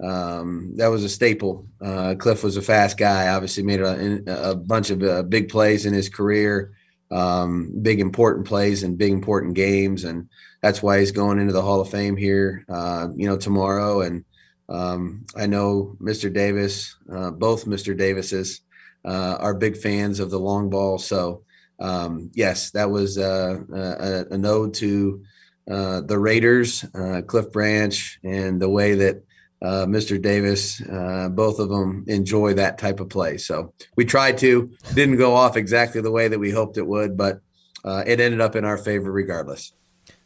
um, 0.02 0.74
that 0.76 0.88
was 0.88 1.04
a 1.04 1.10
staple. 1.10 1.68
Uh, 1.82 2.16
Cliff 2.18 2.44
was 2.44 2.58
a 2.58 2.62
fast 2.62 2.98
guy. 2.98 3.30
Obviously, 3.30 3.64
made 3.64 3.82
a, 3.82 4.52
a 4.52 4.56
bunch 4.56 4.90
of 4.90 5.04
uh, 5.04 5.24
big 5.24 5.50
plays 5.50 5.86
in 5.86 5.94
his 5.94 6.10
career, 6.10 6.76
um, 7.12 7.72
big 7.82 8.00
important 8.00 8.48
plays 8.48 8.84
and 8.84 8.98
big 8.98 9.12
important 9.12 9.56
games, 9.56 10.04
and 10.04 10.30
that's 10.62 10.82
why 10.82 11.00
he's 11.00 11.12
going 11.12 11.40
into 11.40 11.54
the 11.54 11.62
Hall 11.62 11.82
of 11.82 11.90
Fame 11.90 12.18
here. 12.18 12.66
Uh, 12.70 13.08
you 13.16 13.28
know, 13.28 13.38
tomorrow, 13.38 14.02
and 14.02 14.26
um, 14.70 15.26
I 15.36 15.46
know 15.46 15.96
Mr. 16.02 16.34
Davis, 16.34 16.96
uh, 17.12 17.32
both 17.32 17.66
Mr. 17.66 17.98
Davises, 17.98 18.62
uh, 19.04 19.38
are 19.40 19.54
big 19.54 19.78
fans 19.78 20.20
of 20.20 20.32
the 20.32 20.40
long 20.40 20.70
ball. 20.70 20.98
So 20.98 21.44
um, 21.80 22.32
yes, 22.34 22.72
that 22.72 22.90
was 22.90 23.18
uh, 23.18 23.60
a, 23.74 24.36
a, 24.36 24.48
ode 24.48 24.74
to 24.76 25.24
uh, 25.70 26.02
the 26.02 26.18
Raiders, 26.18 26.86
uh, 26.94 27.22
Cliff 27.26 27.52
Branch, 27.52 28.20
and 28.24 28.62
the 28.62 28.70
way 28.70 28.96
that 28.96 29.24
uh, 29.62 29.86
Mr. 29.86 30.22
Davis, 30.22 30.82
uh, 30.82 31.30
both 31.30 31.60
of 31.60 31.70
them 31.70 32.04
enjoy 32.08 32.54
that 32.54 32.78
type 32.78 33.00
of 33.00 33.10
play. 33.10 33.38
So 33.38 33.74
we 33.96 34.06
tried 34.06 34.38
to, 34.40 34.70
didn't 34.94 35.18
go 35.18 35.34
off 35.34 35.58
exactly 35.58 36.02
the 36.02 36.12
way 36.12 36.28
that 36.28 36.40
we 36.40 36.52
hoped 36.52 36.78
it 36.78 36.86
would, 36.86 37.18
but 37.18 37.40
uh, 37.84 38.04
it 38.06 38.20
ended 38.20 38.42
up 38.42 38.56
in 38.56 38.66
our 38.66 38.78
favor 38.78 39.12
regardless. 39.12 39.74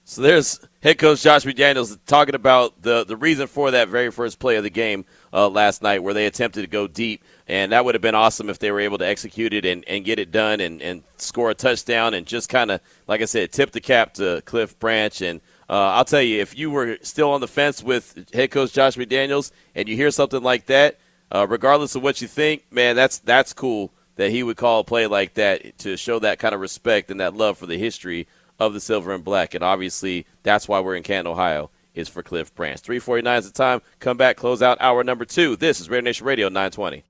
So 0.09 0.23
there's 0.23 0.59
head 0.81 0.97
coach 0.97 1.21
Josh 1.21 1.43
McDaniels 1.43 1.95
talking 2.07 2.33
about 2.33 2.81
the, 2.81 3.05
the 3.05 3.15
reason 3.15 3.45
for 3.45 3.69
that 3.69 3.89
very 3.89 4.09
first 4.09 4.39
play 4.39 4.55
of 4.55 4.63
the 4.63 4.71
game 4.71 5.05
uh, 5.31 5.47
last 5.47 5.83
night 5.83 6.01
where 6.01 6.15
they 6.15 6.25
attempted 6.25 6.61
to 6.61 6.67
go 6.67 6.87
deep. 6.87 7.23
And 7.47 7.73
that 7.73 7.85
would 7.85 7.93
have 7.93 8.01
been 8.01 8.15
awesome 8.15 8.49
if 8.49 8.57
they 8.57 8.71
were 8.71 8.79
able 8.79 8.97
to 8.97 9.05
execute 9.05 9.53
it 9.53 9.65
and, 9.65 9.87
and 9.87 10.03
get 10.03 10.17
it 10.17 10.31
done 10.31 10.61
and, 10.61 10.81
and 10.81 11.03
score 11.17 11.51
a 11.51 11.53
touchdown 11.53 12.15
and 12.15 12.25
just 12.25 12.49
kind 12.49 12.71
of, 12.71 12.81
like 13.07 13.21
I 13.21 13.25
said, 13.25 13.51
tip 13.51 13.69
the 13.69 13.81
cap 13.81 14.15
to 14.15 14.41
Cliff 14.45 14.79
Branch. 14.79 15.21
And 15.21 15.41
uh, 15.69 15.73
I'll 15.73 16.05
tell 16.05 16.23
you, 16.23 16.41
if 16.41 16.57
you 16.57 16.71
were 16.71 16.97
still 17.03 17.29
on 17.29 17.39
the 17.39 17.47
fence 17.47 17.83
with 17.83 18.33
head 18.33 18.49
coach 18.49 18.73
Josh 18.73 18.95
McDaniels 18.95 19.51
and 19.75 19.87
you 19.87 19.95
hear 19.95 20.09
something 20.09 20.41
like 20.41 20.65
that, 20.65 20.97
uh, 21.31 21.45
regardless 21.47 21.93
of 21.93 22.01
what 22.01 22.19
you 22.19 22.27
think, 22.27 22.65
man, 22.71 22.95
that's 22.95 23.19
that's 23.19 23.53
cool 23.53 23.93
that 24.15 24.31
he 24.31 24.41
would 24.41 24.57
call 24.57 24.79
a 24.79 24.83
play 24.83 25.05
like 25.05 25.35
that 25.35 25.77
to 25.77 25.95
show 25.95 26.19
that 26.19 26.39
kind 26.39 26.55
of 26.55 26.59
respect 26.59 27.11
and 27.11 27.19
that 27.19 27.35
love 27.35 27.59
for 27.59 27.67
the 27.67 27.77
history 27.77 28.27
of 28.59 28.73
the 28.73 28.79
silver 28.79 29.13
and 29.13 29.23
black. 29.23 29.53
And 29.53 29.63
obviously, 29.63 30.25
that's 30.43 30.67
why 30.67 30.79
we're 30.79 30.95
in 30.95 31.03
Canton, 31.03 31.31
Ohio, 31.31 31.71
is 31.93 32.09
for 32.09 32.23
Cliff 32.23 32.53
Branch. 32.53 32.79
349 32.79 33.37
is 33.37 33.51
the 33.51 33.53
time. 33.53 33.81
Come 33.99 34.17
back, 34.17 34.37
close 34.37 34.61
out 34.61 34.77
hour 34.81 35.03
number 35.03 35.25
two. 35.25 35.55
This 35.55 35.79
is 35.79 35.89
Raider 35.89 36.03
Nation 36.03 36.25
Radio 36.25 36.49
920. 36.49 37.03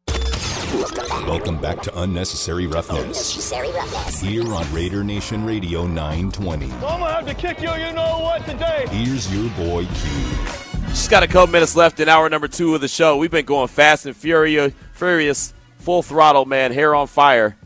Welcome 1.28 1.60
back 1.60 1.82
to 1.82 2.02
Unnecessary 2.02 2.68
Roughness. 2.68 3.00
Unnecessary 3.00 3.72
Roughness. 3.72 4.22
Here 4.22 4.54
on 4.54 4.72
Raider 4.74 5.04
Nation 5.04 5.44
Radio 5.44 5.88
920. 5.88 6.66
I'm 6.66 6.80
going 6.80 7.00
to 7.00 7.06
have 7.06 7.26
to 7.26 7.34
kick 7.34 7.62
you, 7.62 7.72
you 7.74 7.92
know 7.94 8.20
what, 8.20 8.46
today. 8.46 8.86
Here's 8.90 9.34
your 9.34 9.50
boy 9.52 9.86
Q. 9.86 10.60
Just 10.90 11.10
got 11.10 11.24
a 11.24 11.28
couple 11.28 11.48
minutes 11.48 11.76
left 11.76 12.00
in 12.00 12.10
hour 12.10 12.30
number 12.30 12.48
two 12.48 12.76
of 12.76 12.82
the 12.82 12.88
show. 12.88 13.18
We've 13.18 13.32
been 13.32 13.46
going 13.46 13.68
fast 13.68 14.06
and 14.06 14.16
furious, 14.16 14.74
furious, 14.94 15.54
full 15.80 16.04
throttle, 16.04 16.46
man, 16.46 16.72
hair 16.72 16.94
on 16.96 17.08
fire. 17.08 17.58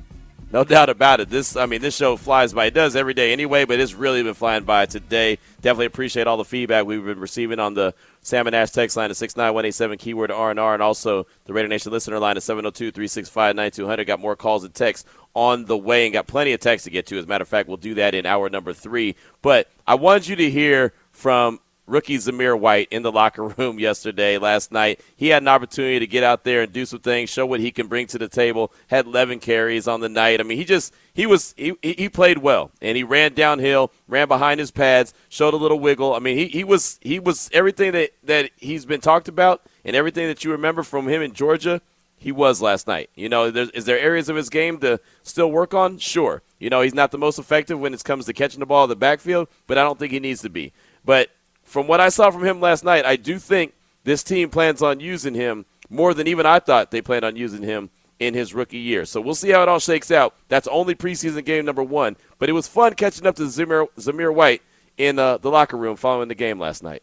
No 0.53 0.63
doubt 0.63 0.89
about 0.89 1.19
it. 1.19 1.31
This, 1.31 1.55
I 1.55 1.65
mean, 1.65 1.81
this 1.81 1.95
show 1.95 2.15
flies 2.15 2.53
by. 2.53 2.65
It 2.65 2.75
does 2.75 2.95
every 2.95 3.15
day 3.15 3.33
anyway, 3.33 3.65
but 3.65 3.79
it's 3.79 3.95
really 3.95 4.21
been 4.21 4.35
flying 4.35 4.65
by 4.65 4.85
today. 4.85 5.39
Definitely 5.61 5.87
appreciate 5.87 6.27
all 6.27 6.37
the 6.37 6.45
feedback 6.45 6.85
we've 6.85 7.03
been 7.03 7.19
receiving 7.19 7.59
on 7.59 7.73
the 7.73 7.95
Salmon 8.21 8.53
Ash 8.53 8.69
text 8.69 8.95
line 8.95 9.09
at 9.09 9.17
69187, 9.17 9.97
keyword 9.97 10.29
R&R, 10.29 10.73
and 10.75 10.83
also 10.83 11.25
the 11.45 11.53
Raider 11.53 11.67
Nation 11.67 11.91
listener 11.91 12.19
line 12.19 12.37
at 12.37 12.43
702-365-9200. 12.43 14.05
Got 14.05 14.19
more 14.19 14.35
calls 14.35 14.63
and 14.63 14.71
texts 14.75 15.09
on 15.33 15.65
the 15.65 15.75
way 15.75 16.05
and 16.05 16.13
got 16.13 16.27
plenty 16.27 16.53
of 16.53 16.59
texts 16.59 16.83
to 16.83 16.91
get 16.91 17.07
to. 17.07 17.17
As 17.17 17.25
a 17.25 17.27
matter 17.27 17.41
of 17.41 17.47
fact, 17.47 17.67
we'll 17.67 17.77
do 17.77 17.95
that 17.95 18.13
in 18.13 18.27
hour 18.27 18.47
number 18.47 18.73
three. 18.73 19.15
But 19.41 19.71
I 19.87 19.95
wanted 19.95 20.27
you 20.27 20.35
to 20.35 20.51
hear 20.51 20.93
from 21.11 21.61
rookie 21.86 22.17
Zamir 22.17 22.59
White 22.59 22.88
in 22.91 23.03
the 23.03 23.11
locker 23.11 23.47
room 23.57 23.79
yesterday, 23.79 24.38
last 24.38 24.71
night. 24.71 25.01
He 25.15 25.29
had 25.29 25.43
an 25.43 25.47
opportunity 25.47 25.99
to 25.99 26.07
get 26.07 26.23
out 26.23 26.43
there 26.43 26.61
and 26.61 26.71
do 26.71 26.86
some 26.86 26.99
things, 26.99 27.29
show 27.29 27.45
what 27.45 27.59
he 27.59 27.71
can 27.71 27.88
bring 27.88 28.07
to 28.07 28.17
the 28.17 28.27
table. 28.27 28.71
Had 28.88 29.05
11 29.05 29.39
carries 29.39 29.88
on 29.88 29.99
the 29.99 30.09
night. 30.09 30.39
I 30.39 30.43
mean, 30.43 30.57
he 30.57 30.65
just 30.65 30.93
he 31.13 31.25
was 31.25 31.53
he 31.57 31.73
he 31.81 32.09
played 32.09 32.39
well 32.39 32.71
and 32.81 32.97
he 32.97 33.03
ran 33.03 33.34
downhill, 33.34 33.91
ran 34.07 34.27
behind 34.27 34.59
his 34.59 34.71
pads, 34.71 35.13
showed 35.29 35.53
a 35.53 35.57
little 35.57 35.79
wiggle. 35.79 36.13
I 36.13 36.19
mean, 36.19 36.38
he 36.38 36.47
he 36.47 36.63
was 36.63 36.99
he 37.01 37.19
was 37.19 37.49
everything 37.53 37.91
that 37.93 38.11
that 38.23 38.51
he's 38.57 38.86
been 38.86 39.01
talked 39.01 39.27
about 39.27 39.61
and 39.86 39.95
everything 39.95 40.27
that 40.27 40.43
you 40.43 40.51
remember 40.51 40.84
from 40.84 41.07
him 41.07 41.21
in 41.21 41.34
Georgia. 41.34 41.81
He 42.17 42.31
was 42.31 42.61
last 42.61 42.88
night. 42.88 43.09
You 43.15 43.27
know, 43.27 43.45
is 43.45 43.84
there 43.84 43.99
areas 43.99 44.29
of 44.29 44.38
his 44.38 44.49
game 44.49 44.79
to 44.79 45.01
still 45.23 45.51
work 45.51 45.73
on? 45.73 45.97
Sure. 45.97 46.41
You 46.57 46.69
know, 46.69 46.79
he's 46.79 46.93
not 46.93 47.11
the 47.11 47.17
most 47.17 47.38
effective 47.38 47.77
when 47.77 47.93
it 47.93 48.01
comes 48.05 48.27
to 48.27 48.34
catching 48.34 48.61
the 48.61 48.65
ball 48.65 48.86
in 48.86 48.89
the 48.89 48.95
backfield, 48.95 49.49
but 49.67 49.77
I 49.77 49.84
don't 49.84 49.99
think 49.99 50.13
he 50.13 50.21
needs 50.21 50.41
to 50.43 50.49
be. 50.49 50.71
But 51.03 51.31
from 51.74 51.88
what 51.88 51.99
I 51.99 52.09
saw 52.09 52.30
from 52.30 52.45
him 52.45 52.61
last 52.61 52.84
night, 52.84 53.03
I 53.03 53.15
do 53.15 53.39
think 53.39 53.74
this 54.03 54.21
team 54.21 54.49
plans 54.51 54.84
on 54.84 54.99
using 54.99 55.34
him 55.34 55.65
more 55.89 56.13
than 56.13 56.28
even 56.28 56.45
I 56.45 56.59
thought 56.59 56.91
they 56.91 57.01
planned 57.01 57.26
on 57.26 57.36
using 57.36 57.63
him 57.63 57.89
in 58.19 58.36
his 58.36 58.53
rookie 58.53 58.78
year. 58.78 59.05
So 59.05 59.19
we'll 59.19 59.34
see 59.34 59.49
how 59.49 59.63
it 59.63 59.67
all 59.69 59.80
shakes 59.80 60.11
out. 60.11 60.36
That's 60.49 60.67
only 60.67 60.93
preseason 60.93 61.43
game 61.43 61.65
number 61.65 61.82
one, 61.82 62.15
but 62.38 62.47
it 62.47 62.51
was 62.51 62.67
fun 62.67 62.93
catching 62.93 63.26
up 63.26 63.36
to 63.38 63.43
Zamir, 63.43 63.88
Zamir 63.97 64.32
White 64.32 64.61
in 64.99 65.17
uh, 65.17 65.38
the 65.39 65.49
locker 65.49 65.76
room 65.76 65.95
following 65.95 66.28
the 66.28 66.36
game 66.36 66.59
last 66.59 66.84
night. 66.84 67.01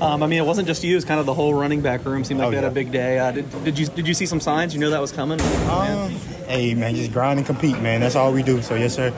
Um, 0.00 0.22
I 0.22 0.26
mean, 0.26 0.38
it 0.38 0.46
wasn't 0.46 0.68
just 0.68 0.82
you; 0.84 0.92
it 0.92 0.94
was 0.94 1.04
kind 1.04 1.20
of 1.20 1.26
the 1.26 1.34
whole 1.34 1.52
running 1.52 1.82
back 1.82 2.04
room. 2.06 2.24
Seemed 2.24 2.40
like 2.40 2.46
Oh, 2.46 2.50
they 2.50 2.56
had 2.56 2.62
yeah. 2.64 2.70
a 2.70 2.72
big 2.72 2.90
day. 2.92 3.18
Uh, 3.18 3.32
did, 3.32 3.64
did 3.64 3.78
you 3.78 3.86
did 3.88 4.06
you 4.08 4.14
see 4.14 4.26
some 4.26 4.40
signs? 4.40 4.72
You 4.72 4.80
knew 4.80 4.90
that 4.90 5.00
was 5.00 5.12
coming. 5.12 5.40
Um, 5.68 6.12
hey 6.46 6.72
man, 6.74 6.94
just 6.94 7.12
grind 7.12 7.38
and 7.40 7.46
compete, 7.46 7.78
man. 7.80 8.00
That's 8.00 8.14
all 8.16 8.32
we 8.32 8.42
do. 8.42 8.62
So 8.62 8.74
yes, 8.76 8.94
sir. 8.94 9.10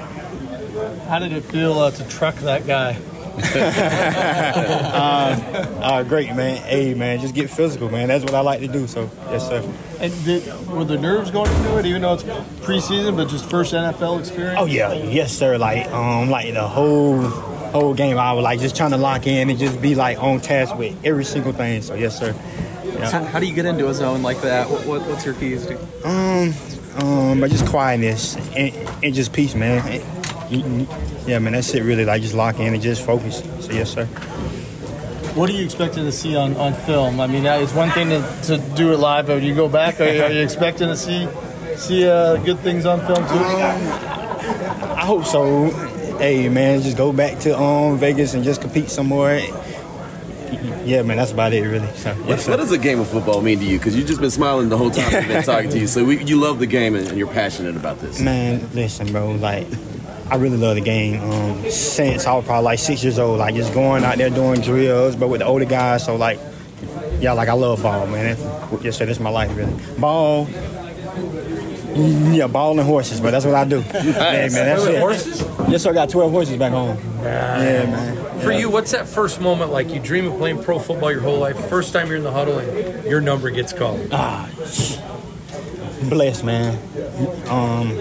How 1.07 1.19
did 1.21 1.33
it 1.33 1.43
feel 1.45 1.79
uh, 1.79 1.91
to 1.93 2.09
truck 2.09 2.35
that 2.37 2.67
guy? 2.67 2.97
uh, 3.55 5.67
uh, 5.83 6.03
great, 6.05 6.35
man. 6.35 6.57
Hey, 6.63 6.95
man, 6.95 7.21
just 7.21 7.35
get 7.35 7.51
physical, 7.51 7.91
man. 7.91 8.09
That's 8.09 8.25
what 8.25 8.35
I 8.35 8.41
like 8.41 8.61
to 8.61 8.69
do. 8.69 8.87
So 8.87 9.11
yes, 9.31 9.49
sir. 9.49 9.63
And 10.01 10.25
did, 10.25 10.69
were 10.69 10.85
the 10.85 10.99
nerves 10.99 11.31
going 11.31 11.51
into 11.51 11.79
it, 11.79 11.87
even 11.87 12.03
though 12.03 12.15
it's 12.15 12.23
preseason, 12.23 13.17
but 13.17 13.29
just 13.29 13.49
first 13.49 13.73
NFL 13.73 14.21
experience? 14.21 14.59
Oh 14.61 14.67
yeah, 14.67 14.93
yes, 14.93 15.33
sir. 15.33 15.59
Like 15.59 15.87
um, 15.89 16.31
like 16.31 16.53
the 16.53 16.67
whole 16.67 17.21
whole 17.21 17.95
game, 17.95 18.19
I 18.19 18.33
was 18.33 18.43
like 18.43 18.61
just 18.61 18.77
trying 18.77 18.91
to 18.91 18.97
lock 18.97 19.27
in 19.27 19.51
and 19.51 19.59
just 19.59 19.81
be 19.81 19.95
like 19.95 20.23
on 20.23 20.41
task 20.41 20.77
with 20.77 20.97
every 21.05 21.25
single 21.25 21.53
thing. 21.53 21.83
So 21.83 21.95
yes, 21.95 22.19
sir. 22.19 22.35
Yeah. 22.85 23.11
How, 23.11 23.25
how 23.25 23.39
do 23.39 23.47
you 23.47 23.55
get 23.55 23.67
into 23.67 23.89
a 23.89 23.95
zone 23.95 24.23
like 24.23 24.41
that? 24.43 24.69
What, 24.69 24.87
what, 24.87 25.03
what's 25.03 25.25
your 25.25 25.35
keys 25.35 25.67
to? 25.67 26.09
Um, 26.09 26.53
um, 26.97 27.41
but 27.41 27.51
just 27.51 27.67
quietness 27.67 28.37
and, 28.57 28.75
and 29.03 29.15
just 29.15 29.33
peace, 29.33 29.55
man. 29.55 29.87
And- 29.87 30.21
yeah, 31.31 31.39
man, 31.39 31.53
that's 31.53 31.73
it. 31.75 31.83
Really, 31.85 32.05
like 32.05 32.23
just 32.23 32.35
lock 32.35 32.59
in 32.59 32.75
and 32.75 32.83
just 32.83 33.05
focus. 33.07 33.43
So 33.61 33.73
yes, 33.73 33.91
sir. 33.93 34.07
What 35.37 35.49
are 35.49 35.53
you 35.53 35.65
expecting 35.65 36.05
to 36.05 36.13
see 36.13 36.35
on, 36.35 36.57
on 36.57 36.75
film? 36.75 37.21
I 37.21 37.27
mean, 37.29 37.47
uh, 37.47 37.55
it's 37.59 37.73
one 37.73 37.91
thing 37.91 38.09
to, 38.09 38.21
to 38.45 38.59
do 38.75 38.93
it 38.93 38.99
live, 38.99 39.29
but 39.29 39.43
you 39.43 39.55
go 39.55 39.69
back, 39.69 40.01
are 40.01 40.09
you, 40.13 40.23
are 40.25 40.33
you 40.33 40.43
expecting 40.43 40.89
to 40.89 40.97
see 40.97 41.29
see 41.77 42.07
uh, 42.09 42.37
good 42.39 42.59
things 42.59 42.85
on 42.85 42.99
film 43.07 43.17
too? 43.19 43.45
I 44.95 45.05
hope 45.07 45.25
so. 45.25 45.71
Hey, 46.19 46.49
man, 46.49 46.83
just 46.83 46.97
go 46.97 47.13
back 47.13 47.39
to 47.41 47.57
um 47.59 47.97
Vegas 47.97 48.35
and 48.35 48.43
just 48.45 48.61
compete 48.61 48.91
some 48.91 49.07
more. 49.07 49.41
Yeah, 50.85 51.03
man, 51.03 51.19
that's 51.19 51.31
about 51.31 51.53
it, 51.53 51.63
really. 51.63 51.87
So, 51.95 52.13
What, 52.15 52.29
yes, 52.29 52.45
sir. 52.45 52.51
what 52.51 52.57
does 52.57 52.73
a 52.73 52.79
game 52.79 52.99
of 53.01 53.09
football 53.09 53.41
mean 53.41 53.59
to 53.61 53.65
you? 53.65 53.79
Because 53.79 53.97
you've 53.97 54.09
just 54.09 54.21
been 54.21 54.31
smiling 54.31 54.69
the 54.69 54.77
whole 54.77 54.91
time 54.91 55.13
we've 55.13 55.29
been 55.29 55.43
talking 55.45 55.71
to 55.71 55.79
you. 55.79 55.87
So 55.87 56.05
we, 56.05 56.23
you 56.25 56.37
love 56.41 56.59
the 56.59 56.67
game 56.67 56.97
and, 56.97 57.07
and 57.07 57.17
you're 57.17 57.29
passionate 57.33 57.77
about 57.77 58.01
this. 58.01 58.19
Man, 58.21 58.69
listen, 58.75 59.13
bro. 59.13 59.31
Like, 59.33 59.67
I 60.31 60.37
really 60.37 60.57
love 60.57 60.77
the 60.77 60.81
game. 60.81 61.21
Um, 61.23 61.71
since 61.71 62.27
I 62.27 62.35
was 62.35 62.45
probably 62.45 62.65
like 62.65 62.79
six 62.79 63.03
years 63.03 63.19
old, 63.19 63.39
like 63.39 63.55
just 63.55 63.75
going 63.75 64.05
out 64.05 64.17
there 64.19 64.31
doing 64.31 64.61
drills, 64.61 65.17
but 65.17 65.29
with 65.29 65.41
the 65.41 65.47
older 65.47 65.65
guys. 65.65 66.05
So 66.05 66.17
like, 66.17 66.39
yeah, 67.21 67.33
like 67.33 67.49
I 67.49 67.53
love 67.55 67.83
ball, 67.83 68.07
man. 68.07 68.37
That's, 68.37 68.85
yes, 68.85 68.97
sir. 68.97 69.07
That's 69.07 69.21
my 69.21 69.31
life, 69.31 69.55
really. 69.57 69.75
Ball. 69.99 70.47
Yeah, 71.93 72.47
ball 72.47 72.71
and 72.79 72.81
horses, 72.89 73.21
but 73.21 73.33
that's 73.33 73.45
what 73.45 73.57
I 73.57 73.65
do. 73.65 73.83
Yeah, 73.93 74.49
man, 74.49 74.51
that's 74.53 74.85
it. 74.85 75.01
horses? 75.01 75.41
Yes, 75.69 75.83
sir. 75.83 75.91
I 75.91 75.95
got 75.95 76.09
twelve 76.09 76.31
horses 76.31 76.57
back 76.57 76.71
home. 76.73 76.97
Yeah, 77.19 77.85
man. 77.87 78.41
For 78.41 78.53
Yeah. 78.53 78.59
you, 78.59 78.71
what's 78.71 78.93
that 78.93 79.09
first 79.09 79.41
moment 79.41 79.73
like? 79.73 79.91
You 79.93 79.99
dream 80.01 80.27
of 80.31 80.39
playing 80.39 80.63
pro 80.63 80.79
football 80.79 81.11
your 81.11 81.21
whole 81.21 81.39
life. 81.39 81.59
First 81.69 81.93
time 81.93 82.07
you're 82.07 82.17
in 82.17 82.23
the 82.23 82.31
huddle 82.31 82.59
and 82.59 83.05
your 83.05 83.21
number 83.21 83.51
gets 83.51 83.73
called. 83.73 84.09
Ah, 84.13 84.49
blessed, 86.09 86.45
man. 86.45 86.79
Um, 87.49 88.01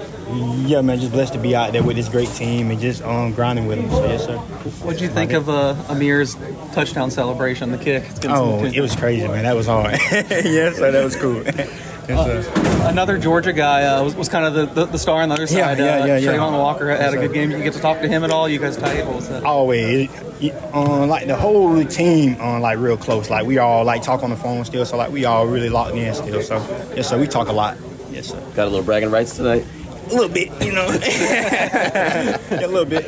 yeah, 0.67 0.81
man, 0.81 0.99
just 0.99 1.11
blessed 1.11 1.33
to 1.33 1.39
be 1.39 1.55
out 1.55 1.71
there 1.73 1.83
with 1.83 1.95
this 1.95 2.09
great 2.09 2.29
team 2.29 2.69
and 2.71 2.79
just 2.79 3.01
um 3.03 3.33
grinding 3.33 3.65
with 3.67 3.79
them. 3.79 3.89
So 3.89 4.05
yes, 4.05 4.25
sir. 4.25 4.37
What 4.37 4.93
did 4.93 5.01
you 5.01 5.09
think 5.09 5.33
of 5.33 5.49
uh, 5.49 5.75
Ameer's 5.89 6.35
touchdown 6.73 7.11
celebration, 7.11 7.71
the 7.71 7.77
kick? 7.77 8.03
It's 8.05 8.19
getting 8.19 8.35
some 8.35 8.47
Oh, 8.47 8.57
attention. 8.59 8.75
it 8.75 8.81
was 8.81 8.95
crazy, 8.95 9.27
man. 9.27 9.43
That 9.43 9.55
was 9.55 9.67
hard. 9.67 9.93
yes, 10.11 10.75
sir. 10.77 10.91
That 10.91 11.03
was 11.03 11.15
cool. 11.15 11.43
yes. 12.07 12.47
Another 12.89 13.17
Georgia 13.17 13.53
guy 13.53 13.83
uh, 13.83 14.03
was, 14.03 14.15
was 14.15 14.29
kind 14.29 14.45
of 14.45 14.53
the, 14.53 14.65
the, 14.65 14.85
the 14.91 14.97
star 14.99 15.21
on 15.21 15.29
the 15.29 15.35
other 15.35 15.47
side. 15.47 15.57
Yeah, 15.57 15.65
side. 15.67 15.79
yeah, 15.79 15.85
uh, 16.01 16.05
yeah, 16.05 16.17
yeah. 16.17 16.31
Travon 16.33 16.53
Walker 16.53 16.89
had 16.89 16.99
Yes, 16.99 17.13
a 17.13 17.17
good 17.17 17.33
game. 17.33 17.51
You 17.51 17.61
get 17.63 17.73
to 17.73 17.79
talk 17.79 18.01
to 18.01 18.07
him 18.07 18.23
at 18.23 18.31
all? 18.31 18.47
You 18.49 18.59
guys 18.59 18.77
tight? 18.77 19.05
What 19.05 19.15
was 19.17 19.29
that? 19.29 19.43
Always, 19.43 20.09
it, 20.41 20.53
um, 20.73 21.07
like 21.09 21.27
the 21.27 21.35
whole 21.35 21.83
team, 21.85 22.39
on 22.41 22.61
like 22.61 22.77
real 22.79 22.97
close. 22.97 23.29
Like 23.29 23.45
we 23.45 23.57
all 23.57 23.83
like 23.83 24.01
talk 24.01 24.23
on 24.23 24.29
the 24.29 24.35
phone 24.37 24.63
still, 24.65 24.85
so 24.85 24.97
like 24.97 25.11
we 25.11 25.25
all 25.25 25.45
really 25.45 25.69
locked 25.69 25.95
in 25.95 26.13
still. 26.15 26.41
So 26.41 26.55
yes, 26.95 27.09
sir. 27.09 27.19
We 27.19 27.27
talk 27.27 27.47
a 27.47 27.53
lot. 27.53 27.77
Yes, 28.11 28.27
sir. 28.27 28.39
Got 28.55 28.67
a 28.67 28.69
little 28.71 28.85
bragging 28.85 29.11
rights 29.11 29.35
tonight. 29.35 29.65
A 30.09 30.13
little 30.13 30.29
bit, 30.29 30.49
you 30.65 30.71
know. 30.71 30.87
a 30.89 32.67
little 32.67 32.85
bit. 32.85 33.05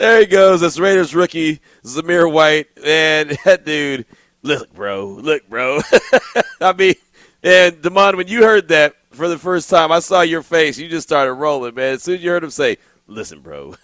There 0.00 0.20
he 0.20 0.24
goes. 0.24 0.62
That's 0.62 0.78
Raiders 0.78 1.14
rookie 1.14 1.60
Zamir 1.84 2.32
White. 2.32 2.68
And 2.82 3.30
that 3.44 3.66
dude, 3.66 4.06
look, 4.40 4.72
bro, 4.72 5.06
look, 5.08 5.46
bro. 5.46 5.80
I 6.60 6.72
mean, 6.72 6.94
and 7.42 7.82
Damon, 7.82 8.16
when 8.16 8.26
you 8.26 8.42
heard 8.42 8.68
that 8.68 8.94
for 9.10 9.28
the 9.28 9.36
first 9.36 9.68
time, 9.68 9.92
I 9.92 9.98
saw 9.98 10.22
your 10.22 10.42
face. 10.42 10.78
You 10.78 10.88
just 10.88 11.06
started 11.06 11.34
rolling, 11.34 11.74
man. 11.74 11.94
As 11.94 12.02
soon 12.02 12.14
as 12.14 12.24
you 12.24 12.30
heard 12.30 12.42
him 12.42 12.50
say, 12.50 12.78
"Listen, 13.08 13.40
bro," 13.40 13.74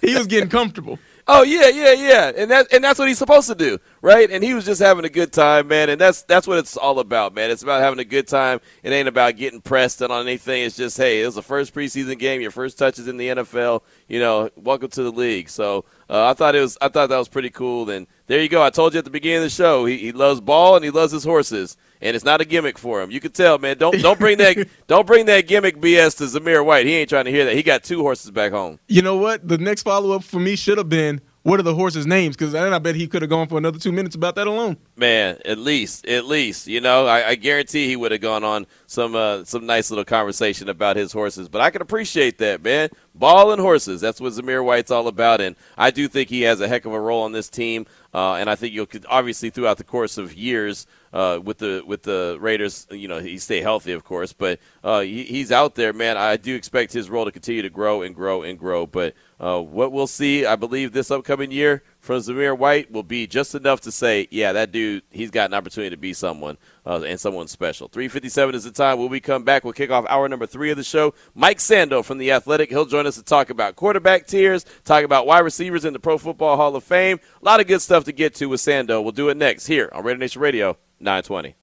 he 0.00 0.14
was 0.14 0.28
getting 0.28 0.50
comfortable. 0.50 1.00
Oh 1.26 1.42
yeah, 1.42 1.68
yeah, 1.68 1.92
yeah, 1.92 2.32
and 2.36 2.50
that 2.50 2.72
and 2.72 2.82
that's 2.82 2.98
what 2.98 3.08
he's 3.08 3.18
supposed 3.18 3.48
to 3.48 3.54
do, 3.54 3.78
right? 4.02 4.30
And 4.30 4.42
he 4.42 4.54
was 4.54 4.64
just 4.64 4.80
having 4.80 5.04
a 5.04 5.08
good 5.08 5.32
time, 5.32 5.68
man. 5.68 5.88
And 5.90 6.00
that's 6.00 6.22
that's 6.22 6.46
what 6.46 6.58
it's 6.58 6.76
all 6.76 6.98
about, 6.98 7.34
man. 7.34 7.50
It's 7.50 7.62
about 7.62 7.82
having 7.82 7.98
a 7.98 8.04
good 8.04 8.26
time. 8.26 8.60
It 8.82 8.90
ain't 8.90 9.08
about 9.08 9.36
getting 9.36 9.60
pressed 9.60 10.02
on 10.02 10.10
anything. 10.10 10.64
It's 10.64 10.76
just, 10.76 10.96
hey, 10.96 11.22
it 11.22 11.26
was 11.26 11.34
the 11.34 11.42
first 11.42 11.74
preseason 11.74 12.18
game, 12.18 12.40
your 12.40 12.50
first 12.50 12.78
touches 12.78 13.06
in 13.06 13.16
the 13.16 13.28
NFL. 13.28 13.82
You 14.08 14.20
know, 14.20 14.50
welcome 14.56 14.90
to 14.90 15.02
the 15.02 15.12
league. 15.12 15.48
So 15.48 15.84
uh, 16.10 16.26
I 16.26 16.34
thought 16.34 16.56
it 16.56 16.60
was, 16.60 16.76
I 16.80 16.88
thought 16.88 17.08
that 17.08 17.18
was 17.18 17.28
pretty 17.28 17.50
cool. 17.50 17.88
And 17.88 18.08
there 18.26 18.42
you 18.42 18.48
go. 18.48 18.62
I 18.62 18.70
told 18.70 18.94
you 18.94 18.98
at 18.98 19.04
the 19.04 19.10
beginning 19.10 19.38
of 19.38 19.42
the 19.44 19.50
show, 19.50 19.84
he, 19.84 19.96
he 19.96 20.12
loves 20.12 20.40
ball 20.40 20.74
and 20.74 20.84
he 20.84 20.90
loves 20.90 21.12
his 21.12 21.22
horses, 21.22 21.76
and 22.00 22.16
it's 22.16 22.24
not 22.24 22.40
a 22.40 22.44
gimmick 22.44 22.78
for 22.78 23.00
him. 23.00 23.12
You 23.12 23.20
can 23.20 23.30
tell, 23.30 23.58
man. 23.58 23.78
Don't 23.78 24.02
don't 24.02 24.18
bring 24.18 24.38
that 24.38 24.68
don't 24.88 25.06
bring 25.06 25.26
that 25.26 25.46
gimmick 25.46 25.76
BS 25.76 26.16
to 26.18 26.24
Zamir 26.24 26.64
White. 26.64 26.86
He 26.86 26.94
ain't 26.94 27.08
trying 27.08 27.26
to 27.26 27.30
hear 27.30 27.44
that. 27.44 27.54
He 27.54 27.62
got 27.62 27.84
two 27.84 28.02
horses 28.02 28.32
back 28.32 28.50
home. 28.50 28.80
You 28.88 29.02
know 29.02 29.16
what? 29.16 29.46
The 29.46 29.58
next 29.58 29.82
follow 29.82 30.10
up 30.16 30.24
for 30.24 30.40
me 30.40 30.56
should 30.56 30.78
have 30.78 30.88
been 30.88 31.20
what 31.42 31.58
are 31.58 31.62
the 31.62 31.74
horses' 31.74 32.06
names? 32.06 32.36
Because 32.36 32.52
then 32.52 32.72
I 32.72 32.78
bet 32.78 32.94
he 32.94 33.06
could 33.06 33.22
have 33.22 33.30
gone 33.30 33.48
for 33.48 33.56
another 33.56 33.78
two 33.78 33.92
minutes 33.92 34.14
about 34.14 34.34
that 34.34 34.46
alone. 34.46 34.76
Man, 34.96 35.38
at 35.44 35.58
least, 35.58 36.06
at 36.06 36.26
least, 36.26 36.66
you 36.66 36.80
know, 36.80 37.06
I, 37.06 37.28
I 37.28 37.34
guarantee 37.34 37.86
he 37.86 37.96
would 37.96 38.12
have 38.12 38.20
gone 38.20 38.44
on 38.44 38.66
some 38.90 39.14
uh, 39.14 39.44
some 39.44 39.66
nice 39.66 39.88
little 39.88 40.04
conversation 40.04 40.68
about 40.68 40.96
his 40.96 41.12
horses. 41.12 41.48
But 41.48 41.60
I 41.60 41.70
can 41.70 41.80
appreciate 41.80 42.38
that, 42.38 42.60
man. 42.60 42.88
Ball 43.14 43.52
and 43.52 43.60
horses. 43.60 44.00
That's 44.00 44.20
what 44.20 44.32
Zamir 44.32 44.64
White's 44.64 44.90
all 44.90 45.06
about, 45.06 45.40
and 45.40 45.54
I 45.78 45.92
do 45.92 46.08
think 46.08 46.28
he 46.28 46.42
has 46.42 46.60
a 46.60 46.66
heck 46.66 46.86
of 46.86 46.92
a 46.92 47.00
role 47.00 47.22
on 47.22 47.30
this 47.30 47.48
team. 47.48 47.86
Uh, 48.12 48.34
and 48.34 48.50
I 48.50 48.56
think 48.56 48.74
you'll 48.74 48.88
obviously 49.08 49.50
throughout 49.50 49.78
the 49.78 49.84
course 49.84 50.18
of 50.18 50.34
years 50.34 50.88
uh, 51.12 51.38
with 51.40 51.58
the 51.58 51.84
with 51.86 52.02
the 52.02 52.36
Raiders, 52.40 52.88
you 52.90 53.06
know, 53.06 53.20
he 53.20 53.38
stay 53.38 53.60
healthy, 53.60 53.92
of 53.92 54.02
course. 54.02 54.32
But 54.32 54.58
uh, 54.82 55.00
he, 55.00 55.22
he's 55.22 55.52
out 55.52 55.76
there, 55.76 55.92
man. 55.92 56.16
I 56.16 56.36
do 56.36 56.56
expect 56.56 56.92
his 56.92 57.08
role 57.08 57.24
to 57.26 57.30
continue 57.30 57.62
to 57.62 57.70
grow 57.70 58.02
and 58.02 58.12
grow 58.12 58.42
and 58.42 58.58
grow. 58.58 58.88
But 58.88 59.14
uh, 59.38 59.60
what 59.60 59.92
we'll 59.92 60.08
see, 60.08 60.44
I 60.44 60.56
believe, 60.56 60.92
this 60.92 61.12
upcoming 61.12 61.52
year 61.52 61.84
from 62.00 62.16
Zamir 62.18 62.56
White 62.56 62.90
will 62.90 63.02
be 63.02 63.26
just 63.26 63.54
enough 63.54 63.82
to 63.82 63.92
say, 63.92 64.26
yeah, 64.30 64.52
that 64.52 64.72
dude, 64.72 65.02
he's 65.10 65.30
got 65.30 65.50
an 65.50 65.54
opportunity 65.54 65.90
to 65.90 66.00
be 66.00 66.14
someone 66.14 66.56
uh, 66.86 67.02
and 67.02 67.20
someone 67.20 67.46
special. 67.46 67.88
357 67.88 68.54
is 68.54 68.64
the 68.64 68.70
time. 68.70 68.98
When 68.98 69.10
we 69.10 69.20
come 69.20 69.44
back, 69.44 69.64
we'll 69.64 69.74
kick 69.74 69.90
off 69.90 70.06
hour 70.08 70.28
number 70.28 70.46
three 70.46 70.70
of 70.70 70.78
the 70.78 70.82
show. 70.82 71.14
Mike 71.34 71.58
Sando 71.58 72.04
from 72.04 72.18
The 72.18 72.32
Athletic, 72.32 72.70
he'll 72.70 72.86
join 72.86 73.06
us 73.06 73.16
to 73.16 73.22
talk 73.22 73.50
about 73.50 73.76
quarterback 73.76 74.26
tiers, 74.26 74.64
talk 74.84 75.04
about 75.04 75.26
wide 75.26 75.40
receivers 75.40 75.84
in 75.84 75.92
the 75.92 76.00
Pro 76.00 76.16
Football 76.16 76.56
Hall 76.56 76.74
of 76.74 76.84
Fame. 76.84 77.20
A 77.40 77.44
lot 77.44 77.60
of 77.60 77.66
good 77.66 77.82
stuff 77.82 78.04
to 78.04 78.12
get 78.12 78.34
to 78.36 78.46
with 78.46 78.60
Sando. 78.60 79.02
We'll 79.02 79.12
do 79.12 79.28
it 79.28 79.36
next 79.36 79.66
here 79.66 79.90
on 79.92 80.02
Raider 80.02 80.18
Nation 80.18 80.40
Radio 80.40 80.78
920. 81.00 81.54